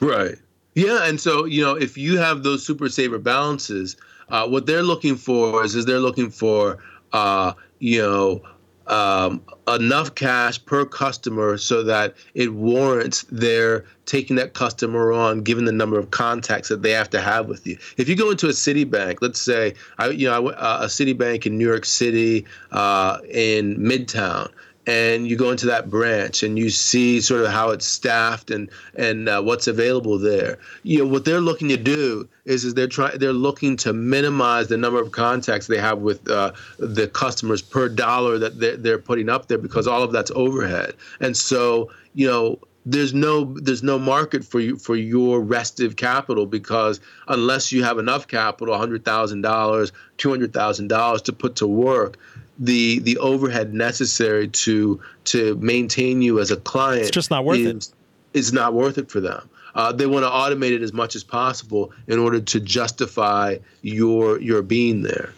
Right. 0.00 0.36
Yeah. 0.74 1.08
And 1.08 1.20
so, 1.20 1.44
you 1.44 1.62
know, 1.62 1.74
if 1.74 1.98
you 1.98 2.18
have 2.18 2.44
those 2.44 2.64
Super 2.64 2.88
Saver 2.88 3.18
balances, 3.18 3.96
uh, 4.28 4.46
what 4.46 4.66
they're 4.66 4.82
looking 4.82 5.16
for 5.16 5.64
is, 5.64 5.74
is 5.74 5.86
they're 5.86 5.98
looking 5.98 6.30
for, 6.30 6.78
uh, 7.12 7.52
you 7.80 8.00
know, 8.00 8.42
um, 8.88 9.42
enough 9.66 10.14
cash 10.14 10.64
per 10.64 10.84
customer 10.84 11.58
so 11.58 11.82
that 11.82 12.14
it 12.34 12.54
warrants 12.54 13.24
their 13.24 13.84
taking 14.06 14.36
that 14.36 14.54
customer 14.54 15.12
on, 15.12 15.42
given 15.42 15.66
the 15.66 15.72
number 15.72 15.98
of 15.98 16.10
contacts 16.10 16.68
that 16.68 16.82
they 16.82 16.90
have 16.90 17.10
to 17.10 17.20
have 17.20 17.46
with 17.46 17.66
you. 17.66 17.76
If 17.98 18.08
you 18.08 18.16
go 18.16 18.30
into 18.30 18.46
a 18.46 18.52
Citibank, 18.52 19.18
let's 19.20 19.40
say, 19.40 19.74
I, 19.98 20.08
you 20.08 20.26
know, 20.26 20.48
uh, 20.48 20.80
a 20.82 20.86
Citibank 20.86 21.44
in 21.44 21.58
New 21.58 21.66
York 21.66 21.84
City, 21.84 22.46
uh, 22.72 23.18
in 23.30 23.76
Midtown, 23.76 24.50
and 24.88 25.28
you 25.28 25.36
go 25.36 25.50
into 25.50 25.66
that 25.66 25.90
branch 25.90 26.42
and 26.42 26.58
you 26.58 26.70
see 26.70 27.20
sort 27.20 27.42
of 27.42 27.52
how 27.52 27.68
it's 27.68 27.84
staffed 27.84 28.50
and 28.50 28.70
and 28.94 29.28
uh, 29.28 29.42
what's 29.42 29.66
available 29.66 30.18
there. 30.18 30.58
You 30.82 31.00
know 31.00 31.06
what 31.06 31.26
they're 31.26 31.42
looking 31.42 31.68
to 31.68 31.76
do 31.76 32.26
is 32.46 32.64
is 32.64 32.72
they're 32.72 32.86
trying 32.86 33.18
they're 33.18 33.34
looking 33.34 33.76
to 33.78 33.92
minimize 33.92 34.68
the 34.68 34.78
number 34.78 34.98
of 34.98 35.12
contacts 35.12 35.66
they 35.66 35.76
have 35.76 35.98
with 35.98 36.26
uh, 36.30 36.52
the 36.78 37.06
customers 37.06 37.60
per 37.60 37.90
dollar 37.90 38.38
that 38.38 38.60
they're, 38.60 38.78
they're 38.78 38.98
putting 38.98 39.28
up 39.28 39.48
there 39.48 39.58
because 39.58 39.86
all 39.86 40.02
of 40.02 40.10
that's 40.10 40.30
overhead. 40.34 40.94
And 41.20 41.36
so 41.36 41.90
you 42.14 42.26
know 42.26 42.58
there's 42.86 43.12
no 43.12 43.52
there's 43.60 43.82
no 43.82 43.98
market 43.98 44.42
for 44.42 44.60
you 44.60 44.78
for 44.78 44.96
your 44.96 45.42
restive 45.42 45.96
capital 45.96 46.46
because 46.46 46.98
unless 47.28 47.70
you 47.72 47.84
have 47.84 47.98
enough 47.98 48.26
capital, 48.26 48.78
hundred 48.78 49.04
thousand 49.04 49.42
dollars, 49.42 49.92
two 50.16 50.30
hundred 50.30 50.54
thousand 50.54 50.88
dollars 50.88 51.20
to 51.22 51.32
put 51.34 51.56
to 51.56 51.66
work, 51.66 52.16
the 52.58 52.98
the 53.00 53.16
overhead 53.18 53.72
necessary 53.72 54.48
to 54.48 55.00
to 55.24 55.54
maintain 55.56 56.22
you 56.22 56.40
as 56.40 56.50
a 56.50 56.56
client 56.56 57.02
it's 57.02 57.10
just 57.10 57.30
not 57.30 57.44
worth 57.44 57.58
is, 57.58 57.88
it. 57.88 57.94
It's 58.34 58.52
not 58.52 58.74
worth 58.74 58.98
it 58.98 59.10
for 59.10 59.20
them. 59.20 59.48
Uh, 59.74 59.92
they 59.92 60.06
want 60.06 60.24
to 60.24 60.30
automate 60.30 60.72
it 60.72 60.82
as 60.82 60.92
much 60.92 61.14
as 61.14 61.24
possible 61.24 61.92
in 62.08 62.18
order 62.18 62.40
to 62.40 62.60
justify 62.60 63.56
your 63.82 64.40
your 64.40 64.62
being 64.62 65.02
there. 65.02 65.32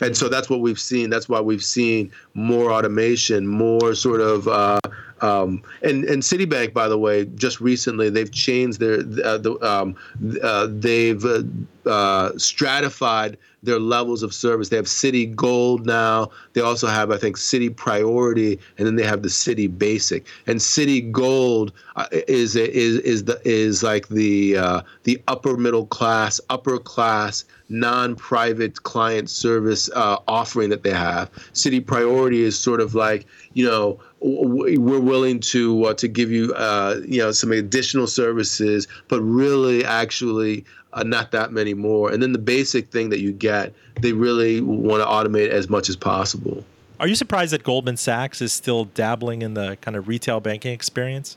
And 0.00 0.16
so 0.16 0.28
that's 0.28 0.48
what 0.50 0.60
we've 0.60 0.80
seen. 0.80 1.10
That's 1.10 1.28
why 1.28 1.40
we've 1.40 1.62
seen 1.64 2.12
more 2.34 2.72
automation, 2.72 3.46
more 3.46 3.94
sort 3.94 4.20
of 4.20 4.48
uh, 4.48 4.80
um, 5.22 5.62
and 5.82 6.04
and 6.04 6.22
Citibank, 6.22 6.74
by 6.74 6.88
the 6.88 6.98
way, 6.98 7.24
just 7.26 7.60
recently 7.60 8.10
they've 8.10 8.30
changed 8.30 8.80
their 8.80 8.98
uh, 9.24 9.38
the, 9.38 9.56
um, 9.62 9.96
uh, 10.42 10.66
they've 10.68 11.24
uh, 11.24 11.42
uh, 11.86 12.36
stratified 12.36 13.38
their 13.62 13.78
levels 13.78 14.24
of 14.24 14.34
service. 14.34 14.68
They 14.68 14.76
have 14.76 14.86
Citigold 14.86 15.86
now. 15.86 16.30
They 16.52 16.60
also 16.60 16.88
have, 16.88 17.12
I 17.12 17.16
think, 17.16 17.36
Citi 17.36 17.74
Priority, 17.74 18.58
and 18.76 18.86
then 18.86 18.96
they 18.96 19.04
have 19.04 19.22
the 19.22 19.28
Citi 19.28 19.68
Basic. 19.78 20.26
And 20.46 20.58
Citigold 20.58 21.70
uh, 21.94 22.06
is 22.10 22.56
is 22.56 22.98
is 22.98 23.24
the 23.24 23.40
is 23.44 23.82
like 23.82 24.08
the 24.08 24.56
uh, 24.56 24.82
the 25.04 25.22
upper 25.28 25.56
middle 25.56 25.86
class, 25.86 26.40
upper 26.50 26.78
class 26.78 27.44
non-private 27.68 28.82
client 28.82 29.30
service 29.30 29.88
uh, 29.94 30.18
offering 30.28 30.68
that 30.68 30.82
they 30.82 30.90
have. 30.90 31.32
Citi 31.54 31.84
Priority 31.84 32.42
is 32.42 32.58
sort 32.58 32.80
of 32.80 32.94
like 32.94 33.26
you 33.54 33.64
know 33.64 33.98
we're 34.24 35.00
willing 35.00 35.40
to 35.40 35.84
uh, 35.84 35.94
to 35.94 36.08
give 36.08 36.30
you 36.30 36.52
uh, 36.54 37.00
you 37.06 37.18
know 37.18 37.32
some 37.32 37.52
additional 37.52 38.06
services, 38.06 38.86
but 39.08 39.20
really 39.20 39.84
actually 39.84 40.64
uh, 40.92 41.02
not 41.02 41.30
that 41.32 41.52
many 41.52 41.74
more. 41.74 42.10
And 42.10 42.22
then 42.22 42.32
the 42.32 42.38
basic 42.38 42.90
thing 42.90 43.10
that 43.10 43.20
you 43.20 43.32
get, 43.32 43.74
they 44.00 44.12
really 44.12 44.60
want 44.60 45.02
to 45.02 45.06
automate 45.06 45.48
as 45.48 45.68
much 45.68 45.88
as 45.88 45.96
possible. 45.96 46.64
Are 47.00 47.08
you 47.08 47.14
surprised 47.14 47.52
that 47.52 47.64
Goldman 47.64 47.96
Sachs 47.96 48.40
is 48.40 48.52
still 48.52 48.84
dabbling 48.84 49.42
in 49.42 49.54
the 49.54 49.76
kind 49.80 49.96
of 49.96 50.06
retail 50.06 50.40
banking 50.40 50.72
experience? 50.72 51.36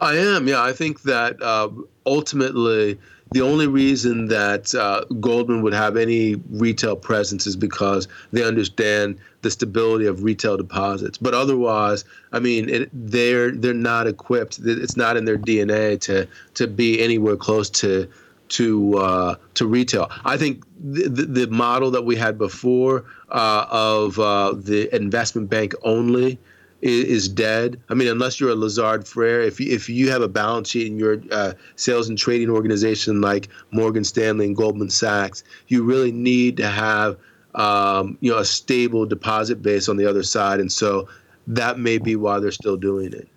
I 0.00 0.16
am. 0.16 0.46
Yeah, 0.46 0.62
I 0.62 0.72
think 0.72 1.02
that 1.02 1.40
uh, 1.40 1.70
ultimately 2.04 2.98
the 3.34 3.42
only 3.42 3.66
reason 3.66 4.28
that 4.28 4.72
uh, 4.76 5.04
Goldman 5.18 5.62
would 5.62 5.74
have 5.74 5.96
any 5.96 6.36
retail 6.50 6.94
presence 6.94 7.48
is 7.48 7.56
because 7.56 8.06
they 8.30 8.44
understand 8.44 9.18
the 9.42 9.50
stability 9.50 10.06
of 10.06 10.22
retail 10.22 10.56
deposits. 10.56 11.18
But 11.18 11.34
otherwise, 11.34 12.04
I 12.32 12.38
mean, 12.38 12.68
it, 12.68 12.90
they're 12.92 13.50
they're 13.50 13.74
not 13.74 14.06
equipped. 14.06 14.60
It's 14.62 14.96
not 14.96 15.16
in 15.16 15.24
their 15.24 15.36
DNA 15.36 16.00
to 16.02 16.28
to 16.54 16.68
be 16.68 17.02
anywhere 17.02 17.34
close 17.34 17.68
to 17.70 18.08
to 18.50 18.98
uh, 18.98 19.34
to 19.54 19.66
retail. 19.66 20.12
I 20.24 20.36
think 20.36 20.62
the, 20.78 21.08
the, 21.08 21.22
the, 21.24 21.46
model 21.48 21.90
that 21.90 22.04
we 22.04 22.14
had 22.14 22.38
before 22.38 23.04
uh, 23.30 23.66
of 23.68 24.16
uh, 24.20 24.52
the 24.52 24.94
investment 24.94 25.50
bank 25.50 25.74
only 25.82 26.38
is, 26.84 27.28
dead. 27.28 27.80
I 27.88 27.94
mean, 27.94 28.08
unless 28.08 28.38
you're 28.38 28.50
a 28.50 28.54
Lazard 28.54 29.08
Frere, 29.08 29.40
if 29.40 29.58
you, 29.58 29.72
if 29.74 29.88
you 29.88 30.10
have 30.10 30.22
a 30.22 30.28
balance 30.28 30.68
sheet 30.68 30.86
in 30.86 30.98
your 30.98 31.18
uh, 31.30 31.54
sales 31.76 32.08
and 32.08 32.18
trading 32.18 32.50
organization 32.50 33.20
like 33.20 33.48
Morgan 33.70 34.04
Stanley 34.04 34.46
and 34.46 34.56
Goldman 34.56 34.90
Sachs, 34.90 35.42
you 35.68 35.82
really 35.82 36.12
need 36.12 36.56
to 36.58 36.68
have 36.68 37.16
um, 37.54 38.18
you 38.20 38.30
know 38.30 38.38
a 38.38 38.44
stable 38.44 39.06
deposit 39.06 39.62
base 39.62 39.88
on 39.88 39.96
the 39.96 40.06
other 40.06 40.22
side, 40.22 40.60
and 40.60 40.70
so 40.70 41.08
that 41.46 41.78
may 41.78 41.98
be 41.98 42.16
why 42.16 42.38
they're 42.38 42.50
still 42.50 42.76
doing 42.76 43.12
it. 43.12 43.28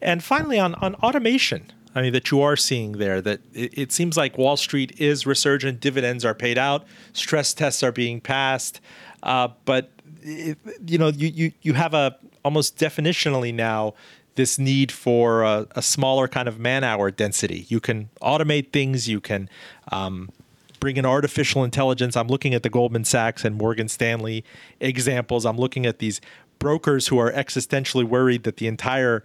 And 0.00 0.22
finally, 0.22 0.58
on 0.58 0.74
on 0.76 0.94
automation. 0.96 1.72
I 1.94 2.02
mean, 2.02 2.12
that 2.12 2.30
you 2.30 2.42
are 2.42 2.56
seeing 2.56 2.92
there 2.92 3.22
that 3.22 3.40
it, 3.54 3.78
it, 3.78 3.90
seems 3.90 4.18
like 4.18 4.36
Wall 4.36 4.58
Street 4.58 5.00
is 5.00 5.24
resurgent, 5.24 5.80
dividends 5.80 6.26
are 6.26 6.34
paid 6.34 6.58
out, 6.58 6.84
stress 7.14 7.54
tests 7.54 7.82
are 7.82 7.90
being 7.90 8.20
passed, 8.20 8.82
uh, 9.22 9.48
but 9.64 9.90
it, 10.26 10.58
you 10.86 10.98
know, 10.98 11.08
you, 11.08 11.28
you 11.28 11.52
you 11.62 11.74
have 11.74 11.94
a 11.94 12.16
almost 12.44 12.78
definitionally 12.78 13.54
now 13.54 13.94
this 14.34 14.58
need 14.58 14.92
for 14.92 15.42
a, 15.42 15.66
a 15.74 15.82
smaller 15.82 16.28
kind 16.28 16.46
of 16.46 16.58
man 16.58 16.84
hour 16.84 17.10
density. 17.10 17.66
You 17.68 17.80
can 17.80 18.10
automate 18.20 18.72
things, 18.72 19.08
you 19.08 19.20
can 19.20 19.48
um, 19.90 20.30
bring 20.78 20.96
in 20.96 21.06
artificial 21.06 21.64
intelligence. 21.64 22.16
I'm 22.16 22.28
looking 22.28 22.54
at 22.54 22.62
the 22.62 22.70
Goldman 22.70 23.04
Sachs 23.04 23.44
and 23.44 23.56
Morgan 23.56 23.88
Stanley 23.88 24.44
examples. 24.78 25.46
I'm 25.46 25.56
looking 25.56 25.86
at 25.86 25.98
these 25.98 26.20
brokers 26.58 27.08
who 27.08 27.18
are 27.18 27.32
existentially 27.32 28.04
worried 28.04 28.44
that 28.44 28.58
the 28.58 28.66
entire 28.66 29.24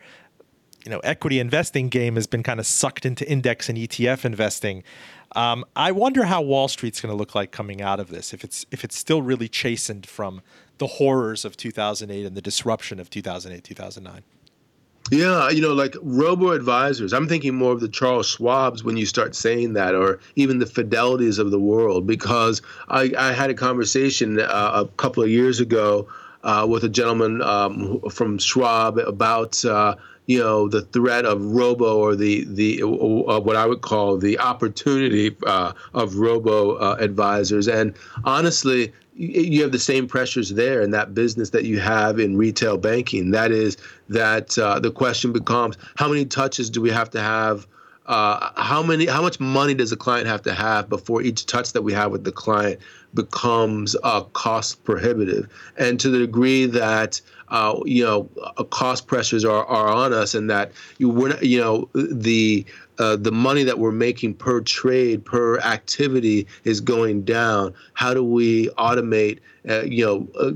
you 0.86 0.90
know 0.90 1.00
equity 1.00 1.40
investing 1.40 1.90
game 1.90 2.16
has 2.16 2.26
been 2.26 2.44
kind 2.44 2.60
of 2.60 2.66
sucked 2.66 3.06
into 3.06 3.30
index 3.30 3.70
and 3.70 3.78
ETF 3.78 4.26
investing. 4.26 4.84
Um, 5.36 5.66
I 5.76 5.92
wonder 5.92 6.26
how 6.26 6.42
Wall 6.42 6.68
Street's 6.68 7.00
going 7.00 7.12
to 7.12 7.18
look 7.18 7.36
like 7.36 7.52
coming 7.52 7.82
out 7.82 8.00
of 8.00 8.10
this. 8.10 8.34
If 8.34 8.44
it's 8.44 8.66
if 8.72 8.84
it's 8.84 8.98
still 8.98 9.22
really 9.22 9.48
chastened 9.48 10.06
from 10.06 10.42
the 10.78 10.88
horrors 10.88 11.46
of 11.46 11.56
2008 11.58 12.26
and 12.26 12.36
the 12.36 12.42
disruption 12.42 13.00
of 13.00 13.10
2008 13.10 13.64
2009. 13.64 14.24
Yeah, 15.10 15.50
you 15.50 15.62
know, 15.62 15.74
like 15.74 15.96
robo 16.02 16.52
advisors. 16.52 17.12
I'm 17.12 17.28
thinking 17.28 17.56
more 17.56 17.74
of 17.74 17.80
the 17.80 17.90
Charles 17.90 18.36
Schwabs 18.36 18.84
when 18.84 18.98
you 18.98 19.06
start 19.06 19.36
saying 19.36 19.74
that, 19.74 19.96
or 19.96 20.20
even 20.36 20.60
the 20.60 20.66
Fidelities 20.66 21.40
of 21.40 21.52
the 21.52 21.60
world, 21.60 22.06
because 22.06 22.62
I, 22.88 23.12
I 23.18 23.34
had 23.34 23.50
a 23.50 23.54
conversation 23.54 24.40
uh, 24.40 24.72
a 24.74 24.88
couple 24.98 25.24
of 25.24 25.30
years 25.30 25.60
ago 25.60 26.08
uh, 26.44 26.66
with 26.70 26.84
a 26.84 26.90
gentleman 26.90 27.42
um, 27.42 28.02
from 28.10 28.38
Schwab 28.38 28.98
about. 28.98 29.64
Uh, 29.64 29.96
you 30.28 30.40
know 30.40 30.70
the 30.70 30.82
threat 30.82 31.26
of 31.26 31.44
robo 31.44 31.98
or 31.98 32.16
the 32.16 32.46
the 32.46 32.84
uh, 32.84 33.40
what 33.40 33.56
I 33.56 33.66
would 33.66 33.82
call 33.82 34.18
the 34.18 34.40
opportunity 34.40 35.36
uh, 35.46 35.74
of 35.94 36.16
robo 36.16 36.76
uh, 36.76 36.96
advisors. 37.00 37.68
And 37.68 37.96
honestly, 38.24 38.94
you 39.14 39.62
have 39.64 39.72
the 39.72 39.80
same 39.80 40.08
pressures 40.08 40.50
there 40.50 40.82
in 40.82 40.92
that 40.92 41.14
business 41.14 41.50
that 41.50 41.66
you 41.66 41.80
have 41.80 42.20
in 42.20 42.38
retail 42.38 42.78
banking. 42.78 43.32
That 43.32 43.52
is 43.52 43.78
that 44.10 44.58
uh, 44.58 44.80
the 44.80 44.92
question 44.92 45.34
becomes 45.34 45.78
how 45.96 46.08
many 46.08 46.26
touches 46.26 46.70
do 46.70 46.82
we 46.82 46.92
have 46.92 47.10
to 47.12 47.20
have? 47.20 47.68
How 48.06 48.84
many 48.86 49.08
how 49.08 49.22
much 49.22 49.40
money 49.40 49.74
does 49.74 49.92
a 49.92 49.98
client 49.98 50.28
have 50.28 50.44
to 50.44 50.54
have 50.54 50.88
before 50.88 51.22
each 51.22 51.46
touch 51.46 51.74
that 51.74 51.82
we 51.82 51.94
have 51.94 52.12
with 52.12 52.24
the 52.24 52.32
client 52.32 52.80
becomes 53.14 53.96
uh, 54.04 54.22
cost 54.22 54.84
prohibitive 54.84 55.48
and 55.78 56.00
to 56.00 56.10
the 56.10 56.20
degree 56.20 56.66
that 56.66 57.22
uh, 57.50 57.80
you 57.86 58.04
know 58.04 58.30
uh, 58.42 58.64
cost 58.64 59.08
pressures 59.08 59.44
are, 59.44 59.66
are 59.66 59.90
on 59.90 60.14
us 60.14 60.34
and 60.34 60.50
that 60.50 60.72
you 60.98 61.10
we're 61.10 61.38
you 61.42 61.60
know 61.60 61.90
the 61.94 62.66
uh, 63.00 63.16
the 63.16 63.32
money 63.32 63.64
that 63.64 63.80
we're 63.80 63.92
making 63.92 64.34
per 64.34 64.62
trade 64.62 65.26
per 65.26 65.60
activity 65.60 66.48
is 66.64 66.80
going 66.80 67.24
down 67.24 67.74
how 67.94 68.14
do 68.14 68.24
we 68.24 68.70
automate 68.78 69.40
uh, 69.70 69.82
you 69.82 70.06
know 70.06 70.28
uh, 70.40 70.52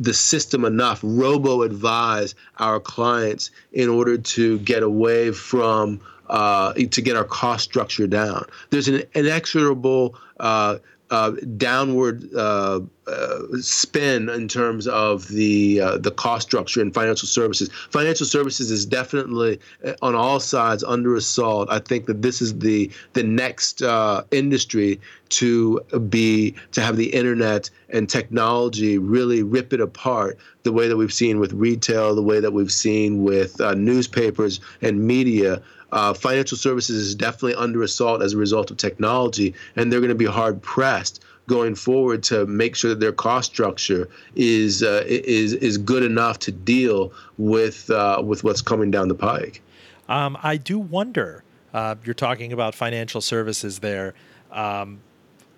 the 0.00 0.14
system 0.14 0.64
enough 0.64 1.00
robo 1.02 1.62
advise 1.62 2.34
our 2.58 2.80
clients 2.80 3.50
in 3.72 3.88
order 3.88 4.18
to 4.18 4.58
get 4.60 4.82
away 4.82 5.30
from 5.30 6.00
uh, 6.30 6.72
to 6.72 7.02
get 7.02 7.16
our 7.16 7.24
cost 7.24 7.64
structure 7.64 8.06
down. 8.06 8.46
There's 8.70 8.86
an 8.86 9.02
inexorable 9.14 10.14
uh, 10.38 10.78
uh, 11.10 11.32
downward 11.56 12.32
uh, 12.34 12.80
uh, 13.08 13.38
spin 13.60 14.28
in 14.28 14.46
terms 14.46 14.86
of 14.86 15.26
the 15.28 15.80
uh, 15.80 15.98
the 15.98 16.12
cost 16.12 16.46
structure 16.46 16.80
in 16.80 16.92
financial 16.92 17.26
services. 17.26 17.68
Financial 17.90 18.24
services 18.24 18.70
is 18.70 18.86
definitely 18.86 19.58
uh, 19.84 19.94
on 20.02 20.14
all 20.14 20.38
sides 20.38 20.84
under 20.84 21.16
assault. 21.16 21.68
I 21.68 21.80
think 21.80 22.06
that 22.06 22.22
this 22.22 22.40
is 22.40 22.58
the 22.60 22.90
the 23.14 23.24
next 23.24 23.82
industry 24.30 25.00
to 25.30 25.80
be 26.08 26.54
to 26.72 26.80
have 26.80 26.96
the 26.96 27.12
internet 27.12 27.70
and 27.88 28.08
technology 28.08 28.98
really 28.98 29.42
rip 29.42 29.72
it 29.72 29.80
apart 29.80 30.38
the 30.62 30.72
way 30.72 30.86
that 30.86 30.96
we've 30.96 31.12
seen 31.12 31.40
with 31.40 31.52
retail, 31.52 32.14
the 32.14 32.22
way 32.22 32.38
that 32.38 32.52
we've 32.52 32.72
seen 32.72 33.24
with 33.24 33.58
newspapers 33.76 34.60
and 34.80 35.04
media 35.04 35.60
uh, 35.92 36.14
financial 36.14 36.56
services 36.56 36.96
is 36.96 37.14
definitely 37.14 37.54
under 37.54 37.82
assault 37.82 38.22
as 38.22 38.32
a 38.32 38.36
result 38.36 38.70
of 38.70 38.76
technology, 38.76 39.54
and 39.76 39.92
they're 39.92 40.00
going 40.00 40.08
to 40.08 40.14
be 40.14 40.24
hard 40.26 40.60
pressed 40.62 41.22
going 41.46 41.74
forward 41.74 42.22
to 42.22 42.46
make 42.46 42.76
sure 42.76 42.90
that 42.90 43.00
their 43.00 43.12
cost 43.12 43.50
structure 43.50 44.08
is 44.36 44.82
uh, 44.82 45.02
is 45.06 45.52
is 45.54 45.78
good 45.78 46.02
enough 46.02 46.38
to 46.38 46.52
deal 46.52 47.12
with 47.38 47.90
uh, 47.90 48.22
with 48.24 48.44
what's 48.44 48.62
coming 48.62 48.90
down 48.90 49.08
the 49.08 49.14
pike. 49.14 49.60
Um, 50.08 50.38
I 50.42 50.56
do 50.56 50.78
wonder. 50.78 51.44
Uh, 51.72 51.94
you're 52.04 52.14
talking 52.14 52.52
about 52.52 52.74
financial 52.74 53.20
services 53.20 53.78
there. 53.78 54.14
Um, 54.50 55.00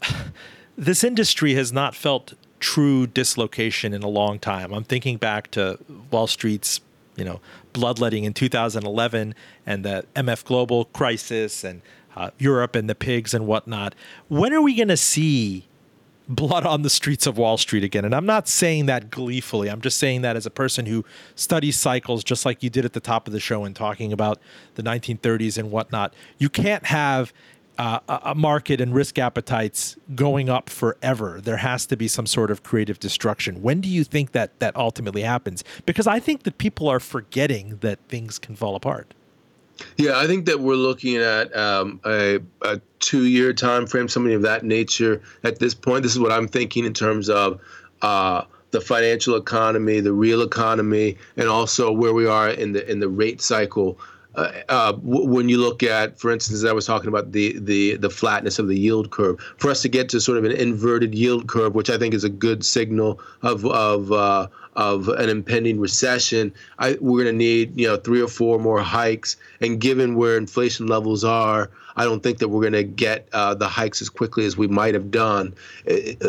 this 0.76 1.04
industry 1.04 1.54
has 1.54 1.72
not 1.72 1.94
felt 1.94 2.34
true 2.60 3.06
dislocation 3.06 3.92
in 3.92 4.02
a 4.02 4.08
long 4.08 4.38
time. 4.38 4.72
I'm 4.72 4.84
thinking 4.84 5.16
back 5.16 5.50
to 5.52 5.78
Wall 6.10 6.26
Street's 6.26 6.80
you 7.16 7.24
know 7.24 7.40
bloodletting 7.72 8.24
in 8.24 8.32
2011 8.32 9.34
and 9.66 9.84
the 9.84 10.04
MF 10.14 10.44
Global 10.44 10.86
crisis 10.86 11.64
and 11.64 11.82
uh, 12.16 12.30
Europe 12.38 12.76
and 12.76 12.88
the 12.88 12.94
pigs 12.94 13.34
and 13.34 13.46
whatnot. 13.46 13.94
When 14.28 14.52
are 14.52 14.60
we 14.60 14.74
going 14.74 14.88
to 14.88 14.96
see 14.96 15.66
blood 16.28 16.64
on 16.64 16.82
the 16.82 16.90
streets 16.90 17.26
of 17.26 17.38
Wall 17.38 17.56
Street 17.56 17.84
again? 17.84 18.04
And 18.04 18.14
I'm 18.14 18.26
not 18.26 18.48
saying 18.48 18.86
that 18.86 19.10
gleefully. 19.10 19.68
I'm 19.68 19.80
just 19.80 19.98
saying 19.98 20.22
that 20.22 20.36
as 20.36 20.46
a 20.46 20.50
person 20.50 20.86
who 20.86 21.04
studies 21.34 21.78
cycles, 21.78 22.22
just 22.22 22.44
like 22.44 22.62
you 22.62 22.70
did 22.70 22.84
at 22.84 22.92
the 22.92 23.00
top 23.00 23.26
of 23.26 23.32
the 23.32 23.40
show 23.40 23.64
and 23.64 23.74
talking 23.74 24.12
about 24.12 24.40
the 24.74 24.82
1930s 24.82 25.58
and 25.58 25.70
whatnot. 25.70 26.14
You 26.38 26.48
can't 26.48 26.86
have 26.86 27.32
uh, 27.82 28.20
a 28.26 28.34
market 28.34 28.80
and 28.80 28.94
risk 28.94 29.18
appetites 29.18 29.96
going 30.14 30.48
up 30.48 30.70
forever. 30.70 31.40
There 31.42 31.56
has 31.56 31.84
to 31.86 31.96
be 31.96 32.06
some 32.06 32.26
sort 32.26 32.52
of 32.52 32.62
creative 32.62 33.00
destruction. 33.00 33.60
When 33.60 33.80
do 33.80 33.88
you 33.88 34.04
think 34.04 34.30
that 34.32 34.56
that 34.60 34.76
ultimately 34.76 35.22
happens? 35.22 35.64
Because 35.84 36.06
I 36.06 36.20
think 36.20 36.44
that 36.44 36.58
people 36.58 36.88
are 36.88 37.00
forgetting 37.00 37.78
that 37.80 37.98
things 38.08 38.38
can 38.38 38.54
fall 38.54 38.76
apart. 38.76 39.14
Yeah, 39.96 40.16
I 40.16 40.28
think 40.28 40.46
that 40.46 40.60
we're 40.60 40.76
looking 40.76 41.16
at 41.16 41.54
um, 41.56 41.98
a, 42.04 42.38
a 42.60 42.80
two-year 43.00 43.52
time 43.52 43.88
frame, 43.88 44.06
something 44.06 44.34
of 44.34 44.42
that 44.42 44.64
nature. 44.64 45.20
At 45.42 45.58
this 45.58 45.74
point, 45.74 46.04
this 46.04 46.12
is 46.12 46.20
what 46.20 46.30
I'm 46.30 46.46
thinking 46.46 46.84
in 46.84 46.94
terms 46.94 47.28
of. 47.28 47.60
Uh, 48.00 48.44
the 48.72 48.80
financial 48.80 49.36
economy, 49.36 50.00
the 50.00 50.14
real 50.14 50.40
economy, 50.40 51.18
and 51.36 51.46
also 51.46 51.92
where 51.92 52.14
we 52.14 52.26
are 52.26 52.48
in 52.48 52.72
the 52.72 52.90
in 52.90 53.00
the 53.00 53.08
rate 53.08 53.42
cycle 53.42 53.98
uh, 54.34 54.52
uh, 54.68 54.92
when 55.02 55.48
you 55.48 55.58
look 55.58 55.82
at, 55.82 56.18
for 56.18 56.30
instance, 56.30 56.64
I 56.64 56.72
was 56.72 56.86
talking 56.86 57.08
about 57.08 57.32
the, 57.32 57.58
the 57.58 57.96
the 57.96 58.08
flatness 58.08 58.58
of 58.58 58.66
the 58.66 58.78
yield 58.78 59.10
curve. 59.10 59.38
For 59.58 59.70
us 59.70 59.82
to 59.82 59.88
get 59.88 60.08
to 60.10 60.20
sort 60.20 60.38
of 60.38 60.44
an 60.44 60.52
inverted 60.52 61.14
yield 61.14 61.48
curve, 61.48 61.74
which 61.74 61.90
I 61.90 61.98
think 61.98 62.14
is 62.14 62.24
a 62.24 62.30
good 62.30 62.64
signal 62.64 63.20
of 63.42 63.66
of 63.66 64.10
uh, 64.10 64.48
of 64.74 65.08
an 65.08 65.28
impending 65.28 65.78
recession, 65.78 66.52
I, 66.78 66.96
we're 67.00 67.24
going 67.24 67.34
to 67.34 67.38
need 67.38 67.78
you 67.78 67.86
know 67.86 67.96
three 67.96 68.22
or 68.22 68.28
four 68.28 68.58
more 68.58 68.80
hikes. 68.80 69.36
And 69.60 69.78
given 69.80 70.16
where 70.16 70.38
inflation 70.38 70.86
levels 70.86 71.24
are, 71.24 71.70
I 71.96 72.04
don't 72.04 72.22
think 72.22 72.38
that 72.38 72.48
we're 72.48 72.62
going 72.62 72.72
to 72.72 72.84
get 72.84 73.28
uh, 73.34 73.54
the 73.54 73.68
hikes 73.68 74.00
as 74.00 74.08
quickly 74.08 74.46
as 74.46 74.56
we 74.56 74.66
might 74.66 74.94
have 74.94 75.10
done. 75.10 75.54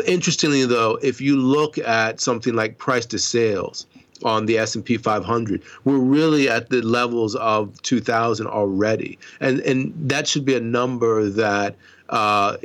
Interestingly, 0.06 0.66
though, 0.66 0.98
if 1.02 1.22
you 1.22 1.36
look 1.36 1.78
at 1.78 2.20
something 2.20 2.54
like 2.54 2.76
price 2.76 3.06
to 3.06 3.18
sales 3.18 3.86
on 4.24 4.46
the 4.46 4.58
S&P 4.58 4.96
500. 4.96 5.62
We're 5.84 5.98
really 5.98 6.48
at 6.48 6.70
the 6.70 6.82
levels 6.82 7.36
of 7.36 7.80
2000 7.82 8.46
already. 8.46 9.18
And 9.40 9.60
and 9.60 9.92
that 10.08 10.26
should 10.26 10.44
be 10.44 10.54
a 10.54 10.60
number 10.60 11.28
that 11.28 11.76
uh, 12.10 12.56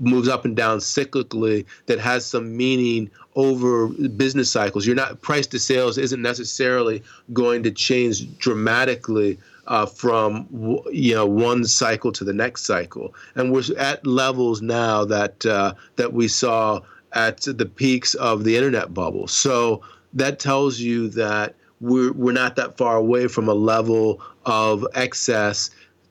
moves 0.00 0.28
up 0.28 0.44
and 0.44 0.56
down 0.56 0.78
cyclically 0.78 1.64
that 1.86 1.98
has 1.98 2.24
some 2.24 2.56
meaning 2.56 3.10
over 3.34 3.88
business 3.88 4.50
cycles. 4.50 4.86
You're 4.86 4.96
not 4.96 5.20
price 5.22 5.46
to 5.48 5.58
sales 5.58 5.98
isn't 5.98 6.22
necessarily 6.22 7.02
going 7.32 7.62
to 7.64 7.70
change 7.70 8.38
dramatically 8.38 9.38
uh, 9.66 9.86
from 9.86 10.46
you 10.92 11.14
know 11.14 11.26
one 11.26 11.64
cycle 11.64 12.12
to 12.12 12.24
the 12.24 12.32
next 12.32 12.64
cycle, 12.64 13.14
and 13.34 13.52
we're 13.52 13.64
at 13.78 14.06
levels 14.06 14.62
now 14.62 15.04
that 15.04 15.44
uh, 15.46 15.74
that 15.96 16.12
we 16.12 16.28
saw 16.28 16.80
at 17.12 17.40
the 17.42 17.66
peaks 17.66 18.14
of 18.14 18.44
the 18.44 18.56
internet 18.56 18.92
bubble. 18.92 19.26
So 19.26 19.82
that 20.14 20.38
tells 20.38 20.80
you 20.80 21.08
that 21.10 21.54
we're 21.80 22.12
we're 22.12 22.32
not 22.32 22.56
that 22.56 22.76
far 22.76 22.96
away 22.96 23.28
from 23.28 23.48
a 23.48 23.54
level 23.54 24.22
of 24.46 24.86
excess 24.94 25.70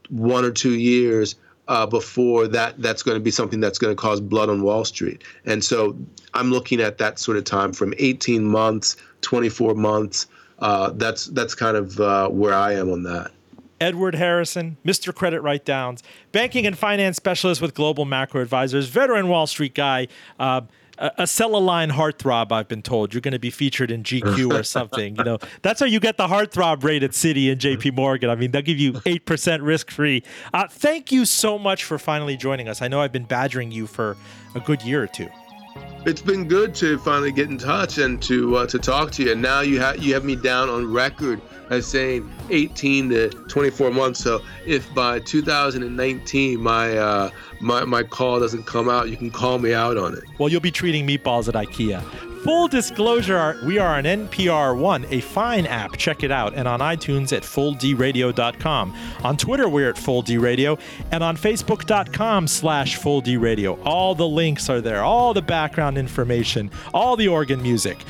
one 0.09 0.45
or 0.45 0.51
two 0.51 0.73
years 0.73 1.35
uh, 1.67 1.85
before 1.85 2.47
that 2.47 2.81
that's 2.81 3.03
going 3.03 3.15
to 3.15 3.21
be 3.21 3.31
something 3.31 3.59
that's 3.59 3.79
going 3.79 3.95
to 3.95 3.99
cause 3.99 4.19
blood 4.19 4.49
on 4.49 4.61
Wall 4.63 4.85
Street. 4.85 5.23
And 5.45 5.63
so 5.63 5.97
I'm 6.33 6.51
looking 6.51 6.81
at 6.81 6.97
that 6.97 7.19
sort 7.19 7.37
of 7.37 7.45
time 7.45 7.73
from 7.73 7.93
18 7.97 8.43
months, 8.43 8.97
24 9.21 9.75
months. 9.75 10.27
Uh, 10.59 10.91
that's 10.91 11.27
that's 11.27 11.55
kind 11.55 11.75
of 11.77 11.99
uh, 11.99 12.29
where 12.29 12.53
I 12.53 12.73
am 12.73 12.91
on 12.91 13.03
that. 13.03 13.31
Edward 13.81 14.15
Harrison, 14.15 14.77
Mr. 14.85 15.13
Credit 15.13 15.41
Writedowns, 15.41 16.01
banking 16.31 16.65
and 16.65 16.77
finance 16.77 17.17
specialist 17.17 17.61
with 17.61 17.73
Global 17.73 18.05
Macro 18.05 18.41
Advisors, 18.41 18.87
veteran 18.87 19.27
Wall 19.27 19.45
Street 19.45 19.73
guy. 19.73 20.07
A, 21.03 21.11
a 21.19 21.27
sell 21.27 21.55
a 21.55 21.59
line 21.59 21.91
heartthrob. 21.91 22.51
I've 22.51 22.69
been 22.69 22.81
told 22.81 23.13
you're 23.13 23.21
going 23.21 23.33
to 23.33 23.39
be 23.39 23.49
featured 23.49 23.91
in 23.91 24.03
GQ 24.03 24.53
or 24.59 24.63
something. 24.63 25.17
you 25.17 25.23
know, 25.23 25.37
that's 25.61 25.81
how 25.81 25.85
you 25.85 25.99
get 25.99 26.17
the 26.17 26.27
heartthrob 26.27 26.83
rate 26.83 27.03
at 27.03 27.11
Citi 27.11 27.51
and 27.51 27.59
J.P. 27.59 27.91
Morgan. 27.91 28.29
I 28.29 28.35
mean, 28.35 28.51
they'll 28.51 28.61
give 28.61 28.79
you 28.79 29.01
eight 29.05 29.25
percent 29.25 29.61
risk 29.61 29.91
free. 29.91 30.23
Uh, 30.53 30.67
thank 30.67 31.11
you 31.11 31.25
so 31.25 31.59
much 31.59 31.83
for 31.83 31.99
finally 31.99 32.37
joining 32.37 32.69
us. 32.69 32.81
I 32.81 32.87
know 32.87 33.01
I've 33.01 33.11
been 33.11 33.25
badgering 33.25 33.71
you 33.71 33.85
for 33.85 34.15
a 34.55 34.61
good 34.61 34.81
year 34.81 35.03
or 35.03 35.07
two. 35.07 35.29
It's 36.05 36.21
been 36.21 36.47
good 36.47 36.75
to 36.75 36.97
finally 36.99 37.31
get 37.31 37.49
in 37.49 37.57
touch 37.57 37.97
and 37.97 38.21
to 38.23 38.57
uh, 38.57 38.67
to 38.67 38.79
talk 38.79 39.11
to 39.13 39.23
you. 39.23 39.31
And 39.33 39.41
now 39.41 39.61
you 39.61 39.79
have 39.79 40.03
you 40.03 40.13
have 40.13 40.23
me 40.23 40.35
down 40.35 40.69
on 40.69 40.91
record 40.91 41.41
as 41.69 41.87
saying 41.87 42.29
18 42.49 43.09
to 43.09 43.29
24 43.29 43.91
months. 43.91 44.19
So 44.19 44.41
if 44.65 44.93
by 44.93 45.19
2019 45.19 46.59
my 46.59 46.97
uh, 46.97 47.29
my 47.63 47.85
my 47.85 48.03
call 48.03 48.39
doesn't 48.39 48.65
come 48.65 48.89
out, 48.89 49.09
you 49.09 49.17
can 49.17 49.31
call 49.31 49.57
me 49.57 49.73
out 49.73 49.97
on 49.97 50.13
it. 50.13 50.23
Well, 50.37 50.49
you'll 50.49 50.61
be 50.61 50.71
treating 50.71 51.07
meatballs 51.07 51.47
at 51.47 51.55
IKEA. 51.55 52.03
Full 52.43 52.67
disclosure, 52.67 53.57
we 53.65 53.77
are 53.79 53.95
on 53.97 54.03
NPR 54.03 54.77
One, 54.77 55.05
a 55.09 55.21
fine 55.21 55.65
app. 55.65 55.95
Check 55.95 56.23
it 56.23 56.31
out. 56.31 56.53
And 56.55 56.67
on 56.67 56.81
iTunes 56.81 57.31
at 57.31 57.43
fulldradio.com. 57.43 58.97
On 59.23 59.37
Twitter, 59.37 59.69
we're 59.69 59.89
at 59.89 59.95
fulldradio. 59.95 60.77
And 61.11 61.23
on 61.23 61.37
Facebook.com 61.37 62.47
slash 62.47 62.99
fulldradio. 62.99 63.79
All 63.85 64.13
the 64.13 64.27
links 64.27 64.69
are 64.69 64.81
there, 64.81 65.03
all 65.03 65.33
the 65.33 65.41
background 65.41 65.97
information, 65.97 66.69
all 66.93 67.15
the 67.15 67.29
organ 67.29 67.61
music. 67.61 68.03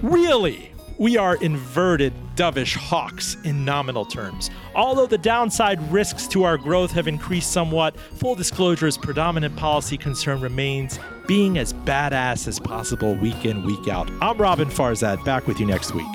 Really, 0.00 0.72
we 0.98 1.16
are 1.16 1.36
inverted 1.36 2.12
dovish 2.34 2.76
hawks 2.76 3.36
in 3.44 3.64
nominal 3.64 4.04
terms. 4.04 4.50
Although 4.74 5.06
the 5.06 5.18
downside 5.18 5.80
risks 5.90 6.26
to 6.28 6.44
our 6.44 6.58
growth 6.58 6.92
have 6.92 7.08
increased 7.08 7.52
somewhat, 7.52 7.98
full 7.98 8.34
disclosure's 8.34 8.96
predominant 8.96 9.56
policy 9.56 9.96
concern 9.96 10.40
remains 10.40 10.98
being 11.26 11.58
as 11.58 11.72
badass 11.72 12.46
as 12.46 12.58
possible 12.60 13.14
week 13.14 13.44
in, 13.44 13.64
week 13.64 13.88
out. 13.88 14.10
I'm 14.20 14.38
Robin 14.38 14.68
Farzad, 14.68 15.24
back 15.24 15.46
with 15.46 15.58
you 15.58 15.66
next 15.66 15.92
week. 15.92 16.06